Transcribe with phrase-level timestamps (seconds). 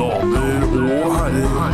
[0.00, 1.72] Damer og herrer.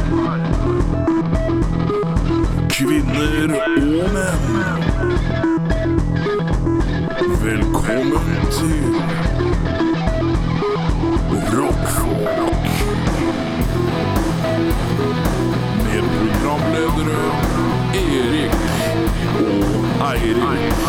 [2.75, 4.43] Kvinner og menn.
[7.45, 8.83] Velkommen til
[11.55, 12.67] Rockfolk.
[15.85, 17.23] Med programledere
[18.03, 18.55] Erik
[19.39, 19.75] og
[20.11, 20.86] Eirik.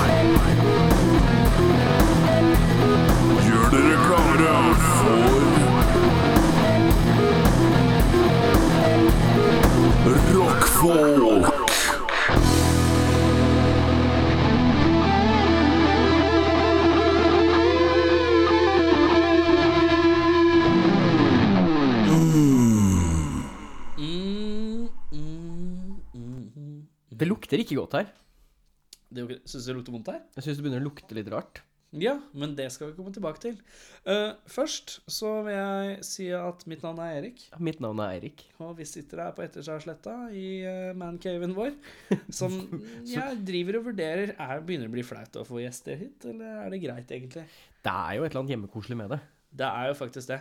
[10.78, 11.48] Rockfolk.
[23.98, 26.82] Mm, mm, mm.
[27.18, 28.10] Det lukter ikke godt her.
[29.10, 30.22] Det er jo ikke- Syns du det lukter vondt her?
[30.36, 31.62] Jeg syns det begynner å lukte litt rart.
[31.96, 33.54] Ja, men det skal vi komme tilbake til.
[34.04, 37.46] Uh, først så vil jeg si at mitt navn er Erik.
[37.64, 38.44] Mitt navn er Eirik.
[38.60, 41.72] Og vi sitter her på Etterskjærsletta i uh, mancaven vår.
[42.42, 42.60] Som
[43.08, 46.76] jeg driver og vurderer er, Begynner å bli flaut å få gjester hit, eller er
[46.76, 47.48] det greit, egentlig?
[47.88, 49.22] Det er jo et eller annet hjemmekoselig med det.
[49.58, 50.38] Det er jo faktisk det.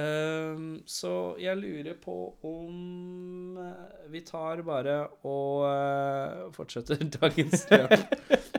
[0.00, 1.10] Ehm, så
[1.42, 2.14] jeg lurer på
[2.48, 4.96] om eh, vi tar bare
[5.28, 7.94] og eh, fortsetter dagens løp.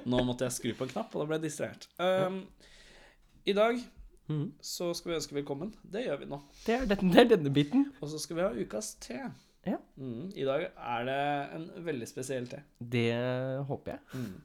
[0.05, 1.89] Nå måtte jeg skru på en knapp, og da ble jeg distrahert.
[1.99, 2.43] Ehm,
[3.49, 3.83] I dag
[4.25, 4.53] Mhm.
[4.57, 5.69] så skal vi ønske velkommen.
[5.85, 6.39] Det gjør vi nå.
[6.65, 7.83] Det er, denne, det er denne biten.
[8.01, 9.19] Og så skal vi ha ukas te.
[9.67, 9.77] Ja.
[10.01, 11.17] Mm, I dag er det
[11.59, 12.63] en veldig spesiell te.
[12.81, 13.11] Det
[13.69, 14.25] håper jeg.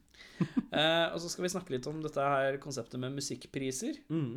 [0.71, 3.97] Eh, og så skal vi snakke litt om dette her konseptet med musikkpriser.
[4.13, 4.37] Mhm.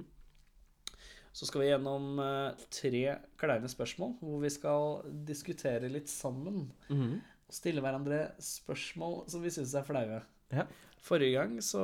[1.33, 3.03] Så skal vi gjennom eh, tre
[3.41, 6.67] kleine spørsmål, hvor vi skal diskutere litt sammen.
[6.89, 7.21] Mhm.
[7.49, 10.21] Og stille hverandre spørsmål som vi syns er flaue.
[10.53, 10.67] Ja.
[11.03, 11.81] Forrige gang så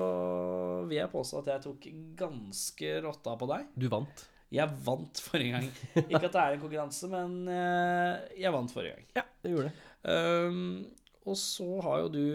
[0.87, 1.87] vil jeg påstå at jeg tok
[2.21, 3.65] ganske rotta på deg.
[3.75, 4.23] Du vant.
[4.53, 5.67] Jeg vant forrige gang.
[6.07, 9.09] Ikke at det er en konkurranse, men eh, jeg vant forrige gang.
[9.19, 9.83] Ja, det gjorde det.
[10.09, 10.87] Um,
[11.27, 12.25] og så har jo du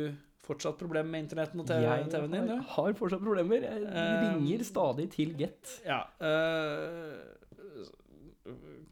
[0.45, 2.49] fortsatt problemer med internetten og TV TV-en din.
[2.53, 3.59] Jeg har fortsatt problemer.
[3.65, 5.63] Jeg ringer ringer stadig til Get.
[5.87, 6.01] Ja.
[6.21, 7.13] Uh,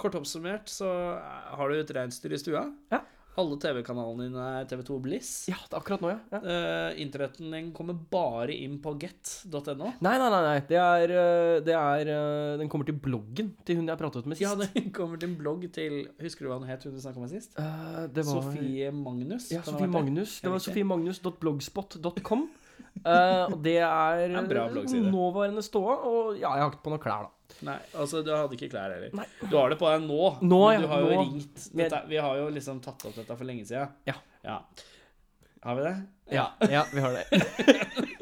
[0.01, 0.89] kort oppsummert så
[1.57, 2.63] har du et reinsdyr i stua.
[2.93, 3.01] Ja.
[3.41, 5.29] Alle TV-kanalene dine er TV2 Bliss.
[5.49, 6.19] Ja, det er akkurat nå, ja.
[6.35, 6.41] ja.
[6.45, 9.93] Uh, internetten din kommer bare inn på get.no.
[10.05, 10.41] Nei, nei, nei.
[10.45, 10.59] nei.
[10.69, 14.37] Det er, øh, det er øh, Den kommer til bloggen til hun jeg pratet med
[14.37, 14.45] sist.
[14.45, 17.25] Ja, den kommer til en blogg til Husker du hva hun het, hun du snakka
[17.25, 17.57] med sist?
[17.57, 19.49] Uh, det var Sofie Magnus.
[19.55, 19.95] Ja, det Sofie det?
[19.97, 20.41] Magnus.
[20.45, 22.49] Det var sofiemagnus.blogspot.com.
[23.01, 25.97] Uh, og det er en bra nåværende ståa.
[26.05, 27.37] Og ja, jeg har ikke på noen klær, da.
[27.63, 29.13] Nei, altså du hadde ikke klær heller.
[29.15, 29.27] Nei.
[29.51, 30.21] Du har det på deg nå.
[30.43, 31.21] Nå, men ja, du har jo nå.
[31.23, 33.89] ringt dette, Vi har jo liksom tatt opp dette for lenge siden.
[34.09, 34.17] Ja.
[34.47, 34.57] ja.
[35.63, 35.95] Har vi det?
[36.35, 37.27] Ja, ja vi har det.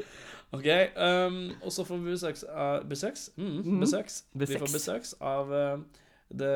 [0.51, 0.65] Ok,
[0.99, 3.29] um, og så får vi besøks av Besøks?
[3.39, 3.77] Mm, Mhm.
[3.85, 4.17] besøks.
[4.35, 5.77] Vi får besøks av uh,
[6.27, 6.49] det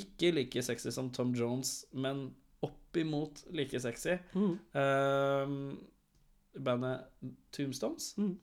[0.00, 2.30] ikke like sexy som Tom Jones, men
[2.64, 4.14] oppimot like sexy.
[4.32, 4.54] Mm.
[4.72, 5.78] Um,
[6.64, 7.04] bandet
[7.52, 8.14] Tombstones.
[8.16, 8.38] Mm.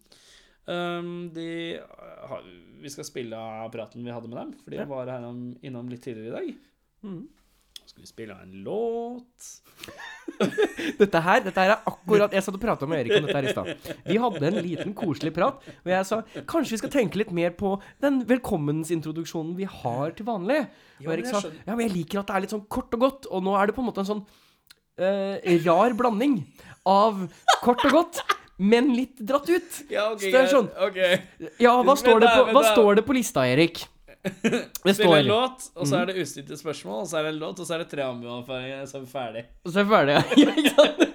[0.70, 1.80] Um, de
[2.80, 4.86] Vi skal spille av praten vi hadde med dem, for de Ja.
[4.88, 6.56] var her om, innom litt tidligere i dag.
[7.04, 7.28] Mm.
[7.90, 9.48] Skal vi spille av en låt?
[11.00, 13.48] Dette her dette her er akkurat Jeg satt og prata med Erik om dette her
[13.50, 13.96] i stad.
[14.06, 17.56] Vi hadde en liten koselig prat, og jeg sa kanskje vi skal tenke litt mer
[17.58, 20.62] på den velkommensintroduksjonen vi har til vanlig.
[21.02, 23.28] Og Erik sa ja, men jeg liker at det er litt sånn kort og godt,
[23.34, 24.24] og nå er det på en måte en sånn
[25.02, 25.36] uh,
[25.66, 26.40] rar blanding
[26.88, 27.26] av
[27.66, 28.22] kort og godt,
[28.60, 29.78] men litt dratt ut.
[29.90, 31.22] Ja, okay, Så det er sånn- okay.
[31.64, 33.86] Ja, hva står, står det på, hva står det på lista, Erik?
[34.84, 35.90] Det Spille en låt, og Mm.
[35.90, 37.90] så er det ustilte spørsmål, og så er det en låt, og så er det
[37.94, 39.44] tre anbefalinger, så er vi ferdig.
[39.64, 41.09] Og så er vi ja Ja, ikke sant?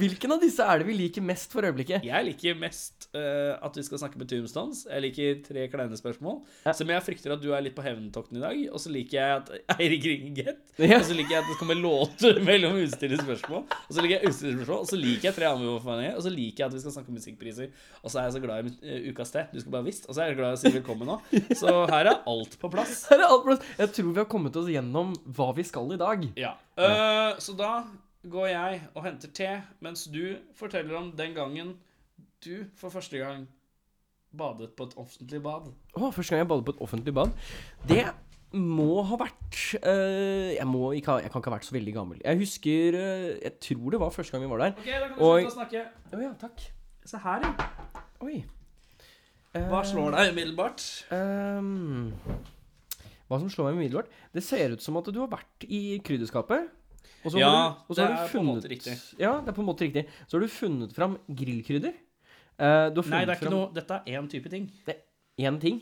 [0.00, 2.04] Hvilken av disse er det vi liker mest for øyeblikket?
[2.06, 4.84] Jeg liker mest uh, at vi skal snakke med Tombstones.
[4.88, 6.40] Jeg liker tre kleine spørsmål.
[6.66, 6.74] Ja.
[6.76, 8.60] Som jeg frykter at du er litt på hevntokten i dag.
[8.70, 10.64] Og så liker jeg at Eirik ringer Get.
[10.80, 10.96] Ja.
[10.96, 13.66] Og så liker jeg at det kommer låter mellom ustilte spørsmål.
[13.68, 16.16] Og så liker jeg ustilte spørsmål Og så liker jeg tre anbefalinger.
[16.16, 17.74] Og så liker jeg at vi skal snakke om musikkpriser.
[18.00, 19.44] Og så er jeg så glad i eh, Ukas te.
[19.52, 20.08] Du skulle bare visst.
[20.08, 21.18] Og så er jeg glad i å si velkommen nå.
[21.60, 23.04] Så her er alt på plass.
[23.10, 23.66] Her er alt på plass.
[23.78, 26.24] Jeg tror vi har kommet oss gjennom hva vi skal i dag.
[26.40, 26.54] Ja.
[26.80, 27.72] Eh, så da
[28.28, 29.50] går jeg og henter te,
[29.80, 31.76] mens du forteller om den gangen
[32.44, 33.46] du for første gang
[34.36, 35.70] badet på et offentlig bad.
[35.96, 37.32] Å, første gang jeg badet på et offentlig bad.
[37.88, 38.04] Det
[38.52, 41.94] må ha vært uh, jeg, må ikke ha, jeg kan ikke ha vært så veldig
[41.94, 42.22] gammel.
[42.24, 44.74] Jeg husker uh, Jeg tror det var første gang vi var der.
[44.76, 45.84] Ok, da kan du Og- slutte å snakke.
[46.10, 46.64] Å ja, takk.
[47.10, 47.68] Se her, ja.
[48.26, 48.40] Oi.
[49.50, 50.82] Hva slår deg umiddelbart?
[51.10, 52.12] Um,
[53.26, 54.10] hva som slår meg umiddelbart?
[54.34, 56.68] Det ser ut som at du har vært i krydderskapet.
[57.24, 58.94] Og så Ja, har du, og så det har du er på en måte riktig.
[59.20, 60.06] Ja, det er på en måte riktig.
[60.26, 61.94] Så har du funnet fram grillkrydder.
[62.60, 64.68] Uh, du har funnet Nei, det er ikke fram noe Dette er én type ting.
[64.86, 65.80] Det er én ting.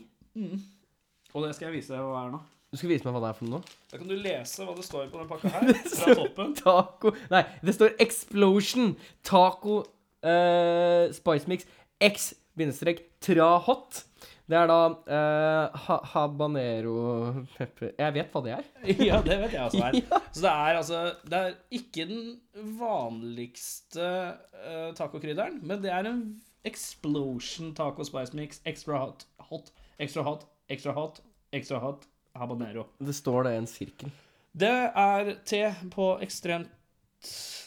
[1.33, 2.41] Og det skal jeg vise deg hva er nå.
[2.69, 3.77] Du skal vise meg hva det er for noe nå.
[3.89, 6.51] Da kan du lese hva det står på den pakka her, fra toppen.
[6.59, 8.91] Taco Nei, det står Explosion
[9.25, 9.79] Taco
[10.21, 11.65] uh, Spice Mix
[11.99, 14.03] X bindestrek tra hot.
[14.49, 16.93] Det er da uh, ha habanero
[17.53, 18.69] pepper Jeg vet hva det er.
[19.11, 19.97] Ja, det vet jeg også er.
[20.33, 24.07] Så det er altså Det er ikke den vanligste
[24.57, 26.23] uh, tacokrydderen, men det er en
[26.65, 28.63] explosion taco spice mix.
[28.65, 29.69] Extra hot, hot,
[30.01, 31.21] extra hot, extra hot,
[31.53, 32.87] extra hot, habanero.
[32.97, 34.17] Det står det i en sirkel.
[34.59, 35.61] Det er te
[35.93, 36.73] på ekstremt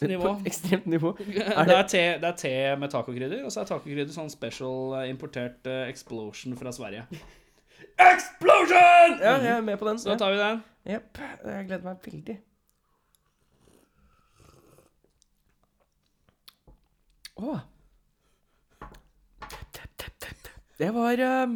[0.07, 0.23] nivå.
[0.23, 1.13] På et ekstremt nivå.
[1.19, 5.09] Det er, te, det er te med tacokrydder, og så er tacokrydder sånn special eh,
[5.11, 7.05] importert uh, explosion fra Sverige.
[8.13, 9.19] Explosion!
[9.21, 9.99] Ja, jeg er med på den.
[10.01, 10.63] Så da tar vi den.
[10.89, 11.21] Jepp.
[11.45, 12.39] Jeg gleder meg veldig.
[17.33, 17.59] Å.
[20.77, 21.55] Det var um...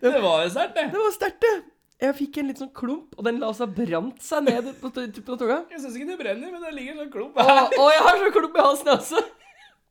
[0.00, 0.88] Det var sterkt, det.
[0.92, 1.73] Det var sterkt, det.
[2.02, 5.04] Jeg fikk en litt sånn klump, og den la seg brant seg ned på, på,
[5.14, 5.60] på tunga.
[5.70, 7.68] Jeg syns ikke det brenner, men det ligger en sånn klump her.
[7.78, 9.22] å, jeg har sånn klump i halsen, også.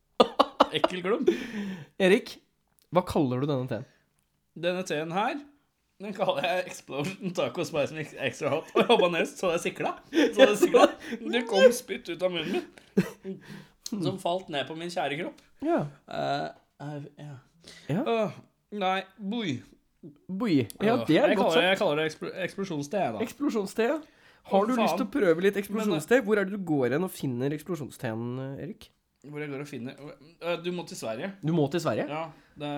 [0.79, 1.31] Ekkel klump.
[2.03, 2.35] Erik,
[2.93, 3.87] hva kaller du denne teen?
[4.67, 5.39] Denne teen her,
[6.03, 8.69] den kaller jeg Explosion Taco Spice Mix Extra Hot.
[8.75, 9.95] Og habanest, så det sikla.
[10.11, 10.87] Så det sikla.
[11.23, 12.65] Det kom spytt ut av munnen
[13.23, 13.37] min.
[13.93, 15.39] Som falt ned på min kjære kropp.
[15.63, 15.85] Ja.
[16.09, 16.49] Uh,
[16.83, 17.37] uh, yeah.
[17.87, 18.03] Ja.
[18.03, 18.41] Uh,
[18.75, 19.61] nei, boi.
[20.27, 20.65] Boi.
[20.83, 21.63] Ja, det er jeg godt sagt.
[21.65, 23.23] Jeg kaller det eksplo eksplosjonste, jeg, da.
[23.23, 23.87] Eksplosjonste.
[23.93, 24.01] ja.
[24.51, 26.19] Har du lyst til å prøve litt eksplosjonste?
[26.25, 28.25] Hvor er det du går hen og finner eksplosjonsteen,
[28.59, 28.89] Erik?
[29.23, 29.93] Hvor jeg går og finner
[30.65, 31.31] Du må til Sverige.
[31.39, 32.09] Du må til Sverige?
[32.11, 32.25] Ja.
[32.59, 32.71] Det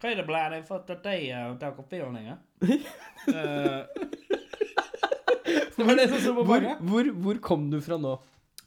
[0.00, 2.36] Hva er det ble det for at deg og takofilninga?
[2.60, 3.86] Uh,
[5.76, 8.18] det var det som sto på Hvor, hvor, hvor kom du fra nå?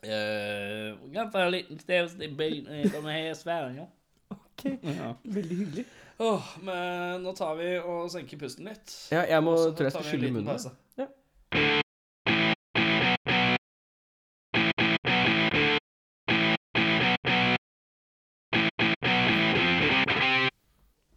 [0.03, 3.85] Uh, Ganske liten sted i byen som i Sverige.
[4.33, 4.65] Ok.
[5.23, 5.85] Veldig hyggelig.
[6.19, 8.93] Åh, men nå tar vi og senker pusten litt.
[9.11, 10.51] Ja, jeg må, tror jeg skal skylle munnen.
[10.51, 10.73] pause.
[10.99, 11.07] Ja.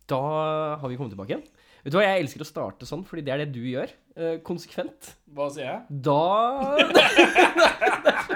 [0.06, 0.20] Da
[0.80, 1.46] har vi kommet tilbake igjen.
[1.82, 3.90] Vet du hva, Jeg elsker å starte sånn, fordi det er det du gjør.
[4.16, 5.12] Eh, konsekvent.
[5.34, 5.80] Hva sier jeg?
[6.06, 6.22] Da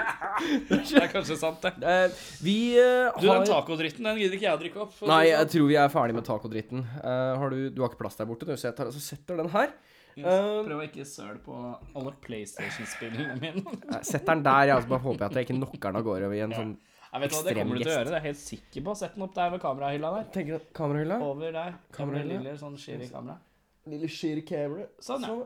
[0.69, 1.71] Det er kanskje sant, det.
[1.93, 4.99] eh, Vi eh, Du, den har tacodritten den gidder ikke jeg å drikke opp.
[5.09, 5.53] Nei, jeg sånn.
[5.55, 6.83] tror vi er ferdig med tacodritten.
[7.03, 9.41] Eh, har du, du har ikke plass der borte, du, så jeg tar, så setter
[9.43, 9.71] den her.
[10.11, 11.55] Yes, Eh, Prøv å ikke søle på
[11.95, 13.61] alle PlayStation-spillene mine.
[14.09, 16.03] Sett den der, jeg, og så bare håper jeg at jeg ikke knocker den av
[16.09, 18.09] gårde i en sånn Jeg vet hva, Det kommer du til å gjøre.
[18.09, 18.95] Det er jeg helt sikker på.
[18.99, 20.27] Sett den opp der ved kamerahylla der.
[20.35, 21.77] Tenker du kamerahylla Over der.
[21.95, 22.41] Kamerahylla?
[22.43, 23.37] lille sånn skiri kamera.
[23.91, 24.85] Lille skiri camera.
[25.01, 25.37] Sånn, ja.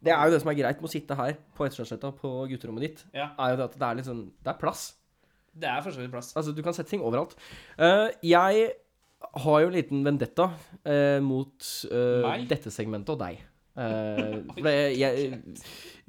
[0.00, 2.86] Det er jo det som er greit med å sitte her på Etterstadsletta på gutterommet
[2.86, 3.02] ditt.
[3.16, 3.30] Ja.
[3.36, 4.84] Er jo det at det er litt sånn Det er plass.
[5.60, 6.30] Det er for så vidt plass.
[6.38, 7.34] Altså, du kan sette ting overalt.
[7.74, 8.70] Uh, jeg
[9.44, 13.46] har jo en liten vendetta uh, mot uh, dette segmentet og deg.
[13.80, 15.36] For det, jeg,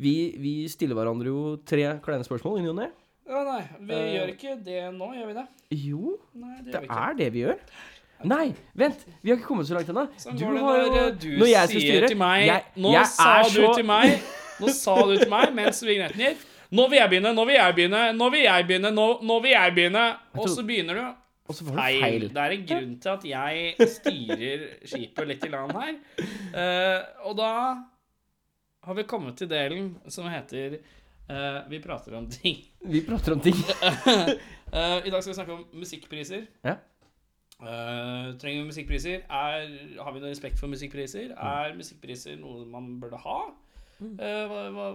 [0.01, 2.87] vi, vi stiller hverandre jo tre kleine spørsmål i ny og ne.
[3.31, 5.43] Ja, nei, vi gjør ikke det nå, gjør vi det?
[5.77, 7.61] Jo, Nei, det det vi er det vi gjør.
[8.27, 9.07] Nei, vent!
[9.21, 10.05] Vi har ikke kommet så langt ennå.
[10.21, 12.93] Sånn Du har når jo eh, du Når jeg skal styre til meg jeg, Nå
[12.95, 14.29] jeg sa du så til meg
[14.61, 17.75] Nå sa du til meg mens vignetten gikk Nå vil jeg begynne, nå vil jeg
[17.75, 20.03] begynne, nå vil jeg begynne, nå, nå vil jeg begynne.
[20.39, 21.01] Og så begynner du.
[21.51, 22.25] Og så var det feil.
[22.31, 25.97] Det er en grunn til at jeg styrer skipet litt i land her.
[26.55, 27.51] Uh, og da
[28.87, 32.63] har vi kommet til delen som heter uh, Vi prater om ting.
[32.87, 33.59] Vi prater om ting.
[33.83, 34.31] uh,
[35.05, 36.47] I dag skal vi snakke om musikkpriser.
[36.63, 36.77] Ja.
[37.61, 39.25] Eh, trenger vi musikkpriser?
[39.29, 39.67] Er,
[40.01, 41.35] har vi noe respekt for musikkpriser?
[41.35, 41.41] Mm.
[41.51, 43.39] Er musikkpriser noe man burde ha?
[44.01, 44.87] Eh, hva, hva,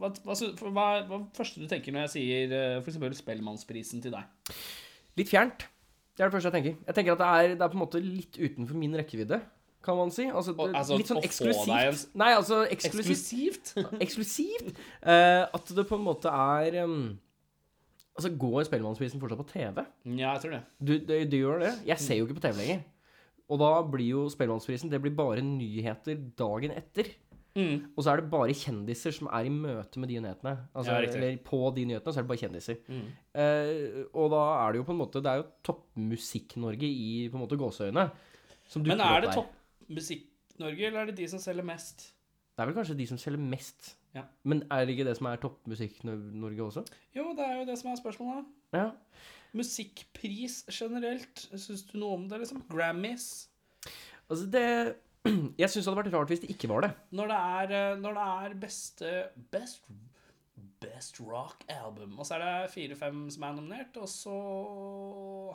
[0.00, 2.96] hva, hva, hva, hva er det første du tenker når jeg sier uh, f.eks.
[3.20, 4.54] Spellemannsprisen til deg?
[5.20, 5.66] Litt fjernt.
[6.14, 6.78] Det er det første jeg tenker.
[6.88, 9.40] Jeg tenker at det er, det er på en måte litt utenfor min rekkevidde,
[9.84, 10.30] kan man si.
[10.30, 12.06] Altså, det- altså, litt sånn eksklusivt.
[12.16, 13.12] Nei, altså eksklusivt.
[13.12, 13.74] Eksklusivt?
[14.06, 14.80] eksklusivt.
[15.04, 17.18] Uh, at det på en måte er um,
[18.14, 19.84] Altså, går Spellemannsprisen fortsatt på TV?
[20.06, 20.62] ja, jeg tror det.
[20.78, 21.72] Du, du, du gjør det?
[21.88, 22.84] Jeg ser jo ikke på TV lenger.
[23.50, 27.10] Og da blir jo Spellemannsprisen Det blir bare nyheter dagen etter.
[27.54, 27.92] Mm.
[27.94, 30.54] Og så er det bare kjendiser som er i møte med de nyhetene.
[30.74, 32.78] Altså, Ja, eller på de nyhetene så er det bare kjendiser.
[32.88, 33.04] Mm.
[33.42, 37.38] Eh, og da er det jo på en måte Det er jo toppmusikk-Norge i på
[37.38, 38.08] en måte gåseøyne.
[38.82, 42.10] Men er det toppmusikk-Norge, eller er det de som selger mest?
[42.54, 43.94] Det er vel kanskje de som selger mest.
[44.14, 44.22] Ja.
[44.46, 46.84] Men er det ikke det som er toppmusikk-Norge også?
[47.16, 48.52] Jo, det er jo det som er spørsmålet.
[48.76, 48.88] Ja.
[49.54, 52.62] Musikkpris generelt, syns du noe om det, liksom?
[52.70, 53.28] Grammys?
[54.28, 54.66] Altså, det
[55.60, 56.90] Jeg syns det hadde vært rart hvis det ikke var det.
[57.16, 59.12] Når det er, eh, når det er beste
[59.54, 59.86] Best
[60.84, 62.18] Best rock album.
[62.20, 64.34] Og så er det fire-fem som er nominert, og så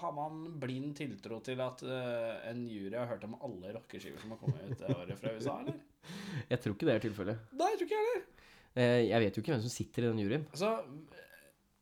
[0.01, 4.33] har man blind tiltro til at eh, en jury har hørt om alle rockeskiver som
[4.33, 5.77] har kommet ut det året fra USA, eller?
[6.51, 7.47] Jeg tror ikke det er tilfellet.
[7.59, 8.38] Nei, jeg tror ikke jeg heller.
[8.75, 10.45] Eh, Jeg vet jo ikke hvem som sitter i den juryen.
[10.53, 10.73] Så,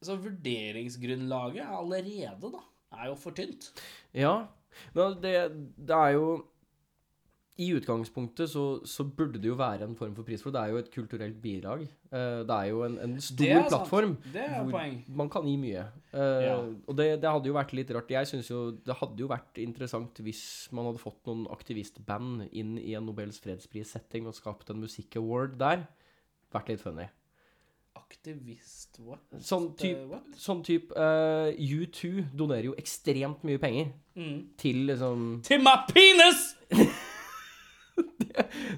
[0.02, 2.62] så vurderingsgrunnlaget er allerede, da,
[3.02, 3.72] er jo for tynt.
[4.16, 4.36] Ja,
[4.96, 5.34] men det,
[5.90, 6.28] det er jo
[7.58, 10.62] I utgangspunktet så, så burde det jo være en form for pris for det.
[10.62, 11.88] Er jo et kulturelt bidrag.
[12.14, 14.12] Eh, Det er jo en, en stor plattform
[14.62, 15.00] hvor poeng.
[15.18, 15.88] man kan gi mye.
[16.14, 16.60] Eh, Ja.
[16.86, 18.14] Og det, det hadde jo vært litt rart.
[18.14, 22.78] Jeg synes jo det hadde jo vært interessant hvis man hadde fått noen aktivistband inn
[22.78, 25.88] i en Nobels fredspris-setting og skapt en musikkaward der.
[26.54, 27.08] Vært litt funny.
[27.98, 29.20] Aktivist what?
[29.44, 30.28] Sånn type Eh, what?
[30.40, 34.48] sånn typ, uh, U2 donerer jo ekstremt mye penger Mm.
[34.58, 36.56] til liksom Til my penis!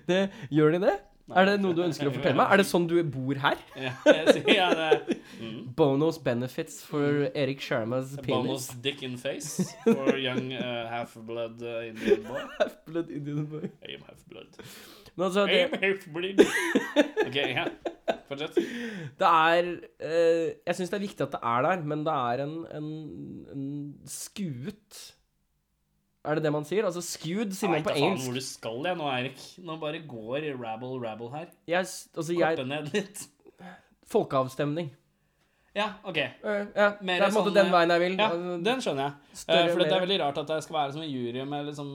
[0.08, 0.96] det, Gjør de det?
[1.30, 2.50] Er det noe du ønsker å fortelle meg?
[2.50, 3.60] Er det sånn du bor her?
[3.78, 5.18] Ja, det.
[5.40, 5.60] Mm.
[5.78, 8.32] Bonus benefits for Erik Sharmas penis.
[8.48, 12.42] Bonus dick in face for young uh, half-blood uh, Indian boy.
[12.60, 13.70] half-blood Indian boy.
[13.86, 14.58] I am half-blood.
[15.20, 16.44] Men altså, det, am half-blood.
[17.28, 17.66] OK, ja.
[18.30, 18.56] Fortsett.
[19.20, 19.68] det er
[20.06, 22.88] eh, Jeg syns det er viktig at det er der, men det er en, en,
[23.54, 23.66] en
[24.10, 25.00] skuet
[26.26, 26.86] Er det det man sier?
[26.88, 28.30] Altså skewed, sier man Jeg på vet da faen engelsk.
[28.30, 29.44] hvor du skal jeg nå, Eirik.
[29.66, 31.52] Nå bare går rabble-rabble her.
[31.70, 33.26] Jeg, s- altså, Korte jeg ned litt.
[34.10, 34.90] Folkeavstemning.
[35.78, 36.18] Ja, OK.
[36.18, 36.32] Eh,
[36.76, 38.16] ja, det Mer er på en måte sånn, den veien jeg vil.
[38.20, 39.14] Ja, Altså, den skjønner jeg.
[39.32, 41.46] Eh, større, for det er mer- veldig rart at det skal være som en jury
[41.52, 41.92] med liksom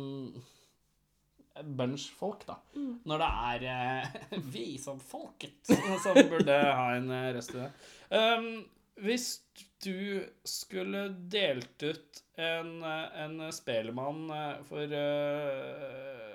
[1.63, 2.59] bunch folk, da.
[2.75, 2.99] Mm.
[3.07, 5.71] Når det er eh, vi som folket
[6.03, 7.71] som burde ha en eh, røst i det.
[8.11, 8.65] Um,
[9.03, 9.29] hvis
[9.85, 16.31] du skulle delt ut en, eh, en spelemann eh, for uh,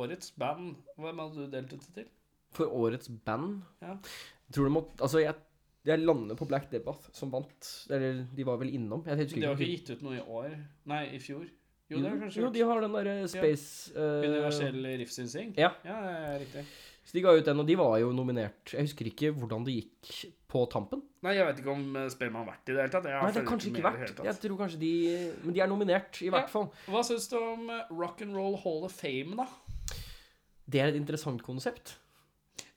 [0.00, 2.08] årets band, hvem hadde du delt ut det til?
[2.54, 3.94] For årets band Ja.
[3.94, 5.34] Jeg tror det må Altså, jeg,
[5.86, 7.86] jeg lander på Black Debbath, som vant.
[7.90, 9.04] Eller de var vel innom.
[9.06, 10.56] Jeg husker De har ikke gitt ut noe i år.
[10.90, 11.46] Nei, i fjor.
[11.90, 14.08] Jo, det har de kanskje jo, de har den derre Space ja.
[14.28, 15.54] Universell riffsynsing?
[15.58, 15.72] Ja.
[15.84, 16.64] ja, det er riktig.
[17.04, 18.70] Så de ga ut den, og de var jo nominert.
[18.70, 20.10] Jeg husker ikke hvordan det gikk
[20.50, 21.00] på tampen.
[21.24, 23.08] Nei, jeg vet ikke om eh, Spellemann har vært i det hele tatt.
[23.10, 24.20] Jeg Nei, det har kanskje ikke vært.
[24.28, 24.92] Jeg tror kanskje de
[25.44, 26.34] Men de er nominert, i Ja.
[26.36, 26.68] hvert fall.
[26.86, 29.48] Hva syns du om Rock'n'roll Rock and Roll Hall of Fame, da?
[30.70, 31.96] Det er et interessant konsept.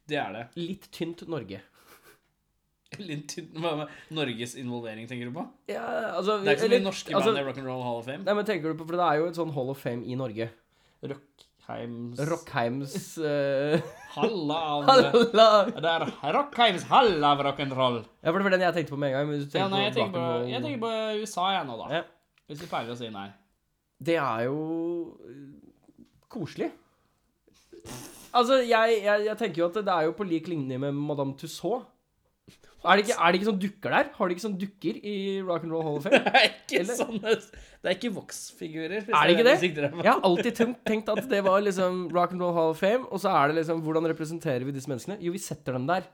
[0.09, 0.47] Det er det.
[0.57, 1.61] Litt tynt Norge.
[1.61, 2.82] Litt tynn- Hva med
[4.17, 5.45] Norges involvering, tenker du på?
[5.71, 5.83] Ja,
[6.17, 8.05] altså Det er ikke så eller- mye norske altså, band i Rock and Hall of
[8.09, 8.23] Fame.
[8.27, 10.17] Nei, men tenker du på For det er jo et sånn Hall of Fame i
[10.19, 10.49] Norge.
[11.03, 13.79] Rockheims Rockheims uh,
[14.15, 15.47] Halla av Halla!
[15.71, 18.01] Det er Rockheims hall av rock'n'roll.
[18.23, 19.29] Ja, for det var den jeg tenkte på med en gang.
[19.31, 21.77] Men du tenker Ja, nei, jeg på tenker på, jeg tenker på USA, jeg nå,
[21.79, 21.89] da.
[21.99, 22.03] Ja.
[22.51, 23.29] Hvis vi pleier å si nei.
[24.03, 24.57] Det er jo
[26.33, 26.71] koselig.
[28.33, 31.35] Altså, jeg, jeg, jeg tenker jo at det er jo på lik linje med Madame
[31.39, 31.85] Tussauds.
[32.83, 34.07] Er det, ikke, er det ikke sånn dukker der?
[34.17, 35.15] Har de ikke sånn dukker i
[35.47, 36.19] Rock and Roll Hall of Fame?
[36.27, 39.05] Det er ikke Eller- sånne Det er ikke voksfigurer.
[39.07, 39.55] Er det ikke det?
[39.61, 39.87] sikter.
[40.03, 43.19] Jeg har alltid tenkt, at det var liksom Rock and Roll Hall of Fame, og
[43.23, 45.17] så er det liksom Hvordan representerer vi disse menneskene?
[45.23, 46.09] Jo, vi setter dem der.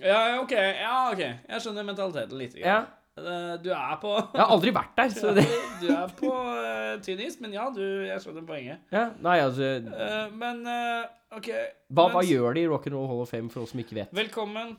[0.00, 0.52] Ja, ok.
[0.56, 1.20] Ja, ok.
[1.24, 2.56] Jeg skjønner mentaliteten litt.
[2.58, 2.78] Ja.
[3.16, 5.44] Eh, Du er på Jeg har aldri vært der, så det
[5.84, 8.80] Du er på uh, tynn is, men ja, du, jeg skjønner poenget.
[8.90, 11.04] ja, Nei, altså uh, men uh,
[11.36, 11.52] OK.
[11.94, 14.00] Hva, hva gjør de i Rock and Roll Hall of Fame for oss som ikke
[14.00, 14.10] vet?
[14.16, 14.74] Velkommen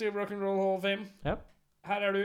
[0.00, 1.06] til Rock'n'Roll Hall of Fame.
[1.26, 1.36] Ja.
[1.86, 2.22] Her er du.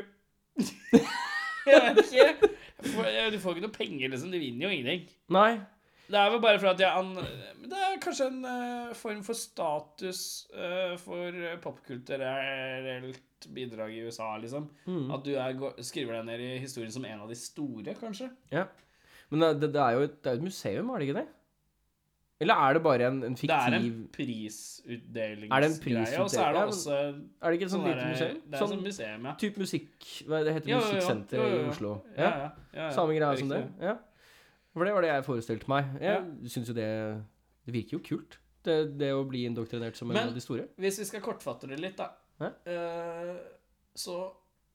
[1.70, 2.52] jeg vet ikke.
[2.86, 4.32] Du får ikke noe penger, liksom.
[4.32, 5.08] Du vinner jo ingenting.
[5.36, 5.54] Nei.
[6.06, 7.16] Det er vel bare for at jeg an...
[7.66, 10.20] Det er kanskje en uh, form for status
[10.54, 14.68] uh, for popkulturelt bidrag i USA, liksom.
[14.86, 15.10] Mm.
[15.16, 15.56] At du er,
[15.86, 18.30] skriver deg ned i historien som en av de store, kanskje.
[18.54, 18.68] Ja.
[19.34, 21.28] Men det, det, er jo et, det er et museum, er det ikke det?
[22.44, 26.22] Eller er det bare en, en fiktiv Det er en prisutdelingsgreie.
[26.22, 28.42] Og så er det også Er det ikke et sånt sånn lite museum?
[28.42, 29.34] Det er Sånn sånn museum, ja.
[29.40, 30.76] type musikk Hva det heter.
[30.82, 31.48] Musikksenter i.
[31.70, 31.92] Oslo?
[32.18, 32.50] Ja, ja, ja,
[32.82, 32.90] ja.
[32.96, 33.62] Samme greia som det?
[33.80, 33.94] Ja.
[34.76, 35.84] For det var det jeg forestilte meg.
[36.04, 36.18] Jeg
[36.52, 36.90] syns jo det
[37.66, 38.32] Det virker jo kult.
[38.66, 40.64] Det, det å bli indoktrinert som en av de store.
[40.76, 42.08] Men Hvis vi skal kortfatte det litt, da,
[42.66, 43.36] eh,
[43.96, 44.16] så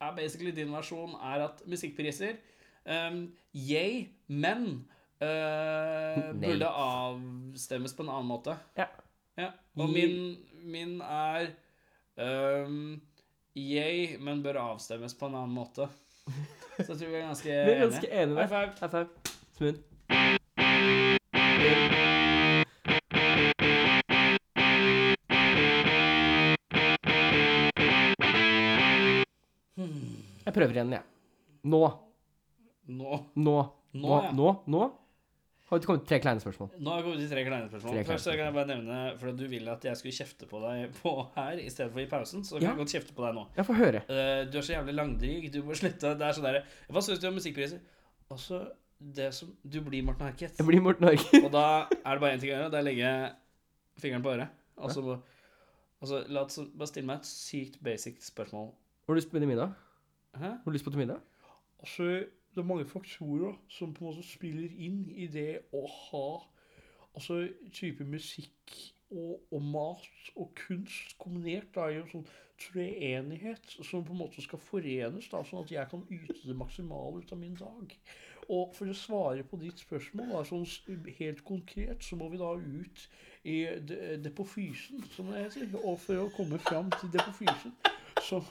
[0.01, 2.35] er basically din versjon er at musikkpriser
[2.87, 4.87] um, Yay, men
[5.21, 6.49] eh, Nei.
[6.49, 8.57] burde avstemmes på en annen måte.
[8.79, 8.87] Ja.
[9.39, 9.51] Ja.
[9.79, 10.37] Og min,
[10.69, 11.53] min er
[12.17, 13.01] um,
[13.57, 15.89] Yay, men bør avstemmes på en annen måte.
[16.81, 18.23] Så jeg tror vi er ganske Vi er ganske enige.
[18.23, 18.73] enige High five.
[18.81, 19.09] High five.
[19.57, 20.91] Smooth.
[30.45, 31.05] Jeg prøver igjen, jeg.
[31.71, 31.81] Nå.
[32.91, 33.57] Nå, Nå.
[33.93, 34.17] Nå, Nå.
[34.25, 34.33] ja.
[34.35, 34.49] Nå.
[34.71, 34.83] Nå.
[35.71, 36.69] Har du kommet til tre kleine spørsmål?
[36.83, 37.95] nå har jeg kommet til tre kleine spørsmål.
[37.95, 40.91] Tre Først kan jeg bare nevne, for du ville at jeg skulle kjefte på deg
[41.03, 42.69] på her i stedet for i pausen, så kan Ja.
[42.73, 43.45] jeg godt kjefte på deg nå.
[43.57, 44.01] Jeg får høre.
[44.11, 45.47] Uh, du er så jævlig langdryg.
[45.55, 46.15] Du må slutte.
[46.19, 47.79] Det er sånn derre Hva syns du om musikkpriser?
[48.31, 48.61] Altså,
[49.01, 50.59] det som Du blir Morten Harket.
[50.59, 51.45] Jeg blir Morten Harket.
[51.45, 52.71] Og da er det bare én ting å gjøre.
[52.75, 53.13] Det er å legge
[54.03, 54.49] fingeren på øret.
[54.81, 55.19] Altså,
[56.03, 58.73] altså la oss bare stille meg et sykt basic spørsmål.
[59.07, 59.73] Har du lyst på middag?
[60.35, 60.51] Hæ?
[60.59, 61.23] Har du lyst på middag?
[61.81, 62.11] Altså,
[62.55, 66.27] det er mange faktorer som på en måte spiller inn i det å ha
[67.15, 67.43] altså
[67.75, 68.75] type musikk
[69.11, 72.27] og, og mat og kunst kombinert da, i en sånn
[72.61, 77.23] treenighet som på en måte skal forenes, da, sånn at jeg kan yte det maksimale
[77.23, 77.95] ut av min dag.
[78.51, 80.67] Og for å svare på ditt spørsmål da, sånn
[81.21, 83.05] helt konkret, så må vi da ut
[83.47, 83.59] i
[84.25, 85.71] depofysen, som det heter.
[85.81, 87.77] Og for å komme fram til depofysen,
[88.27, 88.43] så,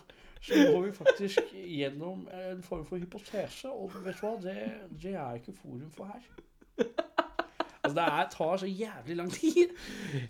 [0.41, 3.69] så går vi faktisk gjennom en form for hypotese.
[3.69, 4.57] Og vet du hva, det,
[5.03, 6.85] det er ikke forum for her.
[7.83, 9.67] Altså, det er, tar så jævlig lang tid.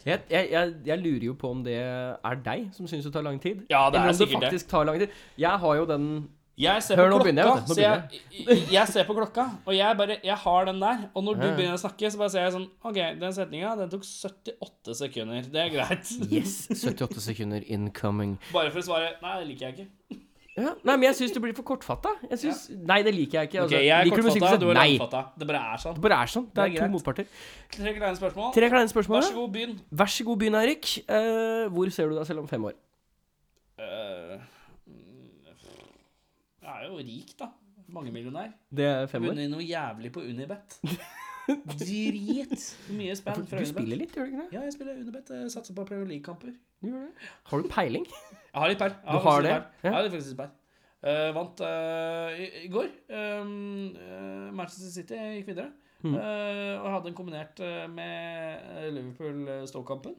[0.05, 3.41] Jeg, jeg, jeg, lurer jo på om det er deg som syns det tar lang
[3.41, 3.63] tid.
[3.69, 4.43] Ja, det er eller om det sikkert det.
[4.43, 5.07] faktisk tar lang tid.
[5.37, 9.13] Jeg har jo den Jeg ser Hør, jeg, klokka, så jeg, jeg, jeg ser på
[9.15, 11.05] klokka, og jeg bare Jeg har den der.
[11.13, 13.93] Og når du begynner å snakke, så bare ser jeg sånn OK, den setninga, den
[13.93, 15.47] tok 78 sekunder.
[15.53, 16.11] Det er greit.
[16.27, 18.35] Yes, 78 sekunder incoming.
[18.51, 20.19] Bare for å svare Nei, det liker jeg ikke.
[20.59, 22.11] Ja, nei, men jeg syns du blir for kortfatta.
[22.33, 23.63] Jeg synes, Nei, det liker jeg ikke.
[23.63, 25.23] OK, okay, jeg er liker du du er langfatta.
[25.39, 25.95] Det bare er sånn.
[25.95, 26.47] Det bare er sånn.
[26.49, 27.31] Det Det er er to motparter.
[27.77, 28.51] Tre kleine spørsmål.
[28.57, 29.21] Tre kleine spørsmål.
[29.23, 29.79] Vær så god, begynn.
[30.03, 30.91] Vær så god, begynn, Eirik.
[31.07, 32.75] Uh, hvor ser du deg selv om fem år?
[33.79, 34.58] Eh, jeg
[36.89, 37.49] er jo rik, da.
[37.89, 38.53] Mangemillionær.
[38.69, 39.33] Det er fem år.
[39.33, 40.77] Vunnet noe jævlig på Unibet.
[41.79, 44.49] Drit mye spenn fra Du spiller litt, gjør du ikke det?
[44.53, 45.31] Ja, jeg spiller Unibet.
[45.33, 46.53] Jeg satser på Premier League-kamper.
[47.49, 48.05] Har du peiling?
[48.53, 48.95] Jeg har litt per.
[48.97, 49.49] Jeg Du har det?
[49.49, 49.65] per.
[49.83, 49.89] Ja.
[49.89, 50.55] Jeg har faktisk litt per.
[50.99, 52.87] Uh, vant uh, i, i går.
[53.13, 53.51] Eh,
[54.57, 55.69] Manchester City gikk videre.
[55.99, 56.15] Mm.
[56.15, 57.59] Eh, og hadde en kombinert
[57.91, 60.13] med Liverpool-Stoke-kampen,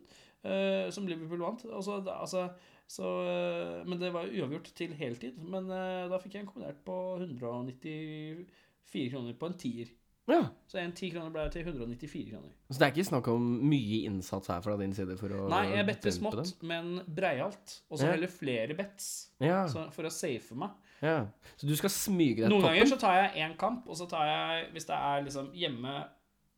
[0.92, 1.64] som Liverpool vant.
[1.64, 2.50] Og altså,
[2.90, 5.36] så, eh, men det var uavgjort til heltid.
[5.46, 9.92] Men eh, da fikk jeg en kombinert på 194 kroner på en tier.
[10.30, 10.44] Ja.
[10.70, 12.50] Så en 10 kroner ble til 194 kroner.
[12.70, 15.64] Så det er ikke snakk om mye innsats her fra din side for å Nei,
[15.72, 17.78] jeg better smått, men breialt.
[17.90, 18.12] Og så Ja.
[18.14, 19.08] heller flere bets,
[19.42, 20.70] Ja, så, for å safe meg.
[21.02, 21.26] ja.
[21.56, 24.06] Så du skal smyge deg Noen til ganger så tar jeg én kamp, og så
[24.08, 25.96] tar jeg, hvis det er liksom hjemme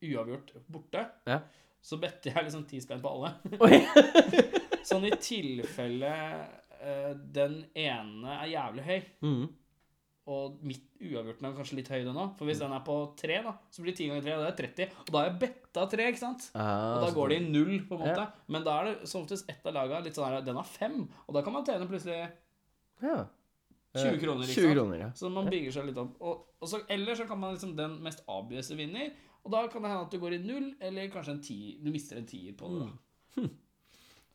[0.02, 1.40] uavgjort borte, Ja.
[1.80, 3.34] så better jeg liksom ti spenn på alle.
[4.88, 6.12] Sånn i tilfelle
[6.82, 9.42] uh, den ene er jævlig høy, mm.
[10.32, 12.32] og mitt uavgjorten er kanskje litt høy den òg.
[12.38, 14.50] For hvis den er på tre, da, så blir det 10 ganger 3, og det
[14.50, 14.96] er 30.
[15.04, 16.48] Og da er jeg betta tre, ikke sant?
[16.54, 18.24] Ah, Og da går det i null, på en måte.
[18.26, 18.46] Ja.
[18.54, 21.00] Men da er det som oftest ett av laga litt sånn her Den har fem,
[21.26, 22.20] og da kan man tjene plutselig
[23.02, 23.22] Ja.
[23.92, 24.74] 20 kroner, ikke 20 sant?
[24.76, 25.10] kroner, ja.
[25.18, 26.14] Så man bygger seg litt opp.
[26.24, 29.10] Og, og så, eller så kan man liksom den mest avbjøse vinner.
[29.42, 31.90] Og da kan det hende at du går i null, eller kanskje en ti, du
[31.92, 32.86] mister en tier på det.
[32.86, 33.42] da.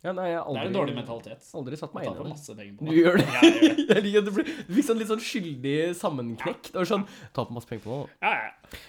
[0.05, 1.47] Ja nei, har Det er en dårlig mentalitet.
[1.57, 2.67] aldri satt meg inn i det.
[2.79, 3.25] Du gjør det?
[3.33, 3.87] Ja, jeg gjør det.
[4.13, 4.29] Jeg du
[4.69, 6.69] Du fikk sånn litt sånn skyldig sammenknekk.
[6.69, 8.19] Det var sånn Ta på masse penger på det.
[8.21, 8.83] Ja, ja.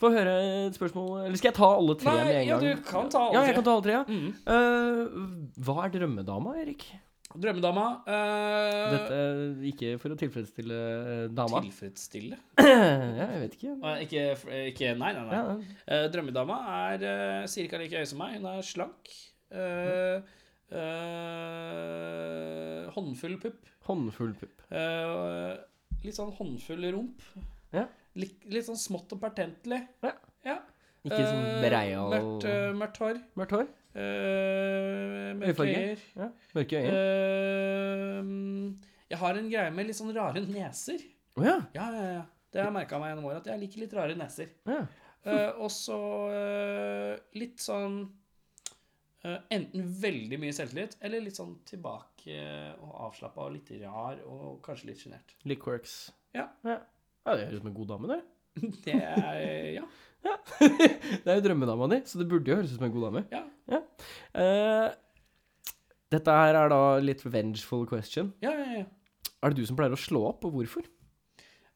[0.00, 0.32] Få høre
[0.66, 2.64] et spørsmål Eller skal jeg ta alle tre med en ja, gang?
[2.64, 4.04] du kan ta alle Ja, jeg kan ta alle tre, ja.
[4.08, 4.30] Mm.
[4.48, 6.86] Uh, hva er drømmedama, Erik?
[7.30, 9.18] Drømmedama uh, Dette
[9.70, 11.60] ikke for å tilfredsstille eh, dama.
[11.62, 12.40] Tilfredsstille?
[12.64, 13.76] ja, jeg vet ikke.
[13.84, 14.24] Uh, Ikke,
[14.72, 15.26] ikke Nei, nei.
[15.28, 15.74] nei.
[15.84, 16.58] Ja, drømmedama
[16.88, 18.40] er uh, cirka like høy som meg.
[18.40, 19.12] Hun er slank.
[19.50, 20.22] Eh,
[20.72, 22.20] eh,
[22.94, 23.70] håndfull pupp.
[23.88, 24.62] Håndfull pupp.
[24.70, 25.52] Eh,
[26.04, 27.24] litt sånn håndfull rump.
[27.74, 27.86] Ja.
[28.18, 29.80] Litt, litt sånn smått og pertentlig.
[30.04, 30.14] Ja.
[30.46, 30.56] Ja.
[31.06, 33.20] Ikke sånn breia og Mørkt, uh, mørkt hår.
[33.40, 33.68] Mørkt hår?
[33.96, 36.02] Uh, mørke øyer.
[36.18, 36.28] Ja.
[36.56, 36.90] Mørke øyne?
[37.00, 38.20] Eh,
[39.10, 41.00] jeg har en greie med litt sånn rare neser.
[41.38, 41.56] Oh, ja.
[41.74, 42.26] Ja, ja, ja.
[42.50, 44.52] Det har jeg merka meg gjennom året, at jeg liker litt rare neser.
[44.68, 44.82] ja.
[45.28, 45.96] Eh, og så
[46.32, 48.19] eh, litt sånn eh,
[49.22, 52.38] Enten veldig mye selvtillit, eller litt sånn tilbake
[52.80, 55.34] og avslappa og litt rar og kanskje litt sjenert.
[55.44, 55.96] Litt quirks.
[56.36, 56.46] Ja.
[56.64, 56.78] ja.
[57.26, 58.20] Ja, Det høres ut som en god dame, det.
[58.86, 59.84] Det er Ja.
[60.60, 63.24] det er jo drømmedama di, så det burde jo høres ut som en god dame.
[63.32, 63.44] Ja,
[64.30, 64.88] Eh,
[66.10, 68.32] dette her er da litt vengeful question.
[68.42, 68.80] ja, ja.
[68.80, 68.86] ja.
[69.40, 70.84] Er det du som pleier å slå opp, og hvorfor?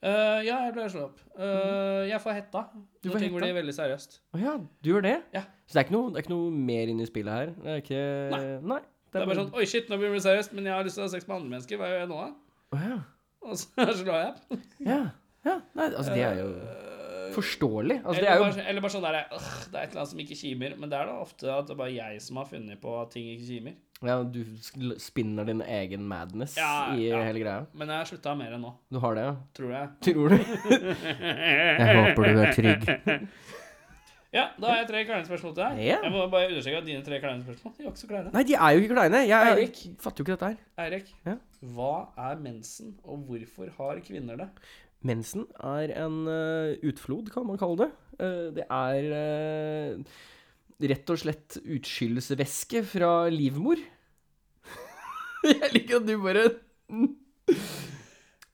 [0.05, 1.21] Eh, ja, jeg pleier å slå opp.
[1.33, 2.65] Uh, jeg får hetta.
[3.01, 3.41] Du får ting hetta?
[3.41, 4.19] blir veldig seriøst.
[4.37, 5.15] Å ja, du gjør det?
[5.33, 5.47] Ja.
[5.65, 7.55] Så det er ikke noe, det er ikke noe mer inne i spillet her?
[7.57, 8.03] Det er ikke
[8.35, 8.43] Nei.
[8.75, 8.81] Nei.
[9.15, 11.05] Det er bare sånn Oi, shit, nå blir det seriøst, men jeg har lyst til
[11.05, 11.81] å ha sex med andre mennesker.
[11.81, 12.59] Hva gjør jeg nå, da?
[12.75, 12.99] Oh, ja.
[13.45, 14.61] Og så slår jeg.
[14.85, 15.01] Ja.
[15.47, 15.57] ja.
[15.79, 16.51] Nei, altså, det er jo
[17.35, 17.99] forståelig.
[18.05, 20.03] Altså, det eller, er jo bare, eller bare sånn der «Åh, Det er et eller
[20.03, 20.77] annet som ikke kimer.
[20.79, 23.15] Men det er da ofte at det er bare jeg som har funnet på at
[23.17, 23.81] ting ikke kimer.
[24.05, 24.43] Ja, du
[25.01, 27.23] spinner din egen madness Ja, i ja.
[27.25, 27.67] hele greia.
[27.75, 29.35] Men jeg har slutta mer enn nå, Du har det, ja?
[29.57, 29.91] tror jeg.
[30.09, 30.39] Tror du?
[31.81, 33.29] Jeg håper du er trygg.
[34.35, 35.77] Ja, da har jeg tre kleine spørsmål til deg.
[35.79, 36.01] Yeah.
[36.03, 38.33] Jeg må bare understreke at dine tre kleine spørsmål De er ikke så kleine.
[38.35, 39.21] Nei, de er jo ikke kleine.
[39.29, 39.83] Jeg Eirik.
[40.03, 40.57] fatter jo ikke dette her.
[40.85, 41.37] Eirik, Ja.
[41.77, 41.93] hva
[42.33, 44.49] er mensen, og hvorfor har kvinner det?
[45.07, 47.91] Mensen er en uh, utflod, kan man kalle det.
[48.19, 50.19] Uh, det er uh,
[50.91, 53.79] rett og slett utskillelsesvæske fra livmor.
[55.61, 56.45] jeg liker at du bare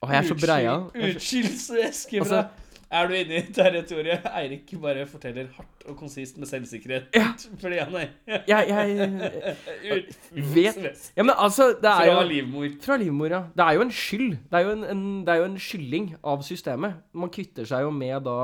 [0.01, 0.73] Å, jeg er så breia.
[0.89, 2.43] Unnskyld, Utskillelsesvæske Altså-
[2.91, 7.05] Er du inne i territoriet Eirik bare forteller hardt og konsist med selvsikkerhet?
[7.15, 7.29] Ja.
[7.61, 8.09] Fordi han er
[8.49, 12.67] Jeg, jeg vet Ja, men altså, det er Fra jo livmor.
[12.83, 13.43] Fra livmor, ja.
[13.55, 14.33] Det er jo en skyld.
[14.51, 16.97] Det er jo en, en, det er jo en skylling av systemet.
[17.13, 18.35] Man kvitter seg jo med da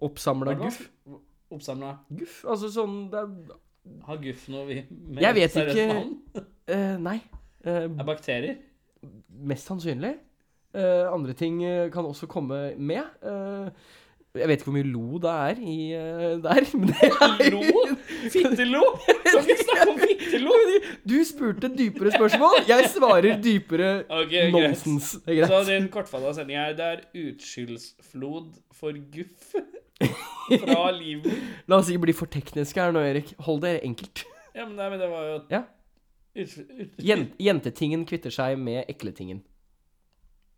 [0.00, 0.80] oppsamla guff.
[1.50, 3.30] Oppsamla Guff, altså sånn det er,
[4.06, 5.86] Har Guff noe vi med Jeg vet ikke.
[6.70, 7.18] eh, Nei.
[7.64, 8.56] Eh, Er bakterier?
[9.30, 10.14] mest sannsynlig.
[10.74, 13.02] Eh, andre ting eh, kan også komme med.
[13.22, 13.70] Eh,
[14.38, 17.62] jeg vet ikke hvor mye lo det er i eh, der, men det er Lo?
[18.30, 18.82] Fittelo?
[19.26, 20.52] Kan vi snakke om fittelo?
[21.08, 23.88] Du spurte dypere spørsmål, jeg svarer dypere
[24.20, 24.52] Ok, greit.
[24.54, 25.16] nonsens.
[25.26, 25.72] Det er Så greit.
[25.72, 29.50] din kortfall sending sendinga er det er utskyldsflod for Guff
[30.62, 31.34] fra livet.
[31.68, 33.34] La oss ikke bli for tekniske her nå, Erik.
[33.48, 34.22] Hold det enkelt.
[34.54, 35.64] Ja, men, nei, men det var jo Ja.
[36.36, 39.40] Jentetingen kvitter seg med ekletingen.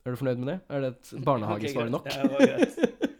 [0.03, 0.57] Er du fornøyd med det?
[0.75, 2.09] Er det et barnehagesvar nok?
[2.11, 2.77] Ja, det var greit.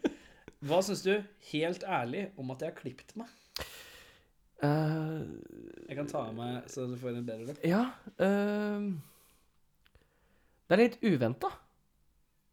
[0.67, 1.13] Hva syns du,
[1.51, 3.31] helt ærlig, om at jeg har klippet meg?
[4.63, 5.23] Uh,
[5.89, 7.57] Jeg kan ta av meg så du får en bedre løp.
[7.67, 7.81] ja
[8.15, 8.93] Uh,
[10.69, 11.49] Det er litt uventa.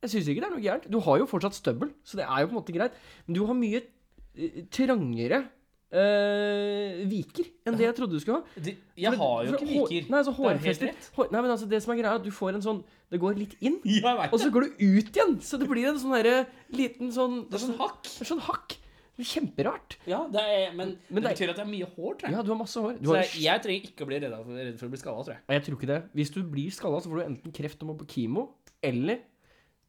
[0.03, 0.89] Jeg syns ikke det er noe gærent.
[0.91, 2.97] Du har jo fortsatt støbbel, så det er jo på en måte greit.
[3.27, 5.43] Men du har mye eh, trangere
[5.93, 8.61] eh, viker enn det jeg trodde du skulle ha.
[8.63, 10.11] De, jeg For- har jo for ikke viker.
[10.11, 11.09] Nei, altså Det rett.
[11.17, 13.19] hår, Nei, men altså det som er greia, er at du får en sånn Det
[13.21, 15.41] går litt inn, Ja, og så går du ut igjen.
[15.43, 18.03] Så det blir en sånn herre liten sånn Det er sånn hakk.
[18.07, 18.77] Det er sånn hakk.
[19.21, 19.97] Er Kjemperart.
[20.09, 22.33] Ja, det er, men, Men det det betyr at det er mye hår, tror jeg.
[22.39, 22.95] Ja, du har masse hår.
[23.05, 25.43] Har, jeg, jeg trenger ikke å bli redd for å bli skalla, tror jeg.
[25.59, 25.99] Jeg tror ikke det.
[26.17, 28.47] Hvis du blir skalla, så får du enten kreft og må på kimo,
[28.81, 29.21] eller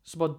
[0.03, 0.35] så bare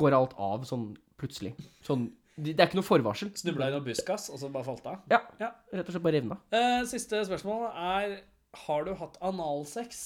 [0.00, 0.88] går alt av sånn
[1.20, 1.52] plutselig.
[1.86, 3.30] Sånn Det er ikke noe forvarsel.
[3.38, 4.98] Snubla i noe buskas, og så bare falt av.
[5.08, 5.22] Ja.
[5.40, 5.50] Ja.
[5.72, 6.36] Rett og slett bare revna.
[6.52, 8.16] Uh, siste spørsmål er
[8.66, 10.02] Har du hatt analsex?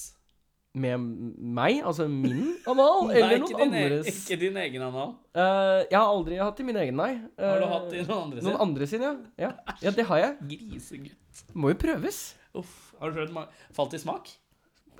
[0.78, 3.72] Med meg, altså min anal, Nei, eller noen andres?
[3.74, 5.16] e- andres ikke din egen anal.
[5.34, 7.08] Uh, Jeg har aldri hatt i min egen, nei.
[7.42, 8.46] Har du Eh, hatt i noen andre sin?
[8.46, 9.10] Noen andre sin, ja.
[9.42, 9.50] ja.
[9.82, 10.36] Ja, det har jeg.
[10.52, 11.42] Grisegutt.
[11.58, 12.20] Må jo prøves.
[12.54, 12.76] Uff.
[13.00, 13.42] Har du prøvd
[13.74, 14.30] Falt i smak?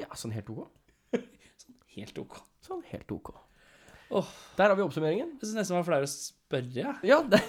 [0.03, 0.67] Ja, sånn helt ok.
[1.63, 2.41] sånn Helt ok.
[2.67, 3.31] Sånn helt ok.
[4.11, 4.27] Åh.
[4.57, 5.29] Der har vi oppsummeringen.
[5.39, 6.95] Jeg syns nesten det var flaut å spørre.
[7.07, 7.41] Ja, det,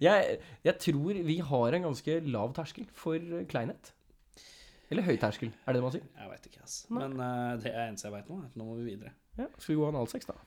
[0.00, 3.92] jeg, jeg tror vi har en ganske lav terskel for kleinhet.
[4.88, 6.08] Eller høy terskel, er det det man sier?
[6.16, 6.78] Jeg veit ikke, ass.
[6.88, 8.40] Men uh, det er eneste jeg veit nå.
[8.56, 9.12] Nå må vi videre.
[9.36, 10.40] Ja, Skal vi gå analsex, da?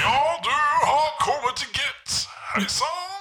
[0.00, 0.52] Ja, du
[0.88, 2.22] har kommet til Get.
[2.56, 3.11] Hei sann.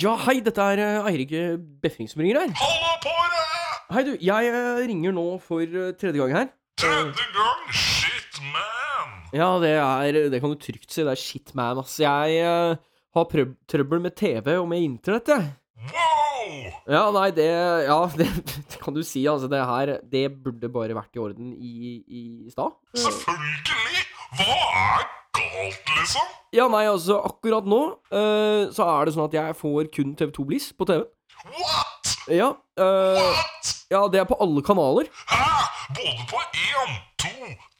[0.00, 2.52] Ja, hei, dette er eh, Eirik eh, Befring som ringer her.
[2.56, 3.56] Halla på deg.
[3.92, 4.12] Hei, du.
[4.24, 5.64] Jeg eh, ringer nå for
[5.98, 6.52] tredje gang her.
[6.80, 7.66] Tredje gang.
[7.76, 9.10] Shit, man.
[9.36, 11.02] Ja, det er Det kan du trygt si.
[11.02, 11.98] Det er shit, man, ass.
[12.00, 15.50] Jeg har prøv trøbbel med TV og med internett, jeg.
[15.82, 16.78] Wow.
[16.94, 17.50] Ja, nei, det
[17.88, 18.30] Ja, det,
[18.72, 19.26] det kan du si.
[19.28, 22.24] Altså, det her Det burde bare vært i orden i, i
[22.54, 22.78] stad.
[22.96, 24.01] Selvfølgelig.
[24.32, 25.02] Hva er
[25.36, 26.28] galt, liksom?
[26.56, 27.80] Ja, nei, altså, akkurat nå
[28.12, 31.02] uh, så er det sånn at jeg får kun TV2 Bliss på TV.
[31.48, 32.12] What?
[32.32, 33.72] Ja, uh, What?
[33.92, 35.10] ja, det er på alle kanaler.
[35.28, 35.50] Hæ?
[35.98, 37.32] Både på én, to,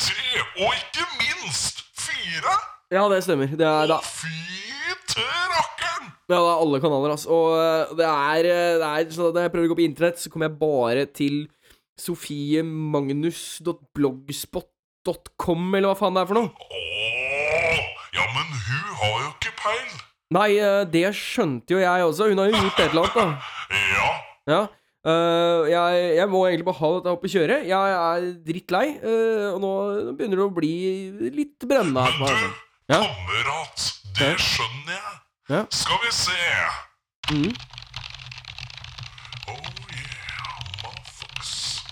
[0.03, 2.59] tre og ikke minst fire?
[2.93, 3.49] Ja, det stemmer.
[3.49, 6.13] Det er, Å, da, fy til rakkeren!
[6.29, 7.33] ja, det er alle kanaler, altså.
[7.33, 8.51] Og eh, det er,
[8.83, 11.09] det er sånn at når jeg prøver å gå på internett, så kommer jeg bare
[11.17, 11.43] til
[15.07, 16.51] sofiemagnus.blogspot.com, eller hva faen det er for noe.
[16.71, 17.81] Åh,
[18.15, 19.89] ja, men hun har jo ikke peil.
[20.33, 22.29] Nei, eh, det skjønte jo jeg også.
[22.31, 23.27] Hun har jo gjort et eller annet, da.
[23.97, 24.13] Ja,
[24.53, 24.63] Ja.
[25.03, 27.57] Uh, jeg, jeg må egentlig bare ha dette oppe og kjøre.
[27.67, 29.71] Jeg er drittlei, uh, og nå
[30.15, 30.71] begynner det å bli
[31.35, 32.13] litt brennende her.
[32.23, 32.61] du.
[32.93, 33.01] Ja.
[33.03, 33.89] kamerat,
[34.21, 34.37] det Ja.
[34.39, 35.19] skjønner jeg.
[35.51, 35.65] Ja.
[35.75, 36.39] Skal vi se.
[37.33, 37.51] mm.
[39.51, 41.83] Oh yeah, motherfuckers.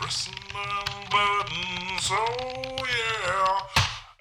[0.00, 3.58] Pressing and buttons, oh yeah.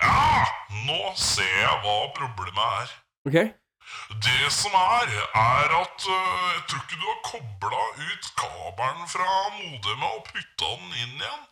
[0.02, 0.44] Ja,
[0.88, 2.94] nå ser jeg hva problemet er.
[3.28, 3.38] Ok?
[4.24, 9.30] Det som er, er at uh, jeg tror ikke du har kobla ut kabelen fra
[9.58, 11.44] modemet og putta den inn igjen.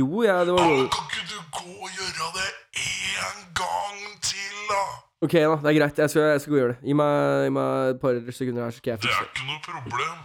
[0.00, 2.50] Jo, ja, det var kan ikke du gå og gjøre det
[2.82, 4.84] en gang til, da?
[5.22, 5.56] Ok, da.
[5.62, 5.98] Det er greit.
[5.98, 6.80] Jeg skal, jeg skal gå og gjøre det.
[6.88, 9.60] Gi meg, gi meg et par sekunder her, så skal jeg Det er ikke noe
[9.66, 10.16] problem.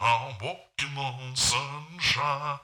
[0.00, 2.58] I'm walking on sunshine.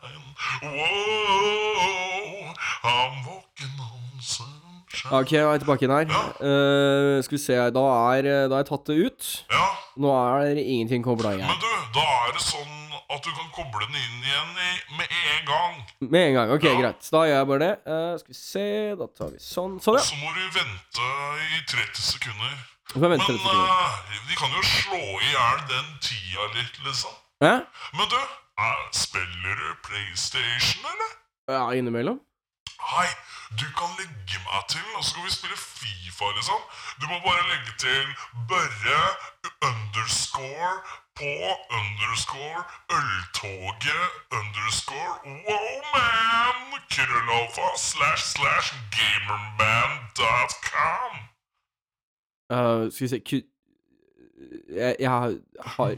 [0.62, 2.52] Whoa,
[2.84, 5.12] I'm walking on sunshine.
[5.18, 6.06] Ok, jeg er tilbake inn her.
[6.40, 9.30] Eh, skal vi se Da er Da har jeg tatt det ut.
[9.50, 9.66] Ja,
[10.00, 11.46] Nå er det ingenting kobla igjen.
[11.50, 12.80] men du, da er det sånn
[13.14, 15.74] at du kan koble den inn igjen i, med en gang.
[16.00, 16.50] Med en gang.
[16.56, 16.74] Ok, Ja.
[16.80, 17.10] greit.
[17.12, 17.74] Da gjør jeg bare det.
[17.86, 19.76] Uh, skal vi se Da tar vi sånn.
[19.82, 20.06] Sånn, Og ja.
[20.06, 21.10] så må du vente
[21.58, 22.54] i 30 sekunder.
[22.94, 27.10] Men eh, de kan jo slå i hjel den tida litt, liksom.
[27.44, 27.54] Ja?
[27.96, 28.20] Men du,
[28.64, 31.10] eh, spiller du PlayStation, eller?
[31.56, 32.18] ja, innimellom.
[32.92, 33.08] Hei,
[33.60, 36.60] du kan legge meg til, og så kan vi spille Fifa, liksom.
[37.00, 38.04] Du må bare legge til
[38.50, 39.02] Børre
[39.70, 40.72] underscore
[41.18, 41.32] på
[41.80, 42.60] underscore
[42.98, 44.04] øltoget
[44.38, 45.12] underscore
[45.46, 46.58] Wowman
[46.92, 51.12] krøllalfa slash slash gamerman.com.
[52.50, 53.20] Uh, skal vi se.
[54.74, 55.34] Jeg, jeg har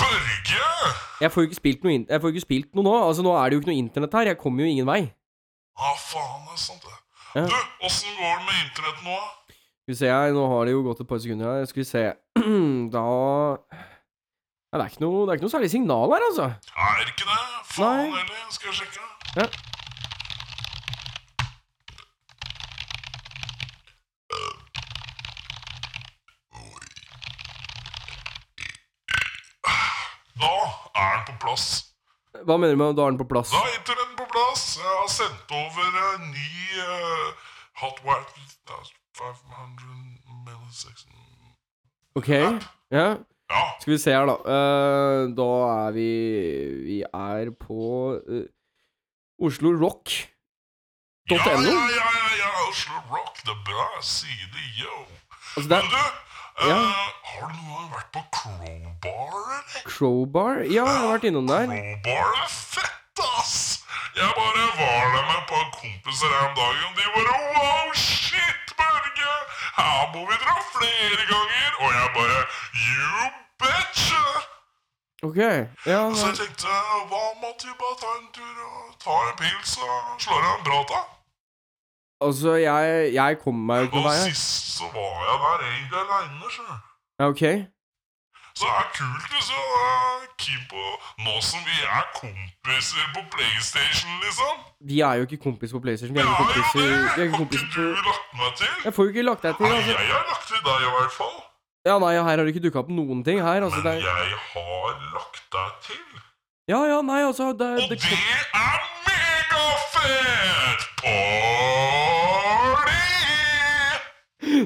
[0.03, 0.67] Børge!
[1.21, 2.95] Jeg får jo ikke spilt noe, jeg får ikke spilt noe nå.
[3.09, 4.31] Altså, nå er det jo ikke noe internett her.
[4.33, 5.01] Jeg kommer jo ingen vei.
[5.77, 6.97] Ah, faen, det er sant det.
[7.37, 7.45] Ja.
[7.51, 7.57] Du,
[7.89, 9.19] åssen går det med internett nå?
[9.87, 11.69] Skal vi se her, nå har det jo gått et par sekunder her.
[11.71, 12.05] Skal vi se
[12.97, 13.05] Da
[14.73, 16.47] ja, det, er ikke noe, det er ikke noe særlig signal her, altså.
[16.75, 17.43] Er det ikke det?
[17.71, 19.05] Faen heller, skal jeg sjekke.
[19.39, 19.47] Ja.
[30.41, 30.55] Da
[30.95, 31.67] er den på plass.
[32.45, 33.53] Hva mener du med da er den på plass?
[33.55, 34.65] Da er den på plass.
[34.81, 36.51] Jeg har sendt over en ny
[36.85, 37.31] uh,
[37.83, 38.85] hot white uh,
[39.17, 39.87] 500
[40.45, 41.15] milliseconds.
[42.17, 42.53] Ok, ja.
[42.91, 43.09] Ja.
[43.81, 44.37] Skal vi se her, da.
[44.43, 45.51] Uh, da
[45.87, 46.11] er vi
[46.85, 48.45] Vi er på uh,
[49.47, 50.11] Oslo Rock.
[51.31, 51.71] Ja, ja, ja,
[52.01, 54.97] ja, ja, Oslo Rock, det er bra side, yo.
[55.57, 56.26] Altså, det Men er du, eh,
[56.61, 56.75] Ja.
[57.31, 59.83] har du gang vært på Crowbar, eller?
[59.91, 60.55] Crowbar.
[60.65, 61.67] Ja, jeg har vært innom der.
[61.67, 63.57] Crowbar er fett, ass!
[64.17, 66.91] Jeg bare var der med et par kompiser her om dagen.
[66.97, 69.33] De bare Wow, shit, Børge!
[69.77, 71.69] Her må vi dra flere ganger!
[71.83, 72.39] Og jeg bare
[72.87, 73.29] You
[73.61, 74.25] betcha!
[75.29, 75.41] Ok.
[75.93, 76.73] Ja, Så jeg tenkte,
[77.11, 80.59] hva med at vi bare tar en tur og tar en pils og slår av
[80.59, 81.01] en prat, da?
[82.25, 84.29] Altså, jeg, jeg kommer meg jo ikke noen vei her.
[84.35, 86.77] sist så var jeg der egentlig aleine, sjø.
[87.21, 87.43] Ja, ok.
[88.57, 90.83] Så det er kult liksom, du er keen på
[91.27, 94.55] Nå som vi er kompiser på PlayStation, liksom.
[94.91, 96.17] Vi er jo ikke kompis på PlayStation.
[96.17, 98.73] Vi er ikke jo, kompiser Vi er har ikke ikke kompiser du lagt meg til.
[98.85, 99.93] Jeg får jo ikke lagt deg til, Nei, altså.
[99.93, 101.37] jeg har lagt til deg i hvert fall.
[101.87, 103.61] Ja, nei, her har det ikke dukka opp noen ting her.
[103.69, 106.07] Altså, det Men er jeg har lagt deg til.
[106.73, 108.19] Ja, ja, nei, altså det, Og det, det
[108.57, 110.89] er megafett!
[111.05, 111.96] Party!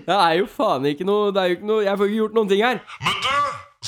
[0.08, 2.34] Det er jo faen ikke noe Det er jo ikke noe Jeg får ikke gjort
[2.38, 2.78] noen ting her.
[3.06, 3.34] Men du,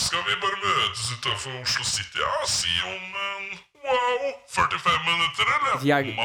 [0.05, 2.31] skal vi bare møtes utenfor Oslo City, ja?
[2.49, 3.45] Si om en
[3.87, 5.75] wow 45 minutter, eller?
[5.91, 6.17] Jeg-!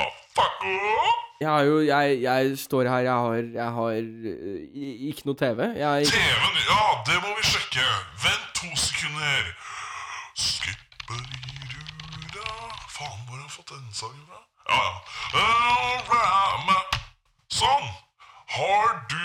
[1.42, 4.60] Jeg har jo Jeg, jeg står her, jeg har Jeg har øh,
[5.10, 5.60] ikke noe TV.
[5.84, 7.84] Jeg TV-en, ja, det må vi sjekke.
[8.24, 9.44] Vent to sekunder.
[10.46, 12.46] Skipperida
[12.96, 14.40] Faen, hvor har jeg fått den sangen fra?
[14.70, 14.82] Ja,
[15.38, 15.46] ja.
[17.58, 17.88] Sånn.
[18.56, 19.24] Har du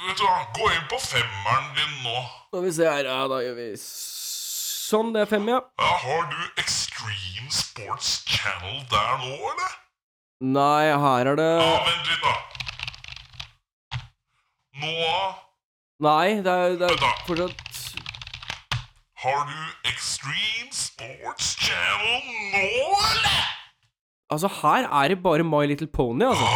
[0.00, 2.20] Vet du hva, gå inn på femmeren din nå.
[2.48, 5.12] Skal vi se her, ja, da gjør vi sånn.
[5.14, 5.58] Det er fem, ja.
[5.80, 9.74] Ja, har du Extreme Sports Channel der nå, eller?
[10.40, 12.34] Nei, her er det Ja, vent litt, da.
[14.80, 14.94] Nå
[16.00, 17.70] Nei, det er, det er fortsatt
[19.20, 22.22] har du Extreme Sports Channel
[22.54, 22.62] nå,
[23.10, 23.42] eller?
[24.32, 26.46] Altså, her er det bare My Little Pony, altså.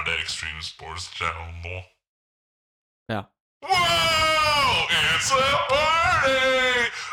[0.00, 1.76] Er det Extreme Sports Channel nå?
[3.14, 3.20] Ja.
[3.70, 6.40] Wow, it's a party!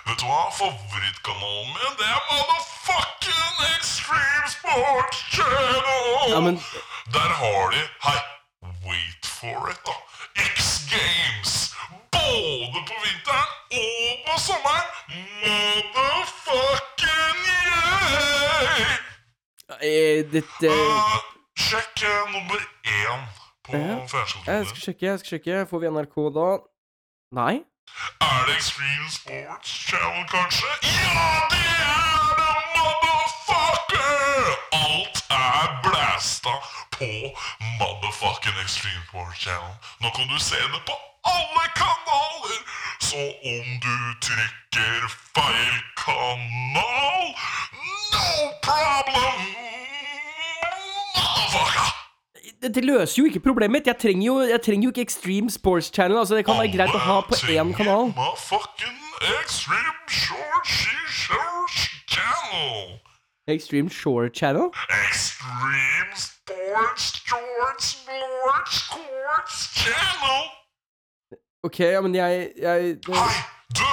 [0.07, 0.41] Vet du hva?
[0.59, 6.07] Favorittkanalen min, det er motherfucking Extreme Sports Channel!
[6.33, 6.55] Ja, men
[7.17, 8.19] Der har de Hei,
[8.87, 9.95] wait for it, da.
[10.55, 10.55] X
[10.95, 11.51] Games.
[12.15, 13.49] Både på vinteren
[13.83, 14.87] og på sommeren.
[15.43, 18.83] Motherfucking yay!
[19.89, 23.21] eh, dette Uh, sjekk eh, nummer én
[23.65, 23.95] på Ja.
[24.47, 25.65] Jeg skal sjekke, jeg skal sjekke.
[25.69, 26.47] Får vi NRK da?
[27.39, 27.55] Nei?
[28.21, 30.69] Er det Extreme Sports Channel, kanskje?
[30.83, 34.47] Ja, det er det, motherfucker!
[34.83, 36.53] Alt er blæsta
[36.97, 37.09] på
[37.79, 39.73] motherfucking Extreme Sports Channel.
[40.01, 40.95] Nå kan du se det på
[41.35, 42.61] alle kanaler!
[43.07, 43.21] Så
[43.55, 43.95] om du
[44.27, 45.01] trykker
[45.35, 47.25] feil kanal
[48.13, 48.27] No
[48.67, 49.66] problem!
[52.61, 53.87] Dette løser jo ikke problemet mitt.
[53.87, 56.17] Jeg trenger jo, jeg trenger jo ikke Extreme Sports Channel.
[56.17, 58.13] Altså, Det kan være greit å ha på én kanal.
[59.41, 60.67] Extreme Short
[62.09, 62.99] Channel.
[63.47, 64.71] Extreme Shore Channel?
[64.89, 70.43] Extreme Sports Shorts Sports Sports Channel.
[71.63, 73.41] Ok, ja, men jeg, jeg det, Hei,
[73.79, 73.87] du!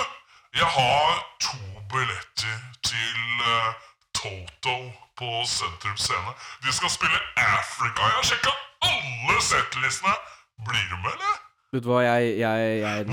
[0.55, 1.57] Jeg har to
[1.93, 3.23] billetter til
[3.55, 3.71] eh,
[4.25, 4.77] Toto
[5.19, 6.33] på Sentrum Scene.
[6.65, 8.03] De skal spille Africa.
[8.09, 8.53] Jeg har sjekka
[8.89, 10.15] alle settlistene.
[10.67, 11.35] Blir du med, eller?
[11.75, 13.05] Vet du hva, jeg, jeg, jeg, jeg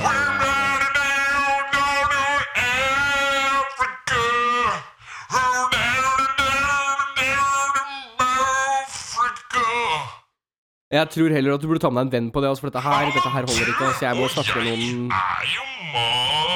[10.91, 12.71] jeg tror heller at du burde ta med deg en venn på det, altså, for
[12.71, 13.85] dette her, dette her holder ikke.
[13.91, 16.50] Altså, jeg må snakke med noen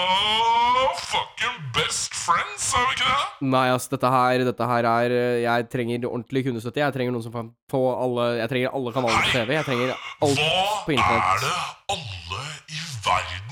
[1.35, 3.47] Motherfucking best friends, er vi ikke det?
[3.51, 6.79] Nei, ass, dette her, dette her er eh, Jeg trenger ordentlig kundestøtte.
[6.79, 9.55] Jeg trenger noen som få alle Jeg trenger alle kanaler på TV.
[9.57, 10.45] Jeg trenger alt
[10.85, 11.57] på Hva er det
[11.95, 13.44] alle i verden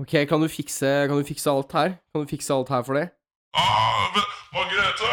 [0.00, 1.88] Ok, kan du fikse Kan du fikse alt her?
[2.10, 3.06] Kan du fikse alt her for det?
[3.54, 5.12] Ah, men, Margrethe?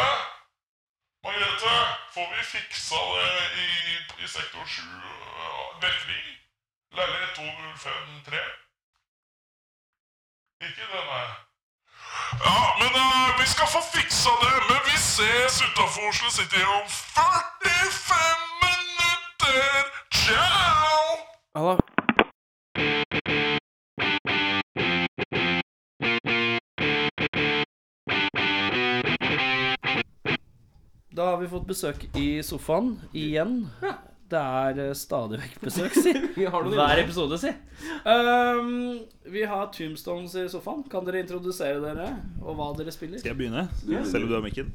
[1.26, 1.74] Margrethe,
[2.14, 3.34] får vi fiksa det
[3.66, 3.70] i,
[4.24, 4.82] i sektor 7?
[4.82, 6.26] Uh, dekning?
[6.98, 8.38] Leilighet 2053?
[10.68, 11.22] Ikke denne.
[12.48, 16.86] Ja, men uh, vi skal få fiksa det, men vi ses utafor Oslo City om
[16.88, 19.84] 45 minutter!
[20.24, 21.06] Ciao!
[21.56, 21.97] Halla.
[31.18, 33.64] Da har vi fått besøk i sofaen igjen.
[34.30, 36.12] Det er eh, stadig vekk besøk, si.
[36.38, 37.50] Hver episode, si.
[38.06, 39.00] Um,
[39.34, 40.84] vi har Tombstones i sofaen.
[40.92, 42.12] Kan dere introdusere dere
[42.44, 43.22] og hva dere spiller?
[43.24, 43.66] Skal jeg begynne?
[44.06, 44.70] Selv om du har mikken.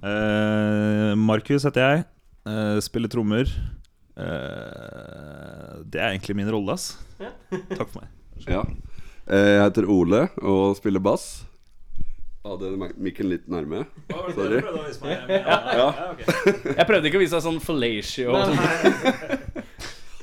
[0.00, 2.06] Uh, Markus heter jeg.
[2.48, 3.52] Uh, spiller trommer.
[4.16, 6.94] Uh, det er egentlig min rolle, ass.
[7.20, 8.08] Takk for meg.
[8.48, 8.64] Ja.
[9.28, 11.42] Eh, Jeg heter Ole og spiller bass.
[12.42, 13.84] Hadde mikken litt nærme.
[14.34, 14.58] Sorry.
[15.30, 15.88] Ja.
[16.18, 18.32] Jeg prøvde ikke å vise deg sånn fellatio.
[18.34, 19.62] og sånn.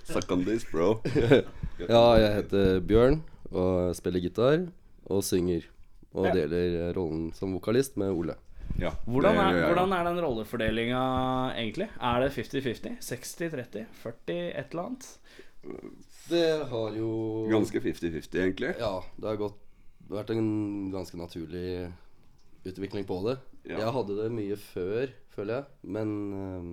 [0.09, 0.97] Suck on this, bro.
[1.79, 3.21] Ja, jeg heter Bjørn
[3.55, 4.65] og spiller gitar
[5.07, 5.63] og synger.
[6.11, 8.35] Og deler rollen som vokalist med Ole.
[8.81, 9.69] Ja, Hvordan er, jeg.
[9.69, 11.03] hvordan er den rollefordelinga
[11.55, 11.87] egentlig?
[12.03, 12.97] Er det 50-50?
[12.99, 13.85] 60-30?
[14.03, 15.07] 40 et eller annet?
[16.29, 17.13] Det har jo
[17.49, 18.73] Ganske 50-50, egentlig.
[18.81, 19.57] Ja, det har gått,
[20.11, 20.51] vært en
[20.93, 21.87] ganske naturlig
[22.67, 23.37] utvikling på det.
[23.63, 23.79] Ja.
[23.83, 25.91] Jeg hadde det mye før, føler jeg.
[25.95, 26.71] Men ehm,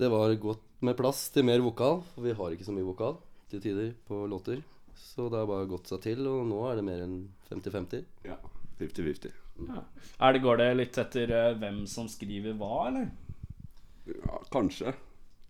[0.00, 2.02] det var godt med plass til mer vokal.
[2.14, 3.18] For vi har ikke så mye vokal
[3.50, 4.62] til tider på låter.
[5.00, 7.16] Så det har bare gått seg til, og nå er det mer enn
[7.50, 8.04] 50-50.
[8.28, 8.36] Ja,
[8.80, 9.32] 50-50.
[9.68, 13.10] Er det, går det litt etter eh, hvem som skriver hva, eller?
[14.08, 14.94] Ja, kanskje.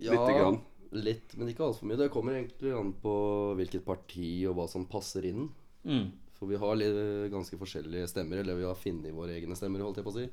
[0.00, 0.60] Ja, Lite grann.
[0.90, 1.98] Litt, men ikke altfor mye.
[2.00, 3.12] Det kommer egentlig an på
[3.58, 5.46] hvilket parti og hva som passer inn.
[5.86, 6.08] Mm.
[6.40, 6.98] For vi har litt,
[7.32, 10.26] ganske forskjellige stemmer, eller vi har funnet våre egne stemmer, holdt jeg på å si.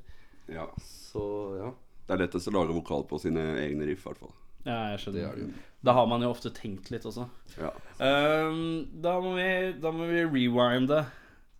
[0.48, 0.64] Ja.
[0.80, 1.22] Så
[1.60, 1.70] ja,
[2.08, 4.32] Det er lettest å lage vokal på sine egne riff, i hvert fall.
[4.64, 5.26] Ja, jeg det skjønner.
[5.28, 5.50] er det jo.
[5.84, 7.28] Da har man jo ofte tenkt litt også.
[7.60, 7.70] Ja.
[8.00, 9.48] Um, da, må vi,
[9.80, 11.02] da må vi rewinde.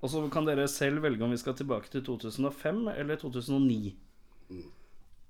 [0.01, 3.93] Og så kan dere selv velge om vi skal tilbake til 2005 eller 2009.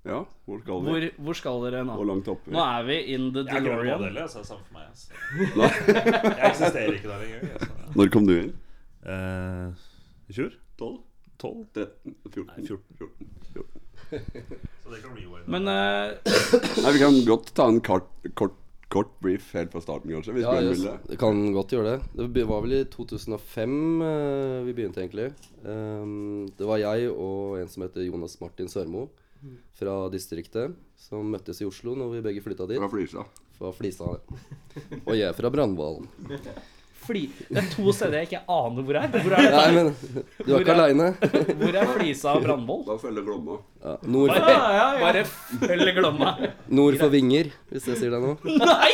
[0.07, 0.89] ja, hvor skal vi?
[0.93, 1.95] Hvor, hvor skal dere nå?
[1.99, 2.53] Hvor langt oppe?
[2.55, 4.01] Nå er vi in the Jeg er DeLorean.
[4.07, 4.87] modell, så det er samme for meg.
[4.87, 5.07] Altså.
[6.39, 7.53] Jeg eksisterer ikke der engang.
[7.59, 7.93] Altså.
[7.99, 8.53] Når kom du inn?
[9.09, 9.67] Eh,
[10.29, 10.53] I fjor?
[10.77, 10.97] 12?
[11.41, 11.65] 12?
[11.73, 12.15] 13?
[12.29, 12.47] 14?
[12.53, 12.95] Nei, 14.
[12.99, 13.29] 14.
[14.09, 15.45] Så det kan rewind.
[15.49, 16.33] Men eh,
[16.83, 18.57] Nei, vi kan godt ta en kort, kort,
[18.93, 20.35] kort brief helt fra starten, kanskje.
[20.37, 21.17] Hvis Ja, yes, vil det.
[21.21, 22.27] kan godt gjøre det.
[22.37, 25.29] Det var vel i 2005 eh, vi begynte, egentlig.
[25.63, 29.07] Um, det var jeg og en som heter Jonas Martin Sørmo
[29.79, 32.81] fra distriktet, som møttes i Oslo når vi begge flytta dit.
[32.81, 33.23] Fra Flisa.
[33.55, 34.09] Fra Flisa.
[35.05, 36.01] Og jeg er fra Brandval.
[37.09, 39.07] Fli, det er to steder jeg ikke aner hvor er.
[39.09, 39.87] Hvor er, Nei, men
[40.45, 41.07] du er ikke aleine.
[41.57, 42.83] Hvor er Flisa og Brandvoll?
[42.85, 43.55] Da følger Glomma.
[43.81, 45.23] Ja, nord, for, Bare
[45.63, 46.33] følg Glomma.
[46.79, 48.35] nord for Vinger, hvis jeg sier det nå.
[48.61, 48.91] Nei!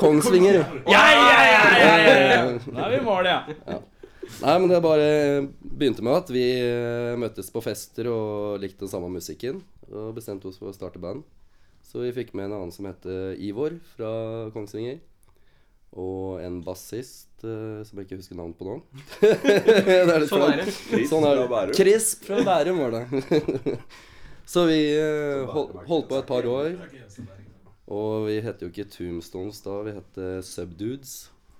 [0.00, 0.58] Kongsvinger.
[0.90, 2.58] Ja, ja, ja, ja, ja, ja.
[2.66, 3.38] Da er vi i mål, ja.
[4.42, 5.08] Nei, men det bare
[5.62, 9.62] begynte med at vi eh, møttes på fester og likte den samme musikken.
[9.92, 11.22] Og bestemte oss for å starte band.
[11.86, 14.10] Så vi fikk med en annen som heter Ivor fra
[14.54, 14.98] Kongsvinger.
[15.96, 18.74] Og en bassist eh, som jeg ikke husker navnet på nå.
[19.22, 20.74] det er litt Sånn er det.
[21.08, 21.48] Sånn er fra det.
[21.54, 21.76] Bærum.
[21.78, 23.78] Chris fra Bærum var det.
[24.52, 26.74] Så vi eh, hold, holdt på et par år.
[27.86, 31.16] Og vi het jo ikke Tombstones da, vi het eh, Subdudes.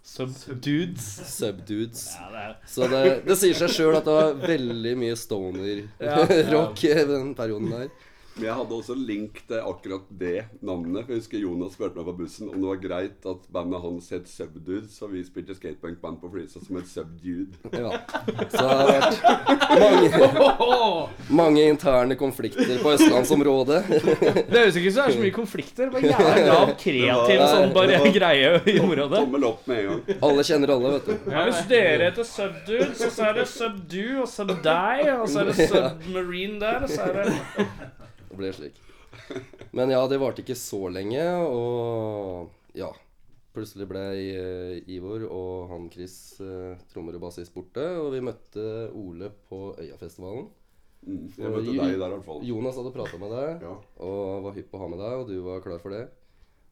[0.07, 1.07] Subdudes.
[1.27, 2.05] Subdudes.
[2.15, 6.93] Ja, det Så det, det sier seg sjøl at det var veldig mye stoner-rock i
[7.11, 7.89] den perioden der.
[8.37, 11.07] Men jeg hadde også link til akkurat det navnet.
[11.07, 14.11] For Jeg husker Jonas spurte meg på bussen om det var greit at bandet hans
[14.13, 17.57] het Subdude, så vi spilte skatepunkband på Flisa som het Subdude.
[17.73, 17.95] Ja.
[18.53, 19.17] Så det har vært
[19.81, 21.09] mange,
[21.41, 23.81] mange interne konflikter på østlandsområdet.
[23.89, 25.91] Det høres ikke ut som det er så mye konflikter.
[25.97, 29.17] Bare jævla lav kreativ var- sånn bare var- greie i området.
[29.25, 30.21] Tommel opp med en gang.
[30.29, 31.33] Alle kjenner alle, vet du.
[31.33, 35.51] Ja, hvis dere heter Subdude, så, så er det Subdue og Subdie, og så er
[35.55, 37.65] det Submarine der, og så er det
[38.37, 38.79] Det ble slik.
[39.73, 42.91] Men ja, det varte ikke så lenge, og ja.
[43.57, 44.03] Plutselig ble
[44.93, 50.51] Ivor og han Chris eh, trommer og bassist borte, og vi møtte Ole på Øyafestivalen.
[51.07, 52.43] Mm, Jeg møtte deg der i hvert fall.
[52.45, 53.73] Jonas hadde prata med deg Ja.
[54.05, 56.03] og var hypp på å ha med deg, og du var klar for det.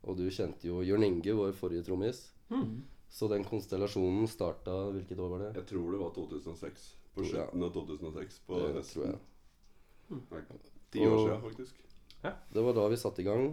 [0.04, 2.20] Og du kjente jo Jørn Inge, vår forrige trommis.
[3.14, 5.52] Så den konstellasjonen starta Hvilket år var det?
[5.62, 6.84] Jeg tror det var 2006.
[7.14, 8.40] På slutten av 2006.
[8.44, 9.20] På Det tror jeg.
[10.12, 10.42] Nei,
[10.94, 11.80] Ti år siden, faktisk.
[12.54, 13.50] Det var da vi satte i gang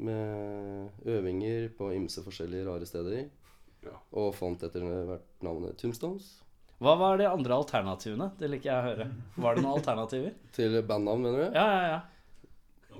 [0.00, 3.26] med øvinger på ymse forskjellige rare steder.
[3.86, 3.96] Ja.
[4.20, 6.28] Og fant etter hvert navnet Tombstones.
[6.80, 8.30] Hva var de andre alternativene?
[8.40, 9.06] Det liker jeg å høre.
[9.44, 10.32] Var det noen alternativer?
[10.56, 11.58] Til bandnavn, mener du?
[11.58, 12.00] Ja, ja, ja.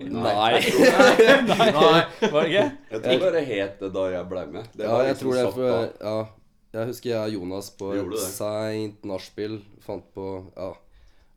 [0.00, 0.60] Nei.
[1.44, 1.70] Nei,
[2.32, 2.66] var det ikke?
[2.92, 4.68] Jeg tror det het det da jeg ble med.
[4.72, 5.88] Det Ja, jeg liksom tror det for.
[6.00, 6.18] Ja.
[6.70, 10.70] Jeg husker jeg og Jonas på et seint nachspiel fant på Ja.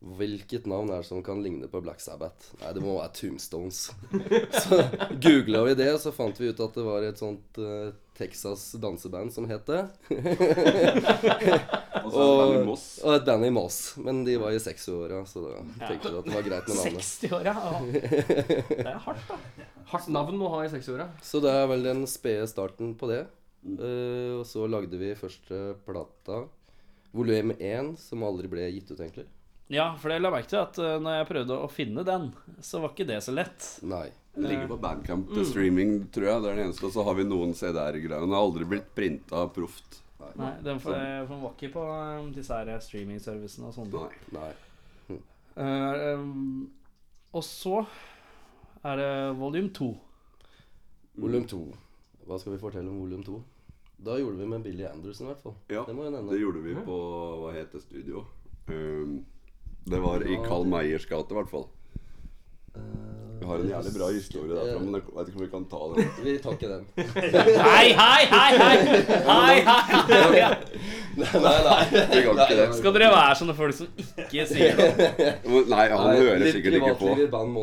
[0.03, 2.49] Hvilket navn er det som kan ligne på Black Sabbath?
[2.59, 3.85] Nei, det må være Tombstones.
[4.65, 4.79] Så
[5.15, 8.73] googla vi det, og så fant vi ut at det var et sånt uh, Texas
[8.83, 9.83] danseband som het det.
[12.03, 12.83] Og så det Danny Moss.
[12.99, 13.77] Og et band i Moss.
[14.03, 15.53] Men de var i 60-åra, så da
[15.87, 17.07] tenkte vi at det var greit med navnet.
[17.07, 17.55] 60 år, ja.
[18.73, 19.69] Det er hardt, da.
[19.93, 21.07] Hardt navn å ha i 60-åra.
[21.23, 23.21] Så det er vel den spede starten på det.
[23.63, 26.43] Uh, og så lagde vi første plata,
[27.15, 29.29] volum 1, som aldri ble gitt ut, egentlig.
[29.73, 32.29] Ja, for jeg la merke til at uh, når jeg prøvde å finne den,
[32.61, 33.69] så var ikke det så lett.
[33.89, 34.05] Nei.
[34.33, 35.33] Den ligger på Bandcamp Mm.
[35.35, 36.41] til streaming, tror jeg.
[36.41, 36.85] Det er den eneste.
[36.87, 38.21] Og så har vi noen CD-er-greier.
[38.25, 39.99] Den har aldri blitt printa proft.
[40.39, 44.07] Nei, Den for, for den var ikke på um, disse her streaming-servicene og sånne.
[44.33, 44.47] Nei.
[45.11, 45.17] Nei.
[45.53, 46.71] Eh, um,
[47.33, 47.83] og så
[48.83, 49.91] er det volum to.
[51.21, 51.59] Volum 2.
[52.25, 53.35] Hva skal vi fortelle om volum 2?
[54.03, 55.55] Da gjorde vi med Billy Anderson, i hvert fall.
[55.69, 56.97] Ja, det må jeg det gjorde vi på
[57.43, 58.25] Hva heter studio?
[58.67, 59.19] Um,
[59.85, 61.65] det var i Carl Meyers gate, i hvert fall.
[63.43, 65.79] Vi har en jævlig bra historie derfra, men jeg vet ikke om vi kan ta
[65.91, 66.11] den.
[66.23, 66.85] Vi tar ikke den.
[67.67, 68.51] Hei, hei, hei!
[68.61, 70.53] Hei, hei, hei!
[71.17, 71.81] nei, nei.
[72.13, 72.67] Vi kan ikke det.
[72.77, 75.65] Skal dere være sånne folk som ikke sier noe?
[75.73, 77.17] Nei, han Nei, hører sikkert ikke på.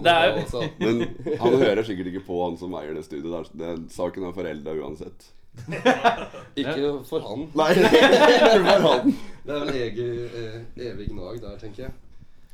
[0.05, 0.63] Det er- jo...
[0.85, 1.03] Men
[1.47, 3.49] han hører sikkert ikke på, han som eier det studioet.
[3.57, 3.65] der.
[3.65, 5.31] Den saken er forelda uansett.
[6.61, 7.49] Ikke for han.
[7.59, 9.11] Nei, for han.
[9.49, 10.61] Det er vel eh,
[10.93, 11.97] evig gnag der, tenker jeg.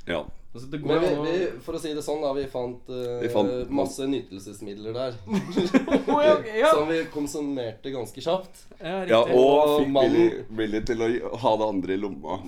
[0.07, 0.25] Ja.
[0.57, 3.19] Altså, det Men går vi, vi, for å si det sånn, da, vi fant, uh,
[3.21, 5.19] Vi fant- masse nytelsesmidler der.
[6.15, 6.71] Å, ja, ja.
[6.73, 8.63] Som vi konsumerte ganske kjapt.
[8.81, 11.11] Ja, ja, og Og fikk mannen- Billy, til å
[11.43, 12.39] ha det andre i lomma.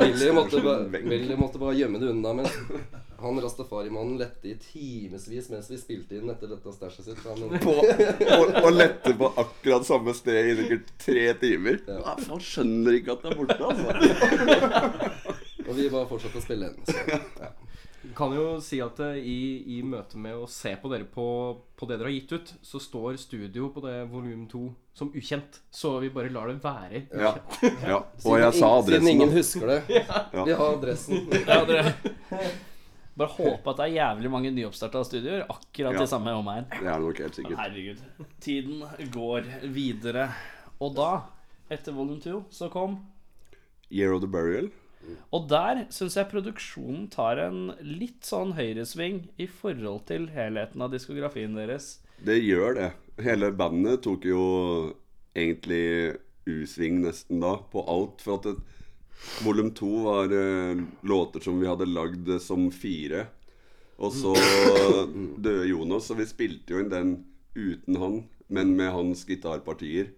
[0.00, 0.62] Billy måtte,
[1.36, 2.32] måtte bare gjemme det unna.
[2.40, 2.48] Men
[3.20, 7.20] han rastafarimannen lette i timevis mens vi spilte inn etter dette stæsjet sitt.
[7.28, 11.82] Han, på, og, og lette på akkurat samme sted i sikkert tre timer.
[11.84, 12.00] Ja.
[12.00, 12.16] Ja.
[12.30, 15.34] Han skjønner ikke at det er borte, altså.
[15.68, 16.84] og vi bare fortsatte å spille inn.
[16.88, 17.50] Så, ja.
[18.16, 19.38] kan jo si at eh, i,
[19.76, 21.26] i møte med å se på dere på,
[21.76, 25.60] på det dere har gitt ut, så står studio på det volum to som ukjent.
[25.70, 27.04] Så vi bare lar det være.
[27.12, 27.34] Ja.
[27.86, 28.00] ja.
[28.26, 29.04] Og jeg sa adressen.
[29.04, 29.82] Siden ingen husker det.
[30.48, 31.28] Vi har adressen.
[31.46, 31.94] Ja, dere
[33.18, 36.04] Bare håpe at det er jævlig mange nyoppstarta studioer akkurat Ja.
[36.04, 36.68] i samme omegn.
[36.70, 37.58] Det er nok helt sikkert.
[37.58, 38.28] Herregud.
[38.44, 40.28] Tiden går videre.
[40.78, 41.08] Og da,
[41.66, 43.00] etter volum 2, så kom
[43.90, 44.70] Year of the Burial.
[45.34, 50.94] Og der syns jeg produksjonen tar en litt sånn høyresving i forhold til helheten av
[50.94, 51.98] diskografien deres.
[52.24, 52.88] Det gjør det.
[53.22, 54.42] Hele bandet tok jo
[55.38, 56.16] egentlig
[56.48, 58.22] U-sving nesten da, på alt.
[58.24, 58.56] For at det,
[59.44, 63.26] volum to var eh, låter som vi hadde lagd eh, som fire.
[63.98, 64.34] Og så
[65.44, 67.14] døde Jonas, og vi spilte jo inn den
[67.58, 70.12] uten han, men med hans gitarpartier.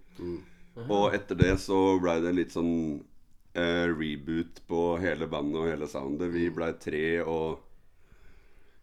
[0.87, 3.01] Og etter det så blei det litt sånn
[3.55, 6.31] eh, reboot på hele bandet og hele soundet.
[6.35, 7.59] Vi blei tre, og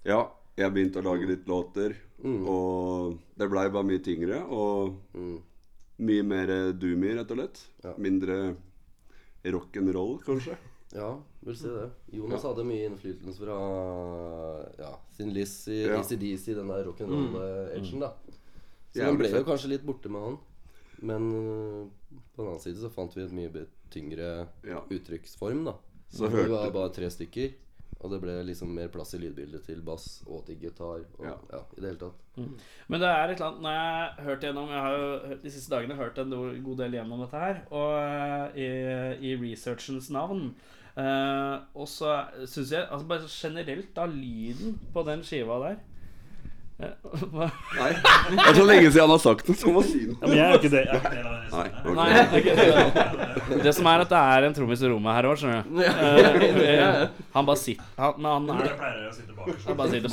[0.07, 0.22] ja,
[0.57, 1.95] jeg begynte å lage litt låter.
[2.26, 4.95] Og det blei bare mye tyngre og
[6.01, 7.61] mye mer doomy, rett og slett.
[7.84, 7.93] Ja.
[8.01, 8.38] Mindre
[9.47, 10.57] rock'n'roll, kanskje.
[10.95, 11.11] Ja,
[11.43, 11.89] vil si det.
[12.15, 13.57] Jonas hadde mye innflytelse fra
[14.80, 15.99] ja, sin Lizzie, Ja.
[15.99, 18.13] ACDC, den der rock'n'roll-edgen, da.
[18.93, 20.38] Så Jævlig den ble jo kanskje litt borte med han.
[21.05, 21.82] Men øh,
[22.34, 24.81] på den annen side så fant vi et mye be- tyngre Ja.
[24.89, 25.73] uttrykksform, da.
[26.09, 27.53] Så vi hørte- var bare tre stykker.
[27.99, 31.01] Og det ble liksom mer plass i lydbildet til bass og til gitar.
[31.17, 31.33] Og, Ja.
[31.51, 31.57] ja.
[31.77, 32.13] I det hele tatt.
[32.88, 35.49] Men det er et eller annet Når jeg har hørt gjennom Jeg har jo de
[35.49, 36.29] siste dagene hørt en
[36.63, 40.53] god del gjennom dette her, og eh, i, i researchens navn.
[40.95, 45.77] Eh, og så syns jeg altså Bare generelt, da, lyden på den skiva der
[46.78, 47.47] hva-
[47.78, 47.88] Nei,
[48.38, 50.17] det er så lenge siden han har sagt det, så må si noe.
[50.21, 50.84] Ja, men jeg er ikke det.
[50.86, 51.23] Jeg er ikke det.
[51.53, 51.95] Nei, ok.
[51.97, 53.61] Nei, det er ikke det.
[53.65, 55.71] Det som er at det er en trommis i rommet her òg, skjønner du.
[55.82, 59.65] Uh, han bare sitter han, Men han er Jeg pleier å sitte bakerst.
[59.71, 60.09] Han bare sitter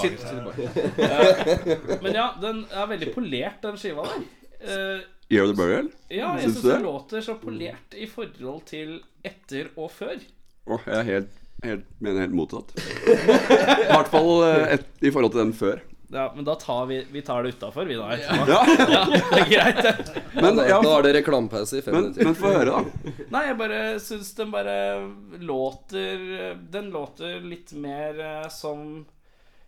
[0.48, 0.56] bak.
[1.04, 4.24] Uh, Men ja, den er veldig polert, den skiva der.
[4.64, 5.00] Uh,
[5.32, 5.88] Year of the Burial?
[6.12, 10.16] Ja, jeg Syns den låter så polert i forhold til etter og før.
[10.68, 11.32] Åh, jeg er helt,
[11.64, 12.72] helt, mener helt motsatt.
[12.76, 15.80] I hvert fall eh, et, i forhold til den før.
[16.12, 18.10] Ja, Men da tar vi, vi tar det utafor, vi da.
[18.16, 18.34] Ja.
[18.46, 18.58] Ja,
[18.94, 20.22] ja, det er greit, det.
[20.36, 22.24] men, ja, da er det reklamepause i fem men, minutter.
[22.28, 23.14] men få høre, da.
[23.32, 24.76] Nei, jeg bare syns den bare
[25.40, 29.04] låter Den låter litt mer eh, som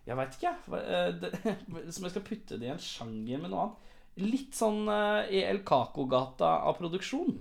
[0.07, 0.63] Jeg veit ikke, jeg.
[0.71, 3.93] Hva- eh, det- Som jeg skal putte det i en sjanger med noe annet.
[4.17, 7.35] Litt sånn eh, i El Caco-gata av produksjon.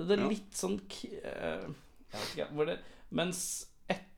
[0.00, 1.66] Det er litt sånn k- eh,
[2.10, 2.78] Jeg vet ikke hvor det
[3.14, 3.42] Mens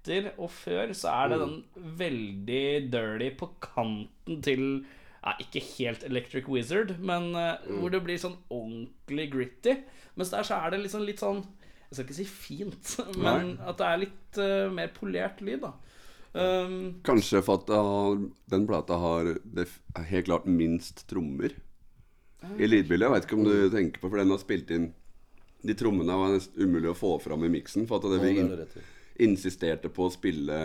[0.03, 1.57] etter og før så er det den
[1.99, 4.85] veldig dirty på kanten til
[5.23, 9.77] ja, Ikke helt Electric Wizard, men uh, hvor det blir sånn ordentlig gritty.
[10.19, 11.45] Mens der så er det liksom litt sånn
[11.87, 15.77] Jeg skal ikke si fint, men at det er litt uh, mer polert lyd, da.
[16.33, 18.19] Um, Kanskje for at har,
[18.51, 21.55] den plata har det er helt klart minst trommer
[22.57, 23.05] i lydbildet.
[23.05, 24.89] Jeg veit ikke om du tenker på, for den har spilt inn
[25.63, 27.85] De trommene var nesten umulig å få fram i miksen.
[27.87, 28.67] For at det vi det
[29.17, 30.61] er insisterte på å spille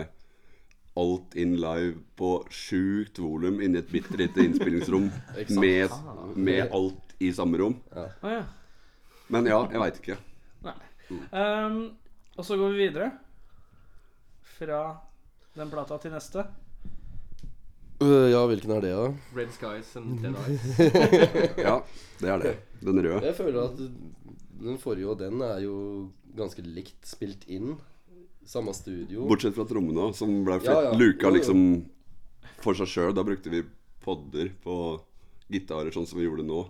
[0.98, 5.10] alt in live på sjukt volum inni et bitte lite innspillingsrom
[5.62, 5.94] med,
[6.34, 7.76] med alt i samme rom.
[8.22, 8.42] ja.
[9.28, 10.14] Men ja, jeg veit ikke.
[11.32, 11.80] Um,
[12.36, 13.10] og så går vi videre.
[14.58, 14.80] Fra
[15.58, 16.46] den plata til neste.
[18.00, 19.08] Uh, ja, hvilken er det, da?
[19.36, 20.66] Red Skies and Dead Eyes.
[21.66, 21.74] Ja,
[22.22, 22.54] det er det.
[22.80, 23.20] Den røde.
[23.26, 23.80] Jeg føler at
[24.58, 25.76] den forrige og den er jo
[26.38, 27.76] ganske likt spilt inn.
[28.48, 29.26] Samme studio.
[29.28, 30.92] Bortsett fra trommene, som ble Ja, ja.
[30.96, 31.84] luka liksom
[32.64, 33.12] for seg sjøl.
[33.14, 33.60] Da brukte vi
[34.04, 34.76] podder på
[35.52, 36.62] gitarer, sånn som vi gjorde nå.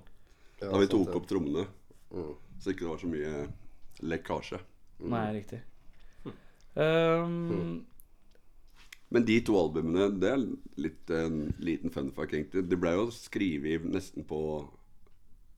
[0.61, 1.15] Ja, Da vi sant tok det.
[1.21, 1.67] opp trommene.
[2.11, 2.33] Mm.
[2.59, 3.49] Så ikke det var så mye
[4.03, 4.59] lekkasje.
[5.07, 5.61] Nei, riktig.
[6.79, 7.85] Um,
[9.11, 10.43] Men de to albumene, det er
[10.77, 12.67] litt en liten fun fact, egentlig.
[12.69, 14.41] De ble jo skrevet nesten på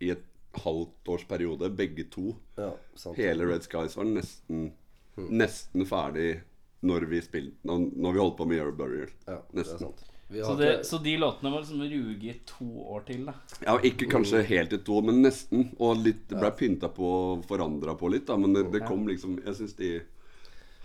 [0.00, 0.22] I et
[0.62, 2.36] halvt års periode, begge to.
[2.56, 3.16] Ja, sant.
[3.18, 4.72] Hele Red Skies var nesten Mm.
[5.16, 6.42] Nesten ferdig
[6.86, 9.10] når vi spilte Når, når vi holdt på med Euro Burial.
[9.26, 9.90] Ja, Nesten.
[10.30, 13.32] Så, det, ikke så de låtene var liksom ruge i to år til, da.
[13.66, 15.72] Ja, ikke kanskje helt i to, men nesten.
[15.82, 18.36] Og litt det ble pynta på og forandra på litt, da.
[18.38, 19.90] Men det, det kom liksom Jeg syns de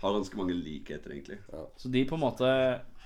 [0.00, 1.38] har ganske mange likheter, egentlig.
[1.78, 2.50] Så de på en måte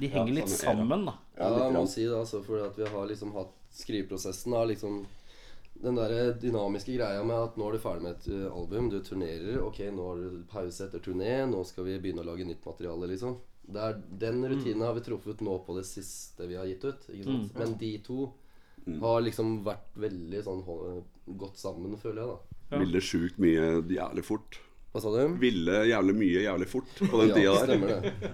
[0.01, 0.89] De henger litt samme era.
[0.89, 1.17] sammen, da.
[1.37, 2.41] Ja, det må man si det, altså.
[2.47, 5.05] For at vi har liksom hatt skriveprosessen har liksom
[5.81, 8.99] Den der dynamiske greia med at nå er du ferdig med et uh, album, du
[9.05, 9.63] turnerer.
[9.65, 13.09] Ok, nå har du pause etter turné, nå skal vi begynne å lage nytt materiale,
[13.15, 13.39] liksom.
[13.71, 17.05] Det er, den rutinen har vi truffet nå på det siste vi har gitt ut.
[17.25, 17.57] Sant?
[17.57, 18.25] Men de to
[19.01, 20.63] har liksom vært veldig sånn
[21.39, 22.81] godt sammen, føler jeg, da.
[22.81, 24.59] Ville sjukt mye jævlig fort.
[24.91, 25.37] Hva sa du?
[25.39, 27.69] Ville jævlig mye jævlig fort på den Ja, tida der.
[27.69, 28.33] stemmer det.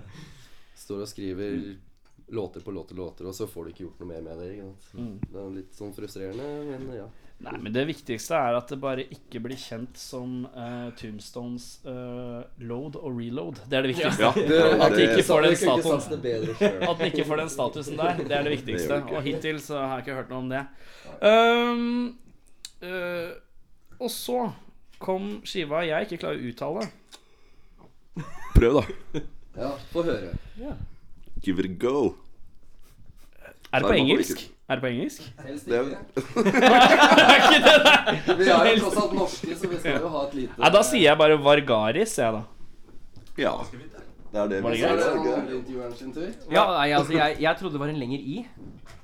[0.77, 1.59] Står og skriver
[2.29, 4.49] låter på låter, låter, og så får du ikke gjort noe mer med det.
[4.57, 5.31] Ikke sant?
[5.31, 7.07] Det er litt sånn frustrerende, men ja.
[7.45, 12.41] Nei, men det viktigste er at det bare ikke blir kjent som uh, Tombstones uh,
[12.64, 13.61] load og reload.
[13.68, 14.24] Det er det viktigste.
[14.24, 16.22] Ja, At de ikke får den statusen.
[16.24, 16.37] det.
[16.64, 18.89] At de ikke får den statusen der, det er det viktigste.
[18.89, 19.18] Det det.
[19.20, 20.64] Og hittil så har jeg ikke hørt noe om det.
[21.20, 21.85] Um,
[22.81, 23.37] uh,
[24.01, 24.41] og så
[24.97, 26.91] kom skiva jeg ikke klarer å uttale.
[28.57, 29.24] Prøv, da.
[29.61, 30.33] Ja, få høre.
[31.47, 31.97] Give it a go.
[33.73, 34.37] Er det på engelsk?
[34.41, 35.23] ikke- Er det på engelsk?
[35.47, 35.81] Helst Det,
[38.39, 40.81] Vi er jo tross alt norske, så vi skal jo ha et lite Nei, da
[40.87, 42.43] sier jeg bare Vargaris, jeg, da.
[43.39, 43.53] ja.
[44.33, 46.33] Det er det vi Er sier.
[46.51, 48.47] Ja, nei, altså, jeg, jeg trodde det var en lenger i.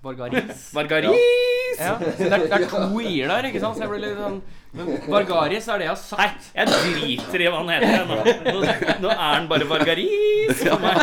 [0.03, 0.65] Vargaris.
[0.77, 1.79] Vargaris!
[1.79, 3.79] Ja, så det, er, det er to i-er der, ikke sant?
[3.79, 4.41] Så jeg ble litt sånn
[4.77, 6.43] Men Vargaris er det jeg har Nei, sagt.
[6.59, 8.05] jeg driter i hva han heter.
[8.11, 8.17] Nå,
[8.51, 8.59] nå,
[9.07, 10.99] nå er han bare Vargaris for meg.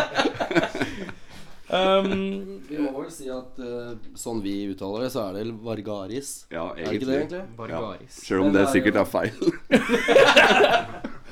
[1.69, 6.31] Um, Vi må vel si at uh, sånn vi uttaler det, så er det Vargaris.
[6.49, 7.43] Ja, Er det ikke det, egentlig.
[7.59, 8.15] Vargaris.
[8.17, 8.25] Ja.
[8.25, 9.35] Selv om det sikkert er feil.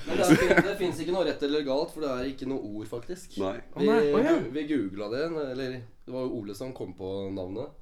[0.07, 2.61] Men det, er, det fins ikke noe rett eller galt, for det er ikke noe
[2.77, 3.39] ord, faktisk.
[3.41, 3.57] Nei.
[3.79, 4.37] Vi, oh, ja.
[4.53, 5.25] vi googla det,
[5.55, 7.73] eller det var jo Ole som kom på navnet.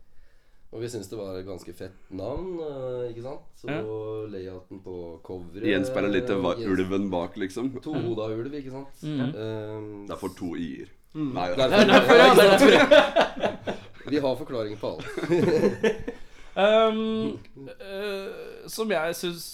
[0.76, 3.46] Og vi syntes det var et ganske fett navn, eh, ikke sant?
[3.56, 3.80] Så Ja.
[4.28, 7.70] layouten på coveret Gjenspeiler litt av ulven bak, liksom.
[7.82, 8.92] To hoda ulv, ikke sant?
[9.04, 9.22] Mm.
[9.36, 10.92] Um, Det er for to i-er.
[11.16, 12.28] Nei, derfor, er er derfor, ja.
[12.32, 13.82] Er derfor.
[14.06, 15.06] Vi har forklaringer på alt.
[16.56, 19.48] Um, uh, som jeg syns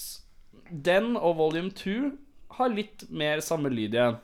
[0.70, 2.12] Den og Volume 2
[2.60, 4.20] har litt mer samme lyd igjen.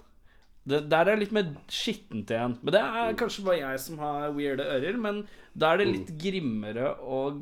[0.68, 2.54] Det, der er det litt mer skittent igjen.
[2.62, 5.00] Men det er kanskje bare jeg som har weirde ører.
[5.02, 5.24] Men
[5.58, 7.42] da er det litt grimmere og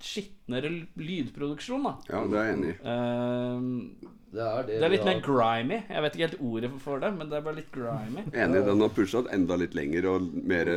[0.00, 0.70] skitnere
[1.00, 1.96] lydproduksjon, da.
[2.12, 2.78] ja, det er jeg enig i.
[2.86, 5.78] Um, Det er, det det er litt mer grimy.
[5.90, 8.22] Jeg vet ikke helt ordet for det, men det er bare litt grimy.
[8.30, 10.70] Enig, Den har pusha enda litt lenger og mer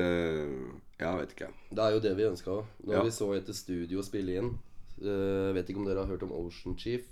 [0.99, 1.49] Ja, vet ikke.
[1.73, 2.65] Det er jo det vi ønska òg.
[2.87, 3.03] Når Ja.
[3.03, 4.49] vi så etter studio å spille inn
[5.03, 7.05] uh, Vet ikke om dere har hørt om Ocean Chief?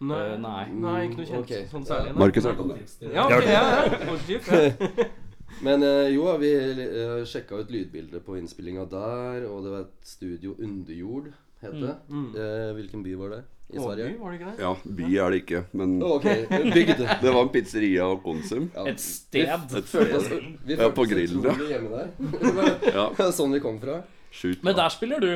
[0.00, 0.64] Nei, Eh, nei.
[0.74, 1.66] nei, ikke noe kjent okay.
[1.70, 2.10] sånn særlig.
[2.14, 2.18] nei.
[2.24, 2.80] Markus har hørt om det.
[3.14, 3.98] Ja, okay, ja, ja.
[4.10, 5.04] Positivt, ja.
[5.66, 10.06] Men eh, jo, vi uh, sjekka ut lydbildet på innspillinga der, og det var et
[10.06, 11.30] studio Underjord,
[11.64, 11.94] het det.
[12.40, 13.40] Eh, hvilken by var det?
[13.70, 14.06] I Sverige?
[14.10, 14.62] Åby, var det ikke det?
[14.64, 16.40] Ja, by er det ikke, men okay.
[17.22, 18.66] det var en pizzeria og Konsum.
[18.74, 19.46] Ja, Et sted.
[19.70, 20.30] Vi følte oss,
[20.66, 21.54] vi Ja, på grillen, ja.
[21.70, 22.88] hjemme der.
[22.96, 24.00] Ja, sånn vi kom fra.
[24.34, 25.30] Shoot, Men der spiller du.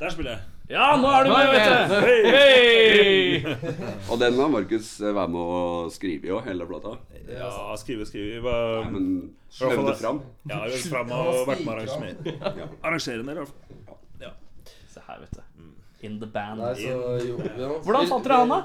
[0.00, 0.48] Der spiller jeg.
[0.72, 1.94] Ja, nå er du med, vet du.
[2.32, 3.42] Hey!
[4.10, 6.94] Og den har Markus eh, vært med å skrive i òg, hele plata.
[7.28, 7.50] Ja,
[7.80, 8.40] skrive, skrive.
[8.44, 9.08] Bare, var, Men
[9.52, 10.22] sløv det fram.
[10.48, 13.36] ja, fram og vært med å arrangere, arrangere en del.
[13.36, 13.98] i hvert fall.
[14.22, 14.32] Ja.
[14.94, 15.42] Se her, vet du.
[16.02, 16.60] In the band.
[16.62, 17.72] Nei, så jo, ja.
[17.86, 18.60] Hvordan fant dere han, da?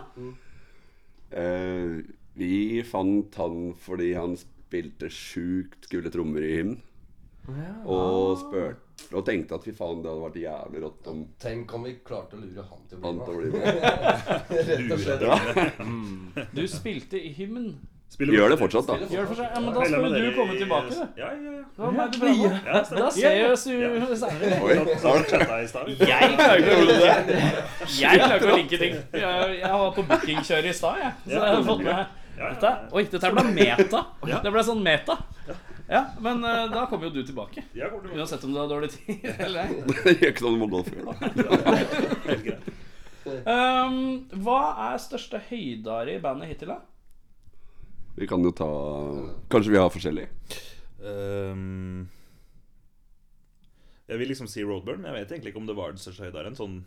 [1.38, 2.02] Uh,
[2.38, 6.78] vi fant han fordi han spilte sjukt kule trommer i hymn.
[7.88, 11.86] Og spurte Og tenkte at fy faen, det hadde vært jævlig rått om Tenk om
[11.88, 13.78] vi klarte å lure han til å bli med.
[14.68, 15.78] Rett og slett.
[16.58, 17.70] Du spilte i hymn.
[18.08, 18.96] Spiller Gjør det fortsatt, da.
[19.12, 19.50] Gjør det fortsatt.
[19.52, 21.20] Ja, men da skal jo du komme tilbake, du.
[21.20, 21.64] Ja, ja, ja.
[21.78, 22.20] Da må du.
[22.72, 23.80] Da ses vi
[24.22, 24.60] senere.
[24.64, 26.06] Oi, du?
[26.08, 27.36] Jeg klarer ikke å linke
[28.00, 28.96] Jeg klarer ikke å linke ting.
[29.12, 31.12] Jeg, jeg var på bookingkjøret i stad, jeg.
[31.28, 31.96] Så jeg har fått med
[32.38, 32.74] dette.
[32.96, 34.04] Oi, dette ble meta.
[34.24, 35.20] Det ble sånn meta.
[35.88, 37.64] Ja, men eh, da kommer jo du tilbake.
[38.16, 39.78] Uansett om du har dårlig tid eller ei.
[40.04, 41.14] Det gjør ikke noe om å gå før, da.
[43.28, 46.80] Um, hva er største høydare i bandet hittil, da?
[48.18, 48.70] Vi kan jo ta
[49.52, 50.28] Kanskje vi har forskjellig.
[50.98, 52.08] Um,
[54.08, 56.26] jeg vil liksom si Roadburn, men jeg vet egentlig ikke om det var den største
[56.26, 56.58] høydaren.
[56.58, 56.80] Sånn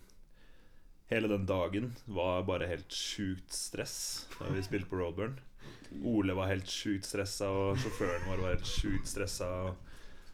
[1.10, 5.32] Hele den dagen var bare helt sjukt stress da vi spilte på Roadburn.
[6.06, 9.48] Ole var helt sjukt stressa, og sjåføren vår var helt sjukt stressa.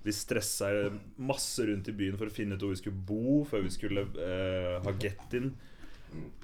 [0.04, 0.68] Vi stressa
[1.16, 4.04] masse rundt i byen for å finne ut hvor vi skulle bo før vi skulle
[4.20, 5.48] eh, ha get-in.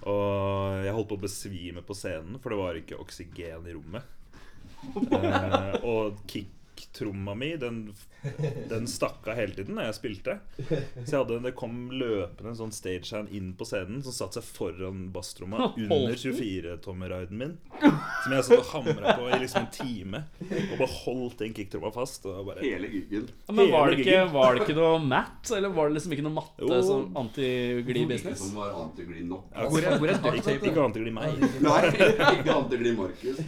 [0.09, 4.09] Og jeg holdt på å besvime på scenen, for det var ikke oksygen i rommet.
[4.83, 6.13] Eh, og
[6.93, 7.95] kicktromma mi, den,
[8.69, 10.39] den stakk av hele tiden da jeg spilte.
[10.59, 14.49] Så jeg hadde, det kom løpende en sånn stagehand inn på scenen som satte seg
[14.59, 17.55] foran basstromma under 24-tommeraiden min.
[17.81, 20.23] Som jeg satt og hamra på i liksom en time.
[20.43, 22.27] Og bare holdt den kicktromma fast.
[22.29, 23.29] Og bare Hele giggen.
[23.49, 25.51] Men var det, ikke, var det ikke noe matt?
[25.53, 26.79] eller var det liksom ikke noe matte Jo.
[26.87, 28.39] som anti-gli-business?
[28.45, 29.49] Som var antigli nok.
[29.73, 31.41] Hvor er, hvor er ikke, ikke antigli meg.
[31.65, 31.81] Nei,
[32.39, 33.41] ikke antigli Markus.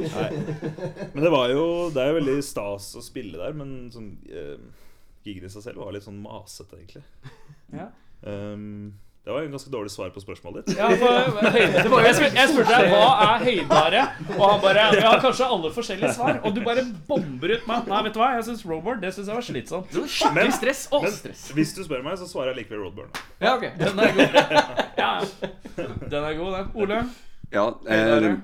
[1.14, 1.64] Men det var jo
[1.94, 4.58] Det er jo veldig stas å spille der, men sånn eh,
[5.24, 7.00] Gigen i seg selv var litt sånn masete, egentlig.
[7.72, 7.86] Ja.
[8.28, 8.92] Um,
[9.24, 10.76] det var en ganske dårlig svar på spørsmålet ditt.
[10.76, 11.78] Ja, for, jeg,
[12.12, 14.02] spurte, jeg spurte deg hva er høydare,
[14.34, 16.42] og han bare Ja, kanskje alle forskjellige svar.
[16.44, 17.88] Og du bare bomber ut meg.
[17.88, 19.96] Nei, vet du hva, jeg syns roadboard det synes jeg var slitsomt.
[20.36, 20.84] Men, stress.
[20.92, 21.46] Å, Men stress.
[21.56, 23.16] hvis du spør meg, så svarer jeg likevel Roadburn.
[23.40, 23.64] Ja, ok.
[23.80, 24.36] Den er god.
[24.36, 24.60] Ja,
[25.00, 25.48] ja.
[26.12, 26.68] Den er god, den.
[26.84, 27.00] Ole?
[27.54, 28.36] Ja, eh, eh,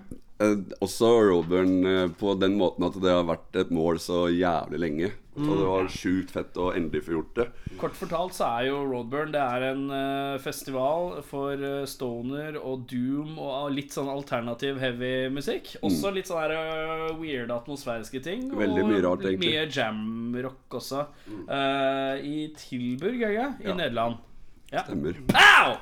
[0.80, 5.10] også Roadburn eh, på den måten at det har vært et mål så jævlig lenge.
[5.40, 7.46] Og det var sjukt fett å endelig få gjort det.
[7.80, 12.84] Kort fortalt så er jo Roadburn Det er en eh, festival for eh, stoner og
[12.90, 15.76] doom og litt sånn alternativ heavy musikk.
[15.86, 18.48] Også litt sånn uh, weird atmosfæriske ting.
[18.52, 19.54] Veldig mye rart, egentlig egentlig.
[19.54, 21.06] Mye jamrock også.
[21.46, 23.48] Eh, I Tilburg, ikke?
[23.62, 23.78] I Ja.
[23.78, 24.26] Nederland.
[24.70, 24.84] Ja.
[24.84, 25.16] Stemmer.
[25.26, 25.76] Pow!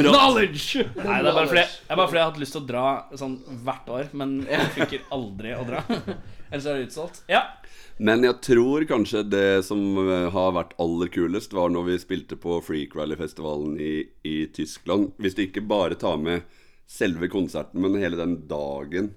[0.00, 0.86] Knowledge!
[0.96, 2.68] Nei, det er bare fordi, det er bare fordi jeg har hatt lyst til å
[2.70, 2.84] dra
[3.20, 3.34] sånn
[3.66, 5.82] hvert år, men jeg funker aldri å dra.
[6.50, 7.20] Ellers er det utsolgt.
[7.28, 7.42] Ja.
[8.00, 12.38] Men jeg tror kanskje det som eh, har vært aller kulest, var når vi spilte
[12.40, 13.92] på Freak Rally-festivalen i,
[14.24, 15.12] i Tyskland.
[15.20, 16.48] Hvis du ikke bare tar med
[16.90, 19.12] selve konserten, men hele den dagen.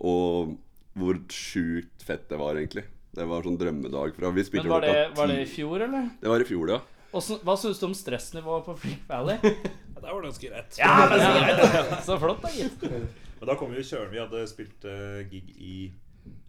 [0.00, 0.56] Og
[0.96, 2.86] hvor sjukt fett det var, egentlig.
[3.14, 4.16] Det var sånn drømmedag.
[4.16, 6.08] Fra vi spilte Men var det, var det i fjor, eller?
[6.24, 6.80] Det var i fjor, ja.
[7.14, 9.38] Hvordan- hva syns du om stressnivået på Freak Valley?
[9.94, 10.74] Ja, det var ganske greit.
[10.76, 12.82] Ja, men så flott, da, gitt.
[12.82, 14.12] Men da kom vi jo kjørende.
[14.12, 15.76] Vi hadde spilt uh, gig i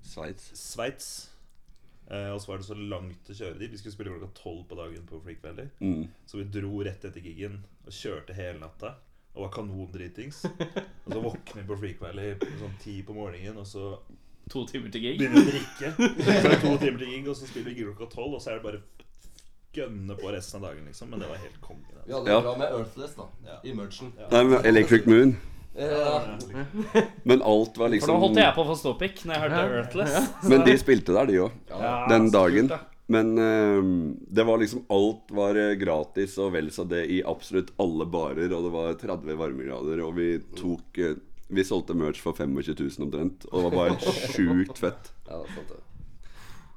[0.04, 0.50] Sveits.
[0.60, 1.08] Sveits.
[2.12, 3.72] Eh, og så var det så langt å kjøre dit.
[3.72, 5.70] Vi skulle spille klokka tolv på dagen på Freak Valley.
[5.80, 6.04] Mm.
[6.30, 8.92] Så vi dro rett etter gigen og kjørte hele natta.
[9.36, 10.44] Og var kanondritings.
[10.52, 13.96] Og så våkner vi på Freak Valley sånn ti på morgenen, og så
[14.54, 15.16] To timer til gig.
[15.18, 15.88] Begynner å drikke.
[16.22, 18.44] Så er det to timer til gig, og så spiller vi gig klokka tolv, og
[18.44, 18.84] så er det bare
[19.76, 21.10] gønne på resten av dagen, liksom.
[21.12, 21.92] Men det var helt konge.
[22.06, 22.40] Vi hadde Ja.
[22.40, 23.28] det bra med Earthless, da.
[23.64, 24.14] I merchen.
[24.32, 25.36] Nei, men Electric Moon.
[25.76, 26.38] Ja.
[27.24, 29.42] Men alt var liksom For nå liksom holdt jeg på å få ståpikk når jeg
[29.44, 30.30] hørte Earthless.
[30.48, 31.58] Men de spilte der, de òg.
[31.70, 32.70] Ja, Den dagen.
[33.12, 33.82] Men eh,
[34.34, 38.48] det var liksom Alt var eh, gratis og vel så det i absolutt alle barer.
[38.56, 41.12] Og det var 30 varmegrader, og vi tok uh,
[41.52, 43.46] Vi solgte merch for 25 000 omtrent.
[43.52, 45.12] Og det var bare sjukt fett.
[45.28, 45.82] Ja, det er sant det.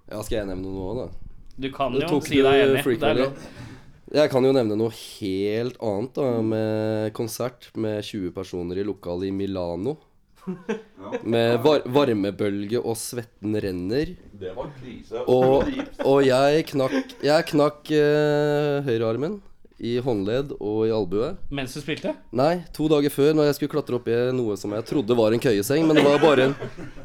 [0.08, 1.27] Ja, skal jeg nevne noe nå, da?
[1.58, 2.84] Du kan jo tok si deg enig.
[2.86, 3.46] Det er lov.
[4.14, 6.28] Jeg kan jo nevne noe helt annet, da.
[6.40, 9.98] Med konsert med 20 personer i lokalet i Milano.
[11.28, 14.14] Med var varmebølge og svetten renner.
[14.38, 15.20] Det var krise.
[15.28, 15.66] Og,
[16.06, 19.38] og jeg knakk Jeg knakk eh, høyrearmen
[19.78, 21.34] i håndledd og i albue.
[21.54, 22.14] Mens du spilte?
[22.34, 25.36] Nei, to dager før, når jeg skulle klatre opp i noe som jeg trodde var
[25.36, 26.56] en køyeseng, men det var bare en,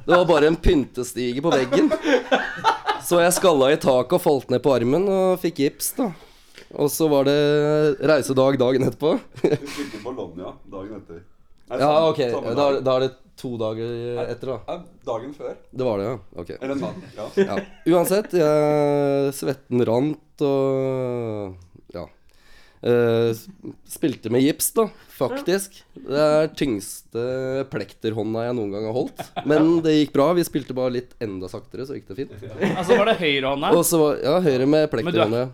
[0.07, 1.91] det var bare en pyntestige på veggen.
[3.03, 6.11] Så jeg skalla i taket og falt ned på armen og fikk gips, da.
[6.79, 7.37] Og så var det
[8.01, 9.15] reisedag dagen etterpå.
[9.43, 11.19] Du spilte Bologna dagen etter.
[11.69, 12.21] Nei, Ja, ok.
[12.57, 14.77] Da, da er det to dager etter, da.
[15.05, 15.53] Dagen før.
[15.73, 16.15] Det var det, ja.
[16.41, 16.51] Ok.
[16.59, 17.27] Eller en Ja.
[17.43, 17.57] Ja.
[17.93, 21.55] Uansett, jeg, svetten rant og
[22.83, 22.91] Ja.
[22.91, 23.33] Eh,
[23.87, 25.77] spilte med gips, da, faktisk.
[25.95, 27.23] Det er tyngste
[27.71, 29.21] plekterhånda jeg noen gang har holdt.
[29.47, 30.33] Men det gikk bra.
[30.35, 32.33] Vi spilte bare litt enda saktere, så gikk det fint.
[32.75, 33.71] Altså var det høyrehånda?
[33.71, 35.45] Var Ja, høyre med er- plekterhånda.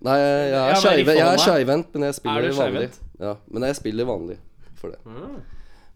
[0.00, 1.38] Nei, jeg Ja, er er riffhånda?
[1.42, 2.90] skeivhendt, men jeg Er spiller du vanlig.
[3.18, 4.36] Ja, men jeg spiller vanlig
[4.78, 4.98] for det.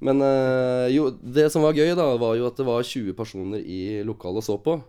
[0.03, 3.63] Men uh, jo, det som var gøy, da, var jo at det var 20 personer
[3.63, 4.81] i lokalet og så på.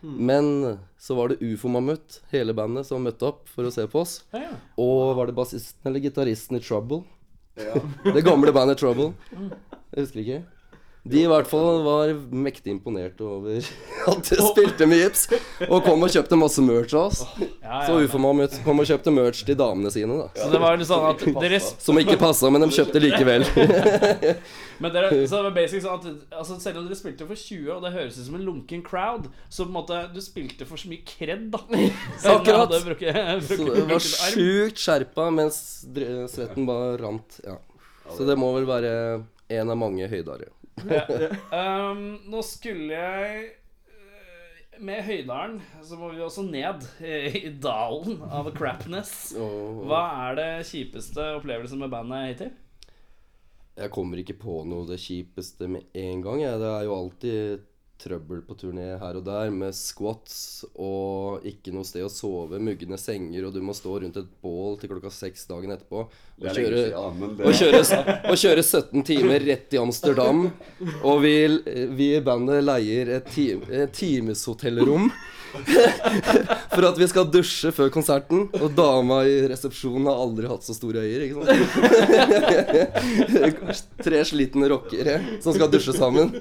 [0.00, 4.02] Men så var det Ufo Mammut, hele bandet, som møtte opp for å se på
[4.02, 4.18] oss.
[4.34, 4.56] Ja, ja.
[4.82, 7.02] Og var det bassisten eller gitaristen i Trouble?
[8.04, 9.14] Det gamle bandet Trouble.
[9.32, 10.42] Jeg husker ikke.
[11.10, 13.58] De i hvert fall var mektig imponert over
[14.12, 15.26] at de spilte med gips.
[15.68, 17.22] Og kom og kjøpte masse merch av oss.
[17.22, 20.28] Så ja, Ufo Mammut kom og kjøpte merch til damene sine, da.
[20.36, 23.46] Så det var sånn at dere Som ikke passa, men de kjøpte likevel.
[24.76, 27.70] Men dere, så det var basic sånn at altså Selv om dere spilte for 20,
[27.72, 30.80] og det høres ut som en lunken crowd, så på en måte du spilte for
[30.80, 31.62] så mye kred, da.
[32.34, 32.66] Akkurat.
[32.66, 35.62] hadde brukket, Så det var sjukt skjerpa mens
[36.32, 37.40] svetten bare rant.
[37.46, 37.56] Ja.
[38.12, 38.92] Så det må vel være
[39.56, 40.50] en av mange høydare.
[40.76, 43.46] Um, nå skulle jeg
[43.88, 49.32] øh, Med Høydalen så må vi også ned i, dalen av crapness.
[49.36, 52.54] Hva er det kjipeste opplevelsen med bandet hittil?
[53.76, 56.40] jeg kommer ikke på noe det kjipeste med en gang.
[56.40, 57.66] Det er jo alltid
[58.00, 62.98] trøbbel på turné her og der med squats og ikke noe sted å sove, mugne
[63.00, 66.10] senger, og du må stå rundt et bål til klokka seks dagen etterpå og
[66.44, 67.82] kjøre, siden, og kjøre,
[68.28, 70.44] og kjøre 17 timer rett til Amsterdam.
[71.00, 71.36] Og vi,
[71.96, 75.08] vi i bandet leier et, time, et timeshotellrom
[76.74, 78.46] for at vi skal dusje før konserten.
[78.60, 81.62] Og dama i resepsjonen har aldri hatt så store øyer, ikke sant.
[84.06, 86.34] Tre slitne rockere som skal dusje sammen.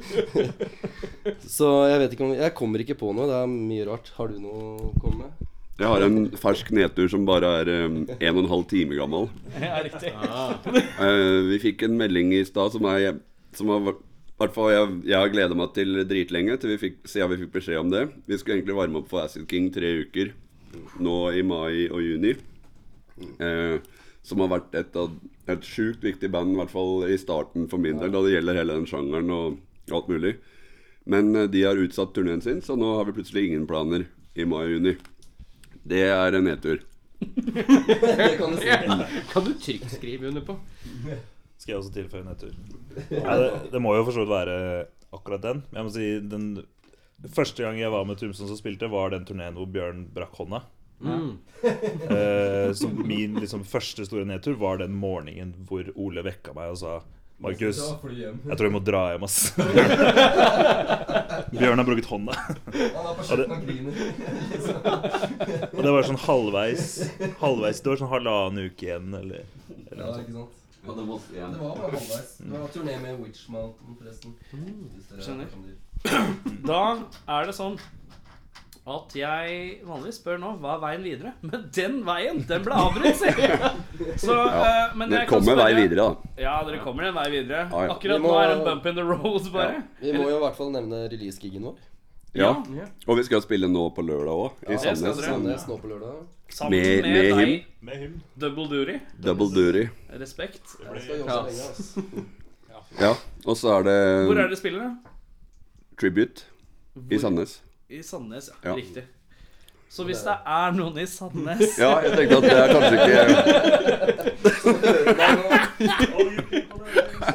[1.47, 3.28] Så jeg vet ikke om Jeg kommer ikke på noe.
[3.32, 4.13] Det er mye rart.
[4.20, 5.45] Har du noe å komme med?
[5.76, 9.26] Jeg har en fersk nedtur som bare er um, en og en halv time gammel.
[9.59, 10.13] Ja, riktig.
[10.16, 13.18] uh, vi fikk en melding i stad som, er,
[13.57, 14.03] som har vært
[14.41, 17.53] hvert fall jeg, jeg har gleda meg til dritlenge, til vi fikk, siden vi fikk
[17.53, 18.07] beskjed om det.
[18.27, 20.33] Vi skulle egentlig varme opp for Acid King tre uker
[20.99, 22.33] nå i mai og juni.
[23.39, 23.77] Eh,
[24.25, 24.97] som har vært et,
[25.53, 28.59] et sjukt viktig band, i hvert fall i starten for min del, da det gjelder
[28.59, 30.33] hele den sjangeren og alt mulig.
[31.05, 34.47] Men eh, de har utsatt turneen sin, så nå har vi plutselig ingen planer i
[34.49, 34.95] mai og juni.
[35.86, 36.81] Det er en nedtur.
[37.21, 38.73] Det kan du si.
[39.31, 40.57] Kan du trygt skrive under på.
[41.66, 42.51] Skal jeg også tilføye en nedtur?
[43.09, 44.57] Nei, det, det må jo for så vidt være
[45.18, 45.63] akkurat den.
[45.72, 46.43] Men jeg må si den
[47.34, 50.59] første gang jeg var med Trumsø som spilte, var den turneen hvor Bjørn brakk hånda.
[51.66, 56.78] Eh, så min liksom, første store nedtur var den morgenen hvor Ole vekka meg og
[56.84, 56.99] sa
[57.41, 59.49] Markus, jeg tror vi må dra hjem, ass.
[61.55, 62.36] Bjørn har brukket hånda.
[63.26, 63.47] Og det,
[65.74, 66.86] og det var sånn halvveis
[67.41, 69.49] Halvveis Det var sånn halvannen uke igjen, eller,
[69.89, 70.61] eller noe sånt.
[70.86, 72.31] Det var bare halvveis.
[72.39, 74.36] Det var turné med Witch Mountain, forresten.
[74.51, 75.47] Hvis skjønner.
[76.69, 76.81] Da
[77.27, 77.77] er det sånn
[78.86, 81.31] at jeg vanligvis spør nå hva er veien videre.
[81.49, 83.71] Men den veien, den ble avbrutt, sier jeg.
[84.21, 86.33] Så, eh, Det kan kommer vei videre, da.
[86.38, 87.63] Ja, dere kommer en vei videre.
[87.71, 87.95] Ja, ja.
[87.95, 89.81] Akkurat Vi må- nå er det en bump in the road, bare.
[90.03, 91.81] Vi må jo i hvert fall nevne release-gigen vår.
[92.36, 92.49] Ja.
[93.07, 95.17] Og vi skal spille nå på lørdag òg, i ja, Sandnes.
[95.23, 96.15] Sandnes nå på lørdag.
[96.51, 97.53] Sammen Med- med, med him.
[97.81, 98.21] Med him.
[98.39, 98.97] Double Duty.
[99.23, 99.86] Double duty.
[100.19, 100.61] Respekt.
[100.69, 101.97] Skal jobbe lenge, ass.
[102.99, 103.13] Ja.
[103.45, 104.89] Og så er det Hvor er det spillet, da?
[105.99, 106.43] Tribute.
[107.11, 107.61] I Sandnes.
[107.89, 108.69] I Sandnes, ja.
[108.69, 108.75] Ja.
[108.75, 109.03] Riktig.
[109.89, 113.15] Så hvis det er noen i Sandnes Ja, jeg tenkte at det er kanskje ikke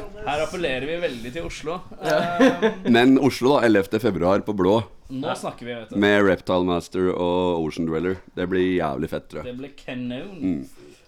[0.21, 1.79] Her appellerer vi veldig til Oslo.
[1.97, 2.65] Eh,
[2.95, 3.65] Men Oslo, da.
[3.65, 3.99] 11.
[4.03, 4.75] februar på Blå.
[5.09, 5.97] nå snakker vi, vet du.
[5.99, 8.19] Med Reptile Master og Ocean Dweller.
[8.37, 9.49] Det blir jævlig fett, tror jeg.
[9.49, 10.37] Det blir kanon.
[10.37, 10.61] Mm.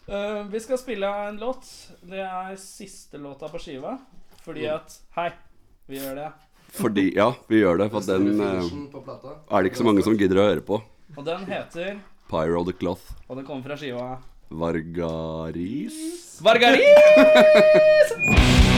[0.09, 1.69] Uh, vi skal spille en låt.
[2.09, 3.95] Det er siste låta på skiva.
[4.43, 5.29] Fordi at Hei,
[5.87, 6.31] vi gjør det.
[6.73, 7.91] Fordi Ja, vi gjør det.
[7.93, 8.65] For at den uh,
[9.53, 10.81] er det ikke så mange som gidder å høre på.
[11.13, 11.99] Og den heter
[12.33, 13.13] Pyro the Cloth.
[13.29, 14.15] Og den kommer fra skiva
[14.53, 15.97] Vargaris?
[16.43, 16.85] Vargari!
[17.17, 18.69] Vargaris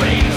[0.00, 0.33] Wait.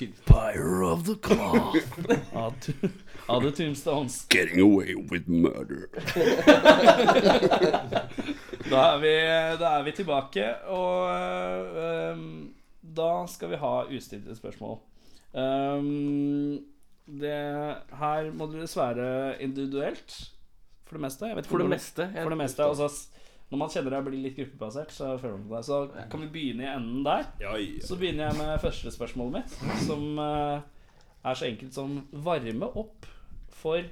[0.00, 0.06] Ja.
[0.24, 1.76] Fire of the cloth
[3.28, 4.26] av, The Tombstones.
[4.30, 5.88] Getting away with murder.
[8.72, 9.12] Da er vi,
[9.60, 11.74] da er vi tilbake, og
[12.14, 14.78] um, da skal vi ha ustilte spørsmål.
[15.34, 16.62] Um,
[17.04, 17.34] det,
[17.98, 19.08] her må dere svare
[19.44, 20.14] individuelt,
[20.86, 21.28] for det meste.
[21.28, 22.06] Jeg vet For det meste.
[22.14, 22.88] For det meste altså,
[23.52, 25.64] Når man kjenner deg blir litt gruppebasert, så føler man på det.
[25.68, 27.26] Så kan vi begynne i enden der.
[27.42, 27.82] Ja, ja.
[27.84, 30.62] Så begynner jeg med første spørsmålet mitt, som øh,
[31.28, 33.04] er så enkelt som varme opp
[33.62, 33.84] for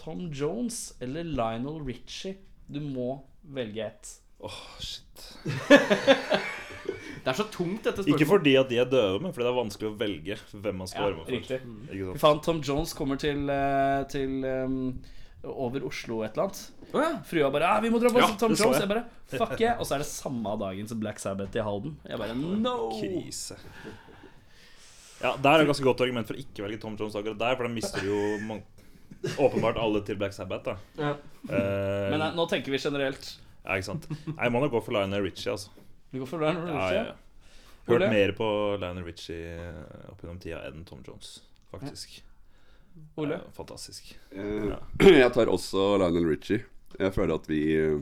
[0.00, 2.36] Tom Jones eller Lionel Richie.
[2.68, 3.14] Du må
[3.56, 4.12] velge ett.
[4.44, 5.24] Åh, shit.
[7.20, 8.20] Det er så tungt, dette spørsmålet.
[8.20, 10.88] Ikke fordi at de er døde, men fordi det er vanskelig å velge hvem man
[10.88, 11.32] skal Ja, varme for.
[11.34, 12.20] riktig.
[12.22, 14.78] Faen, Tom Jones kommer til, eh, til um,
[15.42, 16.60] over Oslo et eller annet.
[16.92, 17.10] Oh, ja.
[17.24, 18.82] Frua bare ah, 'Vi må dra på Ja, Tom Jones.' jeg.
[18.82, 19.78] Jeg bare 'Fuck yeah'.
[19.78, 21.96] Og så er det samme dagen som Black Sabbath i Halden.
[22.04, 22.90] Jeg bare no!
[22.98, 23.56] Krise.
[25.20, 27.56] Ja, Der er det ganske godt argument for å ikke velge Tom Jones akkurat der,
[27.56, 28.60] for da mister du jo
[29.44, 30.64] åpenbart alle til Black Sabbath.
[30.64, 31.14] da Ja.
[31.48, 33.36] Uh, Men eh, nå tenker vi generelt.
[33.64, 35.68] Ja, ikke sant Jeg må nok gå for Lionel Richie, altså.
[36.10, 36.96] Du går for Lionel Richie.
[36.96, 37.18] ja, ja.
[37.90, 38.48] Hørt mer på
[38.80, 41.40] Lionel Richie eh, opp gjennom tida enn Tom Jones,
[41.72, 42.20] faktisk.
[43.20, 43.36] Ole?
[43.40, 44.14] Ja, fantastisk.
[44.32, 44.72] Eh,
[45.22, 46.64] Jeg tar også Lionel Richie.
[46.98, 48.00] Jeg føler at vi eh,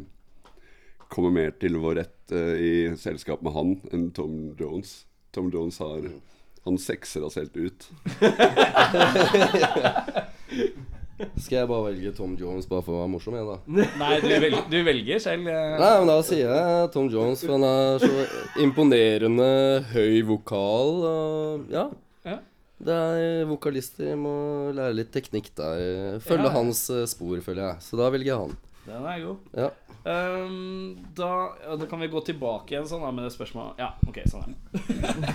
[1.12, 5.04] kommer mer til vår rett eh, i selskap med han enn Tom Jones.
[5.34, 6.06] Tom Jones har
[6.64, 7.84] Han sekser oss helt ut.
[11.38, 13.56] Skal jeg bare velge Tom Jones bare for å være morsom, jeg, da?
[14.02, 15.48] Nei, du velger, du velger selv.
[15.50, 15.72] eh.
[15.80, 19.48] Nei, men da sier jeg Tom Jones, for han er så imponerende
[19.94, 20.92] høy vokal.
[21.08, 21.88] Og ja.
[22.78, 24.32] Det er vokalister må
[24.76, 26.20] lære litt teknikk der.
[26.22, 26.54] Følge Ja.
[26.54, 27.82] hans eh, spor, føler jeg.
[27.82, 28.56] Så da velger jeg han.
[28.86, 29.36] Den er god.
[29.58, 29.70] Ja.
[30.08, 31.30] Um, da,
[31.64, 33.82] ja, da kan vi gå tilbake igjen sånn da med det spørsmålet.
[33.82, 35.34] Ja, ok, sånn er det.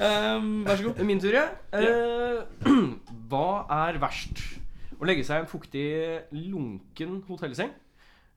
[0.00, 1.02] um, vær så god.
[1.06, 1.46] Min tur, ja.
[1.70, 2.42] Uh,
[3.30, 3.46] hva
[3.86, 4.40] er verst?
[4.98, 5.86] Å legge seg i en fuktig,
[6.32, 7.72] lunken hotellseng?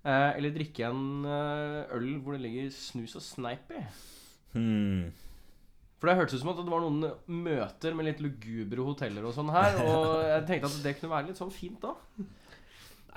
[0.08, 3.82] Uh, eller drikke en uh, øl hvor det ligger snus og sneip i?
[4.54, 5.08] Hmm.
[5.98, 7.00] For det hørtes ut som at det var noen
[7.48, 9.72] møter med litt lugubre hoteller og sånn her.
[9.82, 11.92] Og jeg tenkte at det kunne være litt sånn fint da.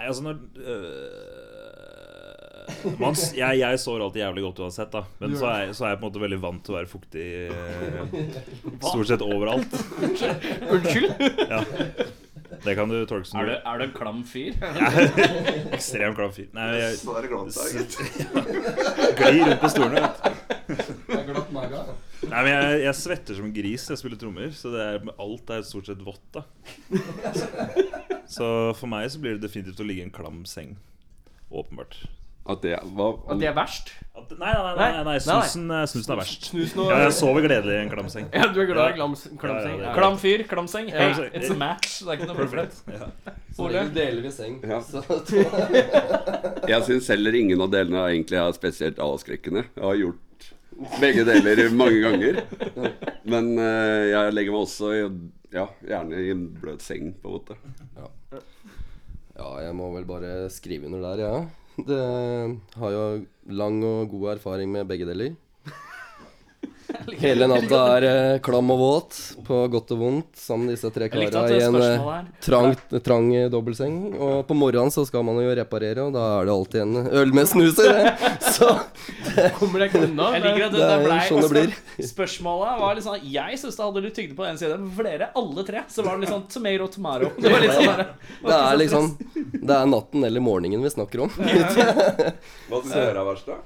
[0.01, 0.79] Nei, altså når øh,
[3.03, 5.03] man, jeg, jeg sover alltid jævlig godt uansett, da.
[5.21, 7.27] Men så er, så er jeg på en måte veldig vant til å være fuktig
[7.53, 8.09] øh,
[8.87, 9.73] stort sett overalt.
[10.71, 11.11] Unnskyld?
[11.51, 11.61] Ja.
[12.65, 14.53] Det kan du tolke som Er du er du en klam fyr?
[15.77, 16.49] Ekstremt klam fyr.
[16.57, 17.95] Nei, jeg Så er det glatt her, gitt.
[19.21, 20.01] glir rundt på stolene.
[20.01, 20.07] vet
[21.29, 21.35] du.
[22.29, 25.11] Nei, men jeg, jeg svetter som en gris når jeg spiller trommer, så det er,
[25.25, 26.23] alt er stort sett vått.
[26.37, 26.45] da
[28.29, 28.47] Så
[28.79, 30.77] for meg så blir det definitivt å ligge i en klam seng.
[31.51, 31.97] Åpenbart.
[32.51, 33.91] At det hva, At det er verst?
[34.17, 36.47] At, nei, nei, nei, nei, nei, snusen, eh, snusen er verst.
[36.51, 38.31] Snusen og Ja, jeg sover gledelig i en klam seng.
[38.35, 39.75] Ja, du er glad i klam, klam seng?
[39.77, 39.93] Ja, ja.
[39.99, 40.89] Klam fyr, klam seng.
[40.93, 41.29] Hey, Ja.
[41.37, 41.99] it's a match.
[42.01, 42.73] Det er ikke noe problem.
[42.91, 43.11] Ja.
[43.57, 44.57] Så lenge deler vi seng.
[44.65, 44.81] Ja.
[46.73, 49.67] Jeg syns heller ingen av delene egentlig er spesielt avskrekkende.
[49.77, 50.27] Jeg har gjort
[51.01, 52.41] begge deler mange ganger.
[53.29, 54.93] Men eh, jeg legger meg også
[55.53, 57.59] ja, gjerne i en bløt seng, på en måte.
[59.37, 61.35] ja, jeg må vel bare skrive under der, ja.
[61.81, 62.01] Det
[62.81, 63.05] har jo
[63.57, 65.37] lang og god erfaring med begge deler.
[67.21, 71.09] Hele natta er eh, klam og våt, på godt og vondt, sammen med disse tre
[71.09, 73.97] Jeg likte kara at i det en eh, her trang, trang eh, dobbeltseng.
[74.17, 77.35] Og på morgenen så skal man jo reparere, og da er det alltid en øl
[77.37, 78.15] med snus i det.
[78.61, 78.67] Så
[79.57, 80.27] Kommer deg ikke unna?
[80.35, 81.75] Jeg liker at det, Det er der sånn det blir.
[82.11, 84.85] Spørsmålet var litt sånn Jeg syns det hadde litt tyngde på den siden.
[84.85, 87.33] Men for dere, alle tre, så var det litt sånn tomato tomato.
[87.41, 88.07] Det var litt sånn bare,
[88.45, 89.11] det er liksom
[89.55, 91.35] Det er natten eller morgenen vi snakker om.
[91.39, 93.61] Hva syns dere er verst, da?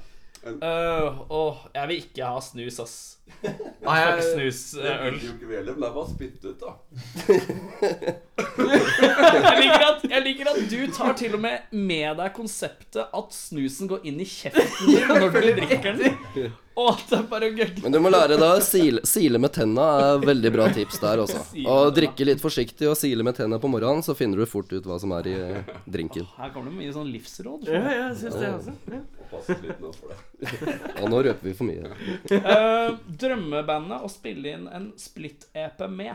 [0.45, 2.97] Øh, åh, jeg vil ikke ha snus, ass.
[3.45, 4.61] Nei, jeg, snus.
[4.77, 5.15] Det øl.
[5.15, 6.73] vil jo ikke vi men det er bare å spytte ut, da.
[8.45, 13.35] Jeg liker, at, jeg liker at du tar til og med med deg konseptet at
[13.35, 16.53] snusen går inn i kjeften din når du drikker den.
[16.75, 17.73] Og at det er bare gøy.
[17.85, 21.23] Men du må lære deg å sile, sile med tenna er veldig bra tips der
[21.23, 21.45] også.
[21.63, 24.89] Og drikke litt forsiktig og sile med tenna på morgenen, så finner du fort ut
[24.89, 26.27] hva som er i eh, drinken.
[26.39, 27.71] Her kommer det mye sånn livsråd.
[27.71, 28.75] ja, jeg syns det også.
[28.91, 29.05] Ja.
[29.35, 30.19] Pass litt nå for det.
[30.99, 31.91] Ja, nå røper vi for mye.
[32.31, 32.95] Uh,
[33.25, 36.15] drømmebandet å spille inn en split-EP med.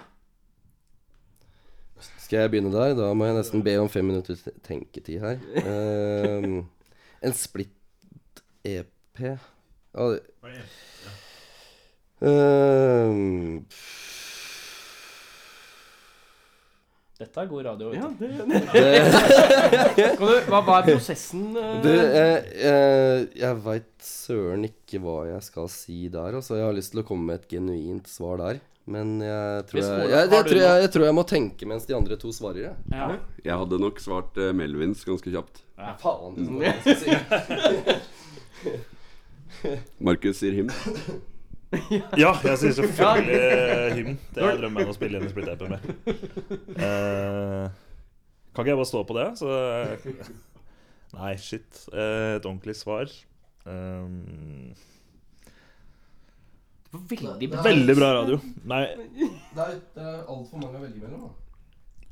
[2.23, 2.93] Skal jeg begynne der?
[2.95, 5.39] Da må jeg nesten be om fem minutters tenketid her.
[5.59, 6.61] Uh,
[7.25, 8.85] en split-EP
[9.19, 9.35] ja,
[10.13, 10.23] det-
[12.19, 13.63] Ehm,
[17.19, 17.89] Dette er god radio.
[17.91, 18.59] Ja, det, det,
[20.15, 21.49] du, hva, hva er prosessen?
[21.59, 21.73] eh?
[21.83, 22.39] Du, eh,
[22.69, 26.37] eh, jeg veit søren ikke hva jeg skal si der.
[26.39, 28.61] Altså, jeg har lyst til å komme med et genuint svar der.
[28.89, 31.93] Men jeg tror jeg, jeg, jeg, tror jeg, jeg tror jeg må tenke mens de
[31.97, 32.61] andre to svarer.
[32.69, 32.75] Jeg.
[32.95, 33.07] Ja.
[33.43, 35.55] Jeg hadde nok svart eh, Melvins ganske kjapt.
[35.99, 37.11] Faen, det er jeg skal si.
[40.07, 40.69] Markus sier him.
[42.17, 44.15] Ja, jeg sier selvfølgelig hymn.
[44.33, 45.83] Det er drømmen om å spille inn i Split Ape med.
[46.79, 47.67] Uh,
[48.55, 49.27] kan ikke jeg bare stå på det?
[49.37, 49.49] Så
[51.13, 51.83] Nei, shit.
[51.93, 53.11] Uh, et ordentlig svar.
[53.69, 54.73] Um,
[56.89, 57.61] Veldig bra.
[57.61, 58.39] veldig bra radio.
[58.65, 58.81] Nei,
[59.19, 61.27] Det er, det er altfor mange å velge mellom.
[61.27, 61.48] Da.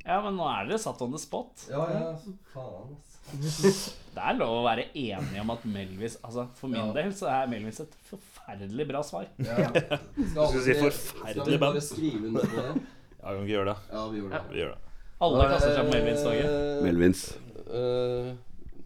[0.07, 1.67] Ja, men nå er dere satt on the spot.
[1.71, 2.15] Ja, ja,
[2.53, 2.95] faen.
[4.17, 6.93] Det er lov å være enig om at Melvis Altså, For min Ja.
[6.95, 9.27] del så er Melvis et forferdelig bra svar.
[9.43, 9.57] Ja.
[10.31, 11.83] Skal Skal vi si forferdelig Skal vi bare band?
[11.85, 12.71] skrive under på det?
[12.77, 13.77] jeg kan ikke gjøre det.
[13.91, 14.39] Ja, vi gjør det.
[14.39, 14.43] Ja.
[14.53, 14.79] Vi gjør det.
[15.27, 16.55] Alle kaster seg på Melvins-toget.
[16.85, 17.21] Melvins.
[17.67, 18.29] Uh,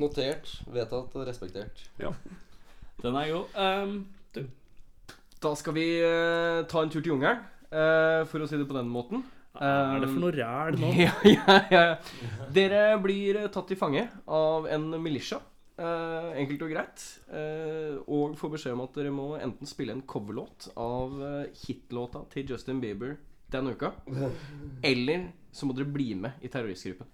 [0.02, 1.84] notert, vedtatt og respektert.
[2.02, 2.12] Ja.
[3.04, 3.58] Den er god.
[3.62, 3.96] Um,
[4.34, 4.42] du.
[5.44, 8.78] Da skal vi uh, ta en tur til jungelen, eh, for å si det på
[8.78, 9.22] den måten.
[9.60, 10.90] Er det for noe ræl nå?
[11.02, 11.82] Ja, ja, ja.
[12.56, 15.42] Dere blir tatt til fange av en militia.
[15.82, 17.04] eh, enkelt og greit.
[17.34, 22.24] eh, og får beskjed om at dere må enten spille en coverlåt av eh, hitlåta
[22.32, 23.18] til Justin Bieber
[23.52, 23.92] den uka,
[24.92, 27.08] eller så må dere bli med i terroristgruppen.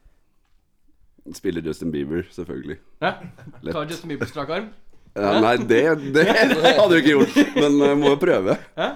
[1.34, 2.78] Spiller Justin Bieber, selvfølgelig.
[3.02, 3.16] Ja?
[3.72, 4.70] Tar Justin Bieber strak arm.
[5.18, 5.82] Ja, nei, det,
[6.14, 7.40] det hadde du ikke gjort.
[7.58, 8.54] Men uh, må jo prøve.
[8.78, 8.92] Hæ?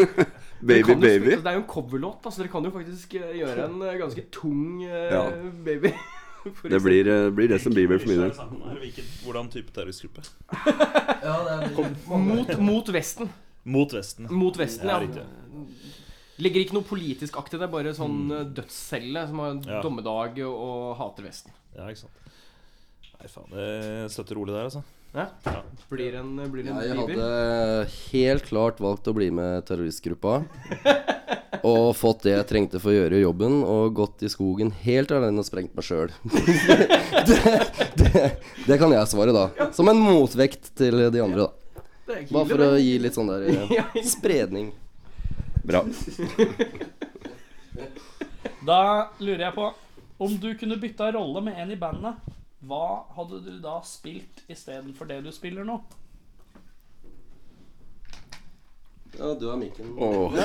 [0.66, 1.30] baby, baby.
[1.30, 3.82] spille- Det er jo en coverlåt, da, så dere kan jo faktisk eh, gjøre en
[3.82, 5.30] eh, ganske tung eh, Ja.
[5.64, 5.92] baby.
[6.40, 7.04] Det blir,
[7.36, 8.94] blir, som blir Bieber for min del.
[9.26, 10.22] Hvordan type terroristgruppe?
[11.20, 13.28] Ja, det er mot, mot Vesten.
[13.64, 14.26] Mot Vesten.
[14.32, 15.26] Mot Vesten, Ja, ja.
[16.64, 19.82] ikke noe politisk akt i det, bare sånn eh, dødscelle som har Ja.
[19.84, 21.52] dommedag og hater Vesten.
[21.76, 22.16] Ja, ikke sant.
[23.20, 23.50] Nei, faen.
[23.52, 24.80] Det støtter rolig der, altså.
[25.12, 25.26] Ja?
[25.90, 30.36] Blir en, blir en Jeg hadde helt klart valgt å bli med terroristgruppa.
[31.66, 35.42] Og fått det jeg trengte for å gjøre jobben, og gått i skogen helt alene
[35.42, 36.12] og sprengt meg sjøl.
[37.28, 37.40] det,
[37.98, 38.22] det,
[38.68, 39.48] det kan jeg svare, da.
[39.76, 41.50] Som en motvekt til de andre, da.
[42.30, 43.84] Bare for å gi litt sånn der eh, Ja.
[44.06, 44.70] spredning.
[45.66, 45.84] Bra.
[48.66, 48.80] Da
[49.20, 49.66] lurer jeg på
[50.20, 52.18] Om du kunne bytta rolle med en i bandet,
[52.60, 55.78] hva hadde du da spilt istedenfor det du spiller nå?
[59.18, 59.94] Ja, du har mikken.
[59.98, 60.32] Åh,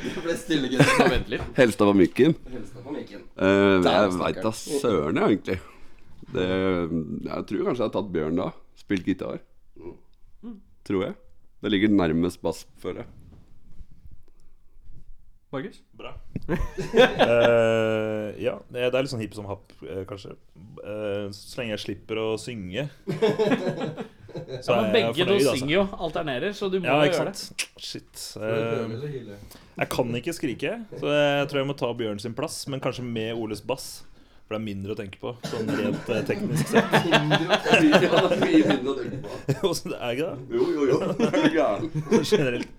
[0.00, 1.08] Det ble stille, gutter.
[1.12, 1.44] Vent litt.
[1.56, 2.34] Helstad var mykken.
[2.50, 3.22] Helst av mikken.
[3.38, 5.58] Uh, jeg veit da søren, jeg, egentlig.
[6.30, 6.48] Det,
[7.28, 8.50] jeg tror kanskje jeg har tatt Bjørn da.
[8.80, 9.40] Spilt gitar.
[10.88, 11.16] Tror jeg.
[11.60, 13.19] Det ligger nærmest bass, føler jeg.
[15.50, 15.80] Markus?
[15.98, 16.12] Bra.
[16.48, 16.56] uh,
[18.46, 20.36] ja, det er litt sånn hipp som happ, eh, kanskje.
[20.78, 22.86] Uh, så lenge jeg slipper å synge.
[23.10, 25.54] Så Ja, men er jeg begge to fornøyd, altså.
[25.58, 27.66] synger jo, alternerer, så du må Ja, gjøre det.
[27.82, 28.22] Shit.
[28.38, 28.44] Uh,
[29.80, 33.02] jeg kan ikke skrike, så jeg tror jeg må ta Bjørn sin plass, men kanskje
[33.08, 33.88] med Oles bass.
[34.46, 36.94] For det er mindre å tenke på, sånn rent teknisk sett.
[37.10, 39.34] Mye mindre å tenke på.
[39.68, 40.38] Åssen det er ikke det?
[40.58, 40.96] Jo, jo, jo.
[41.10, 42.00] Det Er gærent.
[42.00, 42.24] gæren?
[42.26, 42.70] Generelt.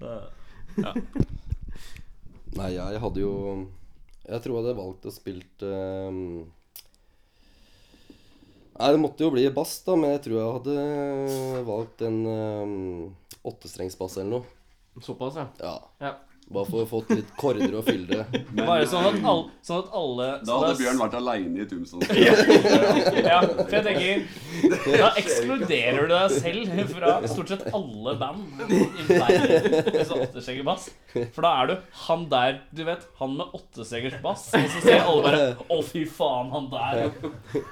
[0.00, 1.34] Eh,
[2.56, 3.32] Nei, jeg hadde jo
[4.24, 6.12] Jeg tror jeg hadde valgt å spilt uh,
[8.78, 12.74] Nei, det måtte jo bli bass, da, men jeg tror jeg hadde valgt en um,
[13.50, 14.58] åttestrengsbass eller noe.
[15.02, 15.48] Såpass, ja.
[15.58, 15.72] Ja.
[15.98, 16.12] ja.
[16.48, 18.40] Bare for å få litt korder og fylle det.
[18.56, 22.04] Bare sånn at alle, sånn at alle Da hadde Bjørn vært aleine i Tumsson.
[23.28, 28.62] Ja, for jeg tenker Da ekskluderer du deg selv fra stort sett alle band
[30.08, 30.88] sånn bass.
[31.34, 31.74] For da er du
[32.06, 36.04] han der, du vet, han med åttestrengers bass, og så ser alle bare Å, fy
[36.08, 37.02] faen, han der.
[37.04, 37.64] Ja.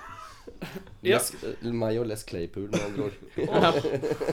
[1.07, 1.33] Les,
[1.65, 3.17] meg og Les Claypool, med andre ord.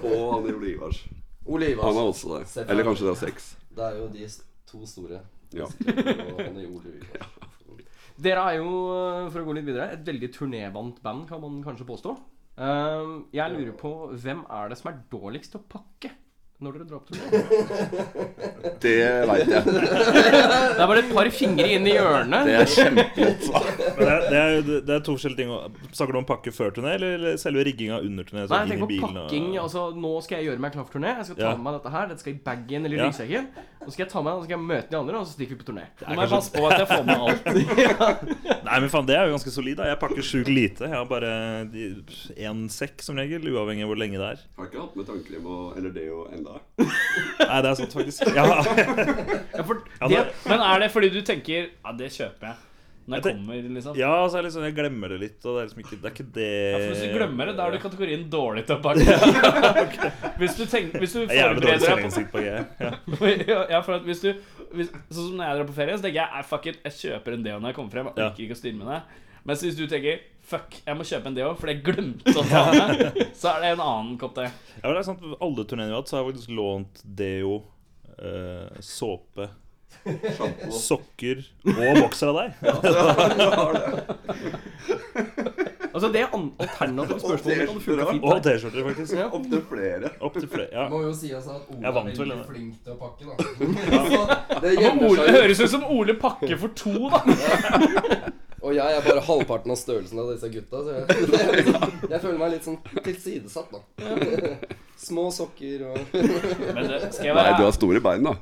[0.03, 1.03] Og han i Ole Ivars.
[1.45, 2.67] Ole Han er også der.
[2.69, 3.55] Eller kanskje det er seks.
[3.73, 4.27] Det er jo de
[4.69, 5.23] to store.
[5.53, 5.67] Ja.
[6.43, 7.27] Er.
[8.23, 8.69] Dere er jo,
[9.33, 12.13] for å gå litt videre, et veldig turnévant band, kan man kanskje påstå.
[12.61, 16.11] Ehm, jeg lurer på hvem er det som er dårligst til å pakke
[16.63, 17.39] når dere drar på turné?
[18.83, 18.93] Det
[19.27, 19.63] veit jeg.
[20.77, 22.45] Det er bare et par fingre inn i hjørnet.
[22.47, 23.49] Det er kjempelett.
[23.97, 24.39] Men det er, det,
[24.77, 25.51] er, det er to forskjellige ting.
[25.93, 28.43] Snakker du om pakke før turné, eller selve rigginga under turné?
[28.43, 29.47] Nei, tenk jeg tenker på pakking.
[29.53, 29.61] og-.
[29.63, 31.13] Altså, nå skal jeg gjøre meg klar for turné.
[31.19, 31.55] Jeg skal ta Ja.
[31.57, 32.07] med meg dette her.
[32.13, 33.07] Dette skal i bagen eller Ja.
[33.09, 33.47] ryggsekken.
[33.83, 35.25] Og så skal jeg ta med den, og så skal jeg møte de andre, og
[35.27, 35.85] så stikker vi på turné.
[36.07, 37.45] Nå må jeg passe på at jeg får med alt.
[38.69, 39.75] Nei, men faen, det er jo ganske solid.
[39.77, 40.87] da Jeg pakker sjukt lite.
[40.87, 41.31] Jeg har bare
[41.67, 44.43] én sekk som regel, uavhengig av hvor lenge det er.
[44.57, 46.59] Har ikke hatt med tannkrem og eller det jo enda.
[47.43, 48.23] Nei, det er sant, faktisk.
[48.33, 48.45] Ja,
[49.53, 52.55] Ja, for Ja, det, det- Men er det fordi du tenker Ja, det kjøper jeg
[53.03, 53.97] når jeg kommer, liksom?
[53.99, 55.37] ja så er liksom, jeg glemmer det litt.
[55.43, 57.55] Og det er liksom ikke Det er ikke det Ja, for Hvis du glemmer det,
[57.57, 60.11] da er du i kategorien dårlig til å pakke.
[60.39, 62.43] Hvis du tenker Hvis du er forbereder deg på.
[63.53, 63.59] Ja.
[63.75, 64.29] ja, for at hvis du
[64.73, 67.35] hvis, Sånn som når jeg drar på ferie, så tenker jeg fuck it, jeg kjøper
[67.37, 68.09] en deo når jeg kommer frem.
[68.13, 69.01] Jeg orker ikke å styre med det.
[69.43, 72.63] Mens hvis du tenker fuck, jeg må kjøpe en deo fordi jeg glemte å ta
[72.71, 74.47] med, så er det en annen kopp te.
[74.47, 77.03] Ja, men det er sant, Alle turneene vi har hatt, så har jeg faktisk lånt
[77.19, 77.57] deo,
[78.17, 79.49] eh, såpe,
[80.73, 82.49] sokker og bokser av deg.
[85.93, 88.19] altså, det er alternative spørsmål.
[88.19, 88.43] Og.
[88.43, 89.15] T-skjorter, faktisk.
[89.17, 89.27] Ja.
[89.31, 90.13] Opptil flere.
[90.19, 90.69] Opp til flere.
[90.71, 90.87] Ja.
[90.91, 93.33] Må jo si altså at Ole er veldig flink til å pakke, da.
[94.53, 97.19] Så det Ole, det høres ut som Ole pakker for to, da.
[98.63, 102.37] Og jeg er bare halvparten av størrelsen av disse gutta, så jeg, liksom, jeg føler
[102.39, 103.81] meg litt sånn tilsidesatt, da.
[105.03, 108.37] Små sokker og Men det, skal jeg Nei, du har store bein, da.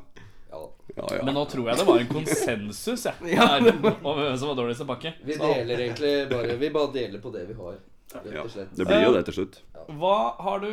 [0.96, 1.06] Ja.
[1.10, 1.26] Ja, ja.
[1.26, 3.68] Men nå tror jeg det var en konsensus jeg, her,
[4.04, 5.14] om hvem som var dårligst i pakke.
[5.24, 7.78] Vi deler egentlig bare Vi bare deler på det vi har,
[8.12, 8.44] Ja,
[8.76, 9.62] det blir jo det til slutt.
[10.02, 10.72] hva har du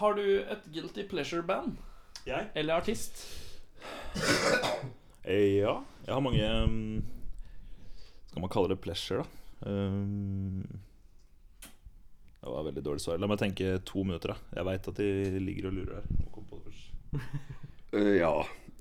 [0.00, 1.76] Har du et guilty pleasure-band?
[2.26, 2.50] Jeg?
[2.54, 3.22] Eller artist?
[5.22, 5.74] Eh, Ja,
[6.06, 7.02] jeg har mange um,
[8.30, 9.70] Skal man kalle det pleasure, da?
[9.70, 10.64] Um,
[12.40, 13.18] det var veldig dårlig svar.
[13.20, 14.32] La meg tenke to minutter.
[14.32, 16.06] da Jeg veit at de ligger og lurer her.
[17.92, 18.30] Eh, ja,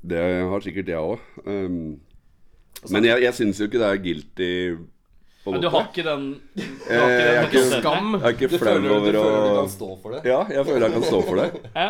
[0.03, 1.19] det har sikkert jeg òg.
[2.89, 4.51] men jeg, jeg syns jo ikke det er guilty
[5.43, 6.23] på Men du har ikke den
[6.55, 8.11] Du har Eh, ikke jeg er den ikke- skam?
[8.13, 10.21] Jeg er ikke Du flau du over å føler du kan stå for det?
[10.25, 11.47] Ja, jeg føler jeg kan stå for det.
[11.75, 11.89] Ja.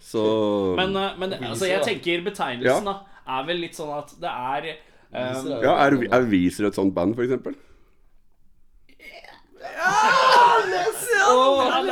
[0.00, 2.94] Så Men, eh, men altså, jeg tenker betegnelsen da
[3.28, 4.70] er vel litt sånn at det er
[5.12, 7.54] um, Ja, er, er Viser et sånt band, for eksempel?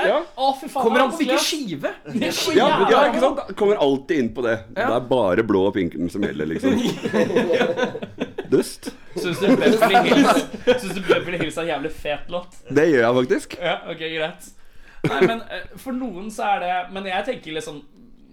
[0.08, 0.18] Ja.
[0.34, 0.84] Å, fy faen.
[0.84, 1.92] Kommer er på hvilken skive.
[2.06, 3.42] Det er så Ja, ja ikke sant?
[3.58, 4.56] Kommer alltid inn på det.
[4.76, 6.72] Det er bare blå og pinken som gjelder, liksom.
[8.52, 8.90] Dust.
[9.18, 10.46] Syns du Beverly Hills
[10.80, 12.56] Syns du Beverly Hills er en jævlig fet låt?
[12.70, 13.58] Det gjør jeg faktisk.
[13.60, 14.48] Ja, ok, greit.
[15.08, 17.76] Nei, men eh, for noen så er det Men jeg tenker liksom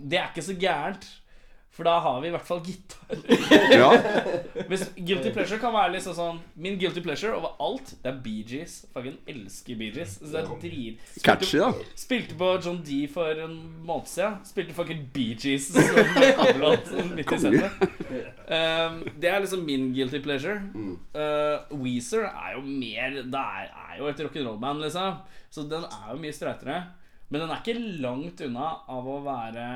[0.02, 1.06] Det er ikke så gærent.
[1.76, 3.02] For da har vi i hvert fall gitar.
[3.76, 3.90] Ja.
[4.70, 8.46] Hvis Guilty pleasure kan være liksom sånn Min guilty pleasure over alt, det er Bee
[8.48, 8.78] Gees.
[8.96, 10.16] Fucking elsker Bee Gees.
[10.22, 11.70] Så det er drit Spilte- Catchy, da.
[12.00, 14.40] Spilte på John D for en måned siden.
[14.48, 17.62] Spilte fucking Bee Gees som midt i.
[18.46, 20.62] Um, det er liksom min guilty pleasure.
[21.16, 25.20] Uh, Weezer er jo mer Det er, er jo et rock'n'roll-band, liksom.
[25.52, 26.80] Så den er jo mye streitere.
[27.30, 29.68] Men den er ikke langt unna av å være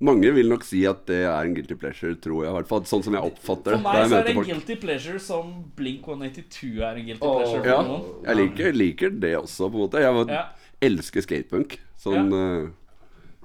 [0.00, 2.50] Mange vil nok si at det er en guilty pleasure, tror jeg.
[2.50, 4.48] I hvert fall sånn som jeg oppfatter For meg så er det en folk.
[4.48, 7.36] guilty pleasure som Blink 182 er en guilty Åh.
[7.38, 8.24] pleasure for Ja, noen.
[8.26, 10.00] jeg liker, liker det også, på en måte.
[10.02, 10.44] Jeg var, Ja.
[10.82, 12.70] elsker skatepunk, sånn eh,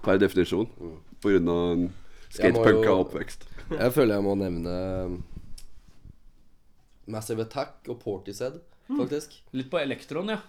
[0.03, 0.67] per definisjon.
[1.21, 1.89] På grunn av
[2.31, 3.45] skatepunk av oppvekst.
[3.69, 5.21] Jeg føler jeg må nevne
[7.09, 8.59] Massive Attack og Portishead,
[8.89, 9.39] faktisk.
[9.53, 10.39] Litt på elektron, ja.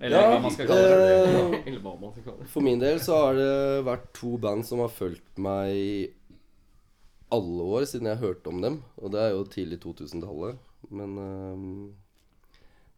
[0.00, 1.18] Eller Ja, hva man skal kalle det.
[1.28, 2.48] eh, Eller hva man skal kalle det.
[2.54, 5.92] For min del så har det vært to band som har fulgt meg i
[7.30, 8.80] alle år siden jeg hørte om dem.
[8.98, 10.58] Og det er jo tidlig 2000-tallet.
[10.90, 11.68] Men ehm,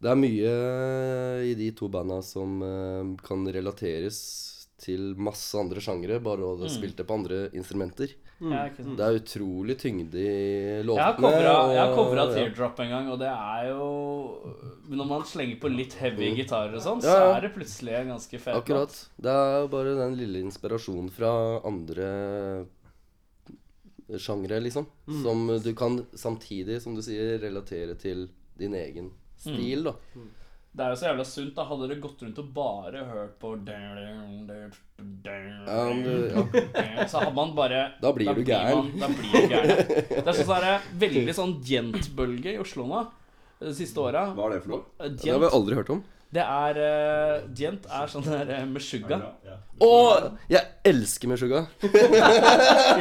[0.03, 0.53] det er mye
[1.51, 4.23] i de to banda som ehm, kan relateres
[4.83, 8.15] til masse andre sjangere, bare å spilt det på andre instrumenter.
[8.43, 8.69] Ja.
[8.75, 11.31] Det er utrolig tyngde i låtene.
[11.31, 12.35] Jeg har covra- ja.
[12.35, 14.57] Teardrop en gang, og det er jo
[14.91, 17.95] Når man slenger på litt heavy gitarer og sånn, så Ja, så er det plutselig
[18.01, 18.89] en ganske fet Akkurat.
[18.89, 19.09] låt.
[19.21, 22.67] Det er jo bare den lille inspirasjonen fra andre
[24.19, 24.87] sjangre, liksom.
[25.09, 25.23] Mm.
[25.23, 28.29] Som du kan samtidig, som du sier, relatere til
[28.59, 29.57] din egen Mm.
[29.57, 29.95] stil, da.
[30.73, 31.51] Det er jo så jævla sunt.
[31.57, 33.81] da Hadde dere gått rundt og bare hørt på Ja,
[35.93, 36.45] ja.
[37.09, 38.89] Så hadde man bare Da blir du gæren.
[39.01, 39.77] Da blir du gæren.
[40.09, 43.01] Det er sånn så er veldig sånn djent-bølge i Oslo nå.
[43.61, 44.33] De siste åra.
[44.33, 44.81] Hva er det for noe?
[45.13, 46.01] Det har vi aldri hørt om.
[46.33, 49.29] det er uh, Djent er sånn der uh, Meshuggah.
[49.85, 49.93] Å!
[50.49, 51.69] Jeg elsker Meshuggah.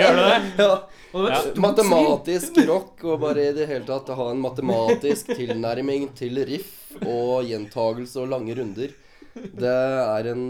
[0.02, 0.40] Gjør du det?
[0.60, 0.76] Ja.
[1.12, 1.42] Ja.
[1.60, 7.48] Matematisk rock, og bare i det hele tatt ha en matematisk tilnærming til riff og
[7.48, 8.94] gjentagelse og lange runder.
[9.34, 10.46] Det er en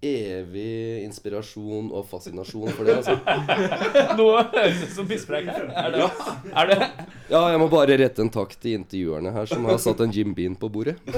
[0.00, 2.94] evig inspirasjon og fascinasjon for det.
[3.02, 3.18] altså.
[4.18, 5.66] Noe høres ut som bispreik her.
[5.76, 6.06] Er det,
[6.56, 6.78] er det
[7.30, 10.32] Ja, jeg må bare rette en takk til intervjuerne her som har satt en Jim
[10.36, 10.96] Bean på bordet.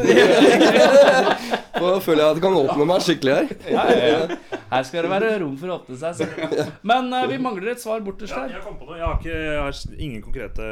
[1.82, 3.54] Nå føler jeg at jeg kan åpne meg skikkelig her.
[3.70, 4.58] ja, ja, ja.
[4.72, 6.18] Her skal det være rom for å åpne seg.
[6.18, 6.66] Så.
[6.88, 8.98] Men uh, vi mangler et svar borterst Ja, jeg kom på noe.
[8.98, 10.68] Jeg har, ikke, jeg har ingen konkrete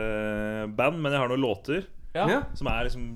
[0.77, 3.11] band, men jeg har noen låter som er liksom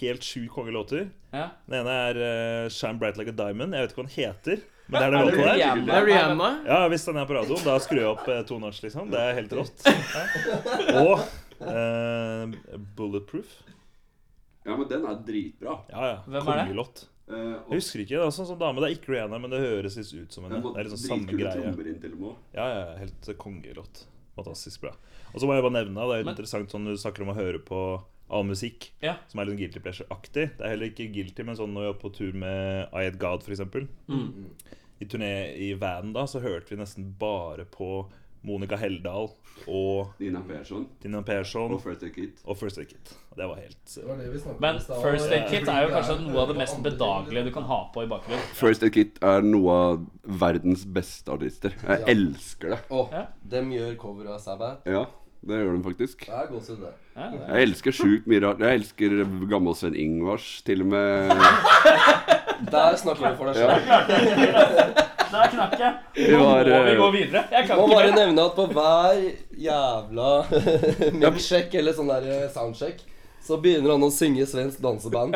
[0.00, 1.08] helt sju kongelåter.
[1.32, 1.48] Ja.
[1.68, 3.74] Den ene er uh, Shine Bright Like a Diamond.
[3.76, 4.64] Jeg vet ikke hva den heter.
[4.88, 5.84] Men det er den det låta der.
[5.86, 6.48] Det er Rihanna.
[6.66, 9.12] Ja, Hvis den er på radioen, da skrur jeg opp uh, to notch, liksom.
[9.12, 9.86] Det er helt rått.
[11.02, 11.14] Og
[11.62, 13.54] uh, Bulletproof.
[14.62, 15.78] Ja, men den er dritbra.
[15.90, 16.18] Ja, ja.
[16.26, 16.68] Hvem er det?
[16.68, 17.06] Kongelåt.
[17.32, 18.18] Eh, Jeg husker ikke.
[18.18, 18.82] Det er sånn som dame.
[18.82, 20.60] Det er ikke Rihanna, men det høres litt ut som henne.
[20.62, 22.32] Det er liksom samme greie.
[22.54, 24.04] Ja, ja, helt eh, kongelåt.
[24.36, 24.94] Fantastisk bra.
[25.32, 27.60] Og så må jeg bare nevne, det er interessant sånn du snakker om å høre
[27.64, 27.80] på
[28.32, 29.16] annen musikk Ja.
[29.28, 30.48] som er litt guilty pleasure-aktig.
[30.58, 33.42] Det er heller ikke guilty, men sånn når vi var på tur med Ayed God,
[33.48, 33.86] eksempel.
[34.08, 34.50] Mm.
[35.02, 38.06] I turné i vanen da, så hørte vi nesten bare på
[38.44, 39.28] Monica Heldal
[39.70, 42.40] og Dina Persson Tina Persson og First Aid Kit.
[42.44, 43.12] og First Aid Kit.
[43.30, 46.56] Og Det var helt eh, Men First Aid Kit er jo kanskje noe av det
[46.58, 48.42] mest bedagelige du kan ha på i bakgrunnen.
[48.58, 50.06] First Aid Kit er noe av
[50.42, 51.70] verdens beste artister.
[51.86, 52.80] Jeg elsker det.
[52.90, 53.26] Å, Ja.
[53.44, 54.82] dem gjør cover av Sabbath.
[54.90, 55.06] Ja,
[55.48, 56.26] det gjør de faktisk.
[56.26, 56.92] Det er gåsehud, det.
[57.16, 58.60] Ja, det er- Jeg elsker sjukt mye rart.
[58.62, 59.16] Jeg elsker
[59.50, 61.28] gammel Sven Ingvars, til og med.
[62.70, 63.72] Der snakker du for deg sjøl.
[65.32, 65.92] Der knakk jeg.
[66.16, 67.42] Vi Nå var, må vi eh, gå videre.
[67.54, 69.22] Jeg kan Må ikke bare nevne at på hver
[69.64, 70.26] jævla
[71.22, 73.00] milkshake eller sånn der eh, soundcheck
[73.42, 75.34] så begynner han å synge svensk danseband.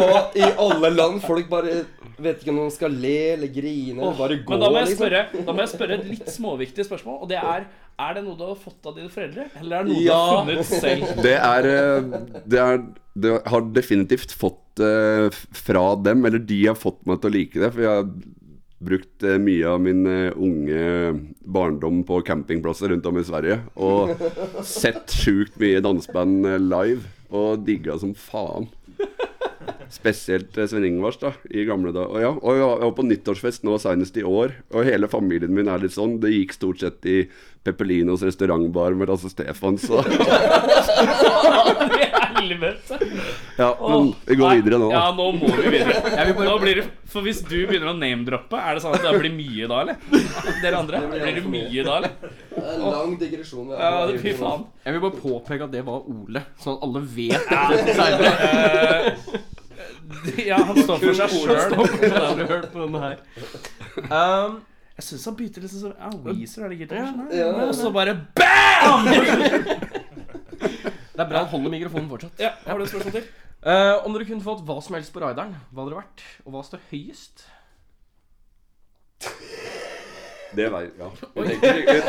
[0.00, 1.84] Og i alle land folk bare
[2.22, 4.52] vet ikke om man skal le eller grine eller bare gå.
[4.52, 5.02] Men da må, jeg liksom.
[5.02, 7.20] spørre, da må jeg spørre et litt småviktig spørsmål.
[7.24, 7.68] Og det er
[7.98, 10.44] Er det noe du har fått av dine foreldre, eller er det noe du har
[10.46, 11.08] funnet selv?
[11.26, 12.12] Det er eh,
[12.46, 12.82] Det, er,
[13.18, 15.26] det har definitivt fått uh,
[15.66, 17.72] fra dem, eller de har fått meg til å like det.
[17.74, 18.06] For jeg har
[18.92, 20.84] brukt uh, mye av min uh, unge
[21.42, 23.58] barndom på campingplasser rundt om i Sverige.
[23.74, 24.14] Og
[24.62, 27.02] sett sjukt mye danseband live,
[27.34, 28.70] og digga som faen.
[29.90, 32.10] Spesielt Svein Sven Ingvars da, i gamle dager.
[32.12, 35.68] Og, ja, og jeg var- på nyttårsfest nå senest i år, og hele familien min
[35.68, 36.18] er litt sånn.
[36.20, 37.22] Det gikk stort sett i
[37.64, 40.00] Peppelinos restaurantbar med Lasse Stefan, så
[41.98, 42.06] I
[42.38, 42.98] helvete.
[43.58, 44.88] Ja, men vi går Nei, videre nå.
[44.92, 46.26] Ja, nå må vi videre.
[46.46, 49.34] Nå blir det, for hvis du begynner å name-droppe, er det sånn at det blir
[49.34, 49.96] mye da, eller?
[50.62, 51.02] Dere andre?
[51.10, 52.14] Blir det mye da, eller?
[52.54, 53.72] Det er en lang digresjon.
[53.74, 54.64] er Ja, fy faen.
[54.86, 57.96] Jeg vil bare påpeke at det var Ole, sånn at alle vet det.
[57.98, 59.16] senere.
[60.48, 61.74] Ja, han står for seg sjøl.
[62.14, 63.16] Har du hørt på denne her?
[64.08, 64.60] Um,
[64.98, 66.94] Jeg syns han begynte liksom sånn Ja, Weezer, er det gitt?
[66.96, 67.50] Ja.
[67.66, 69.10] Og så bare BAM!
[71.18, 72.40] det er bra han holder mikrofonen fortsatt.
[72.42, 73.28] Ja, har du et spørsmål til?
[73.58, 76.26] Uh, om dere kunne fått hva som helst på rideren, hva hadde det vært?
[76.46, 77.48] Og hva står høyest?
[80.54, 81.10] Det var, ja.
[81.34, 82.00] vi, tenker, vi,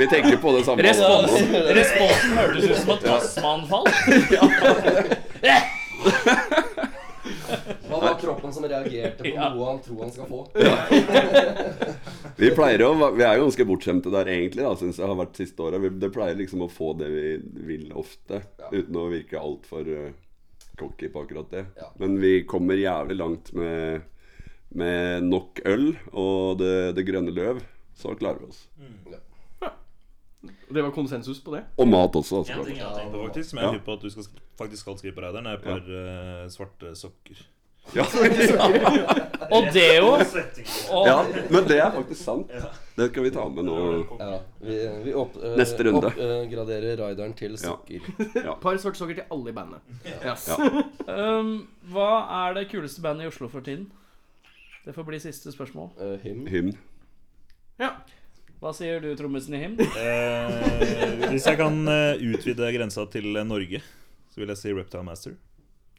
[0.00, 0.82] vi tenker på det samme.
[0.82, 3.94] Responsen, responsen hørtes ut som et Tasman falt.
[8.26, 9.48] Kroppen som reagerte på Ja.
[9.54, 10.40] noe han tror han skal få?
[12.36, 15.38] Vi pleier å, vi er jo ganske bortskjemte der egentlig, da, syns jeg har vært
[15.40, 15.80] siste året.
[15.80, 17.30] Vi det pleier liksom å få det vi
[17.70, 20.10] vil ofte, uten å virke altfor uh,
[20.76, 21.62] cocky på akkurat det.
[21.80, 21.88] Ja.
[22.02, 24.04] Men vi kommer jævlig langt med,
[24.76, 27.62] med nok øl og det, det grønne løv.
[27.96, 28.66] Så klarer vi oss.
[30.68, 31.62] Det var konsensus på det.
[31.80, 32.42] Og mat også.
[32.44, 32.64] En Altså.
[32.68, 33.70] ting jeg har tenkt på, faktisk, som jeg Ja.
[33.72, 34.24] er hypp på at du skal,
[34.60, 37.40] faktisk skal skrive på radaren, er et par eh, svarte sokker.
[37.94, 38.04] Ja.
[39.50, 41.16] Og det Og ja,
[41.54, 42.50] men det er faktisk sant.
[42.96, 43.76] Det skal vi ta med nå.
[44.18, 46.10] Ja, vi, vi opp, eh, Neste runde.
[46.10, 47.56] oppgraderer rideren til Ja.
[47.68, 48.00] sokker.
[48.60, 49.80] Par svarte sokker til alle i bandet.
[50.24, 50.48] Yes.
[51.06, 52.10] um, Hva
[52.48, 53.86] er det kuleste bandet i Oslo for tiden?
[54.86, 55.90] Det får bli siste spørsmål.
[56.00, 56.46] Uh, hymn.
[56.50, 56.74] Hymn.
[57.78, 57.92] Ja.
[58.62, 59.74] Hva sier du, trommisen i Him?
[59.76, 63.82] Uh, hvis jeg kan eh, utvide grensa til eh, Norge,
[64.32, 65.34] så vil jeg si Reptile Master.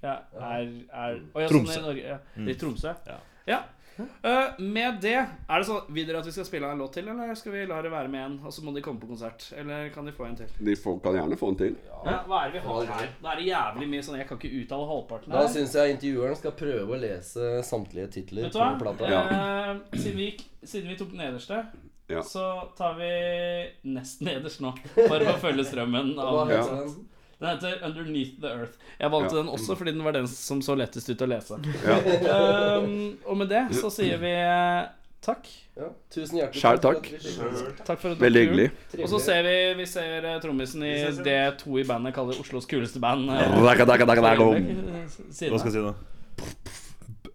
[0.03, 1.73] Ja, er, er oh, ja, Tromsø.
[1.73, 2.19] Sånn Norge, ja.
[2.37, 2.93] I Tromsø?
[3.07, 3.17] Ja.
[3.49, 3.63] ja.
[3.97, 7.07] Uh, med det, er det sånn Vil dere at vi skal spille en låt til,
[7.09, 9.47] eller skal vi la det være med en, og så må de komme på konsert?
[9.57, 10.51] Eller kan de få en til?
[10.61, 11.79] De får, kan gjerne få en til.
[12.05, 13.09] Ja, hva er det vi har her?
[13.23, 16.39] Da er det jævlig mye sånn Jeg kan ikke uttale halvparten Da syns jeg intervjueren
[16.43, 18.79] skal prøve å lese samtlige titler Vet du på hva?
[18.85, 19.25] plata.
[19.33, 20.29] Uh, siden, vi,
[20.61, 21.63] siden vi tok den nederste,
[22.13, 22.21] Ja.
[22.23, 22.45] så
[22.77, 23.11] tar vi
[23.97, 24.75] nest nederst nå.
[25.09, 26.13] Bare for å følge strømmen.
[26.21, 26.97] Hva Av, heter den?
[27.39, 28.77] Den heter 'Underneath the Earth'.
[28.99, 29.41] Jeg valgte Ja.
[29.43, 31.59] den også fordi den var den som så lettest ut å lese.
[31.85, 32.77] Ja.
[32.81, 34.88] Um, og med det så sier vi eh,
[35.22, 35.45] takk.
[35.77, 35.89] Ja.
[36.09, 37.03] Tusen hjertelig Sjæl takk.
[37.85, 38.72] Takk for at du Veldig hyggelig.
[39.03, 42.65] Og så ser vi, vi ser eh, trommisen i det to i bandet kaller Oslos
[42.65, 43.30] kuleste band.
[43.30, 44.49] eh, Daga, daga, daga, daga.
[45.30, 45.93] Siden Hva skal jeg si da?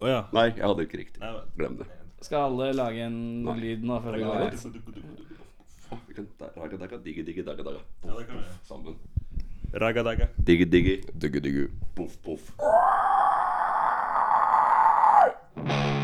[0.03, 0.21] Å ja.
[0.33, 1.21] Nei, jeg hadde ikke riktig.
[1.55, 1.87] Glem det.
[2.23, 3.55] Skal alle lage en Nei.
[3.59, 4.83] lyd nå før vi går ut?
[6.07, 7.79] Vi kan daga, daga, digge, digge, daga, daga.
[8.03, 8.43] Ja, det kan vi.
[8.67, 8.95] Sammen.
[9.73, 10.29] Raga daga.
[10.37, 11.01] Diggi diggi.
[11.17, 11.65] Diggi diggi.
[11.95, 12.53] Puff puff.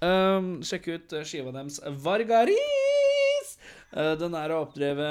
[0.00, 0.66] poff.
[0.66, 3.56] sjekk ut eh, skiva deres Vargaris.
[3.96, 5.06] Uh, den er å oppdrive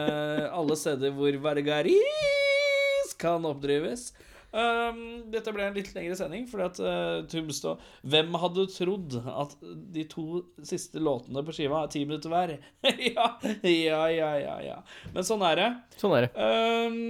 [0.53, 4.12] alle steder hvor Vargaris kan oppdrives.
[4.56, 7.74] Um, dette ble en litt lengre sending, fordi at uh, Tumstå
[8.07, 9.56] Hvem hadde trodd at
[9.91, 12.53] de to siste låtene på skiva er ti minutter hver?
[13.10, 13.28] ja,
[13.68, 14.78] ja, ja, ja, ja.
[15.12, 15.70] Men sånn er det.
[15.99, 16.32] Sånn er det.
[16.40, 17.02] Um,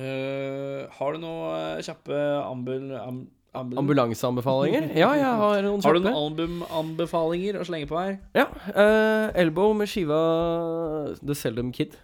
[0.00, 2.92] uh, har du noen kjappe ambul...
[3.02, 4.88] Amb Ambulanseanbefalinger?
[4.98, 8.16] Ja, jeg har noen har du noen albumanbefalinger å slenge på her?
[8.36, 8.48] Ja.
[8.74, 10.18] Uh, Elbow med skiva
[11.22, 11.96] The Seldom Kid.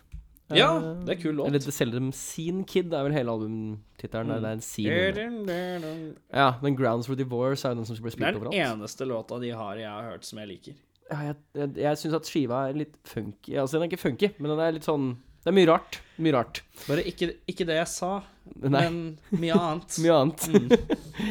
[0.50, 1.46] Ja, Eh, det er kul låt.
[1.46, 4.32] Eller The Seldom Scene Kid er vel hele albumtittelen.
[4.42, 6.14] Det er en scene.
[6.34, 8.58] Ja, men Grounds for Divorce er jo den som ble er spilt den overalt.
[8.58, 10.74] eneste låta de har jeg har hørt som jeg liker.
[11.10, 13.54] Ja, jeg jeg, jeg syns at skiva er litt funky.
[13.58, 15.12] Altså, den er ikke funky, men den er litt sånn
[15.44, 16.00] Det er mye rart.
[16.18, 16.62] Mye rart.
[16.88, 18.10] Bare ikke, ikke det jeg sa,
[18.56, 18.80] Nei.
[18.80, 19.98] men mye annet.
[20.02, 20.46] Mye annet.
[20.48, 20.70] Mm.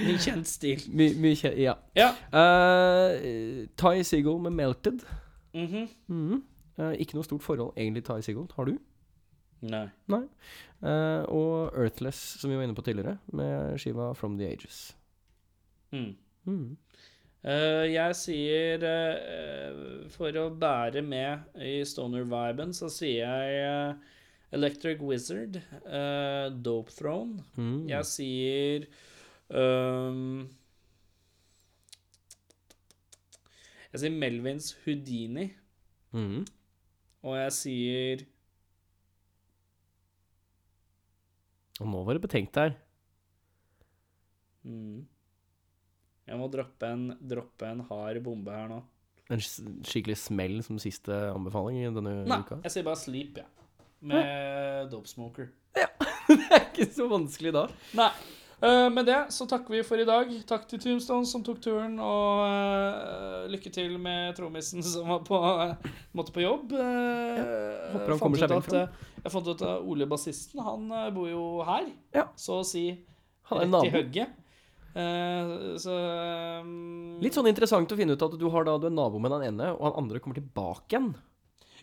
[0.06, 0.86] Mye kjent stil.
[0.92, 1.76] My, mye kjent, Ja.
[1.98, 2.12] Ja.
[2.34, 5.06] Uh, Ty Seagull med 'Melted'.
[5.54, 5.88] Mm -hmm.
[6.08, 6.42] Mm -hmm.
[6.80, 8.48] Uh, ikke noe stort forhold egentlig Ty Seagull.
[8.56, 8.78] Har du?
[9.62, 9.88] Nei.
[10.08, 10.24] Nei.
[10.82, 14.96] Uh, og 'Earthless', som vi var inne på tidligere, med skiva 'From the Ages'.
[15.92, 16.16] Mm.
[16.46, 16.78] mm.
[17.40, 23.94] Uh, jeg sier uh, For å bære med i stoner-viben, så sier jeg eh,
[24.52, 27.44] Electric Wizard, uh, Dope Throne.
[27.58, 27.84] Mm.
[27.92, 28.88] Jeg sier
[29.54, 30.48] um,
[33.94, 35.52] Jeg sier Melvins Houdini,
[36.12, 36.42] Mm.
[37.22, 38.22] og jeg sier
[41.80, 42.74] Og nå var det betenkt her.
[44.66, 45.06] mm,
[46.28, 48.82] Jeg må droppe en, droppe en hard bombe her nå.
[49.30, 52.58] En skikkelig smell som siste anbefaling denne Nei, uka.
[52.66, 53.46] jeg sier bare Sleep, jeg.
[54.00, 55.50] Med Dope Smoker.
[56.30, 57.66] det er ikke så vanskelig da.
[57.98, 58.12] Nei.
[58.60, 60.32] Uh, med det så takker vi for i dag.
[60.48, 65.40] Takk til Tombstone som tok turen, og uh, lykke til med trommisen som var på,
[66.20, 66.74] måtte på jobb.
[66.76, 67.40] Uh,
[67.94, 69.00] håper han kommer seg vel fram.
[69.24, 72.28] jeg fant ut at Ole bassisten, han bor jo her, Ja.
[72.36, 72.90] så å si
[73.50, 74.36] rett i hugget.
[75.80, 75.94] Så
[76.66, 79.32] um, Litt sånn interessant å finne ut at du har da du er nabo med
[79.38, 81.14] den ene, og han andre kommer tilbake igjen.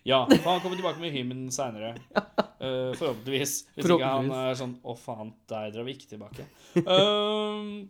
[0.07, 1.97] Ja, for han kommer tilbake med hymn seinere.
[2.99, 3.55] forhåpentligvis.
[3.75, 6.47] Hvis ikke han er sånn Å, faen, der drar vi ikke tilbake.
[6.79, 7.89] Um,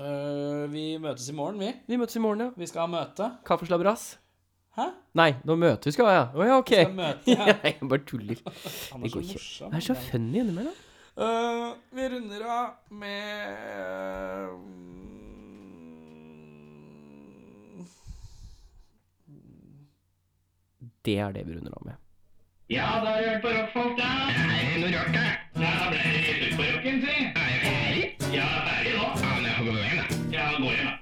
[0.00, 1.70] uh, vi møtes i morgen, vi.
[1.90, 2.50] Vi møtes i morgen, ja.
[2.56, 3.30] Vi skal ha møte.
[3.46, 4.10] Kaffeslabberas.
[4.78, 4.86] Hæ?
[5.18, 6.26] Nei, nå møter vi skal ja.
[6.32, 6.74] Å ja, ok.
[6.76, 7.56] Skal møte, ja.
[7.66, 8.40] Jeg bare tuller.
[8.94, 9.74] Han er så morsom.
[9.74, 10.86] Han er så funny innimellom.
[11.20, 14.48] Uh, vi runder av med
[21.04, 21.94] Det er det vi runder av med.
[22.70, 24.08] Ja, da har du hørt på rockfolk, da.
[24.30, 25.24] Er det noe rart, da?
[25.62, 27.14] Ja, ble det litt ut på rocken, si.
[27.32, 28.34] Er jeg ferdig?
[28.36, 29.06] Ja, ferdig nå.
[29.24, 30.20] Ja, men jeg får gå hjem, da.
[30.36, 30.99] Ja, gå hjem, da.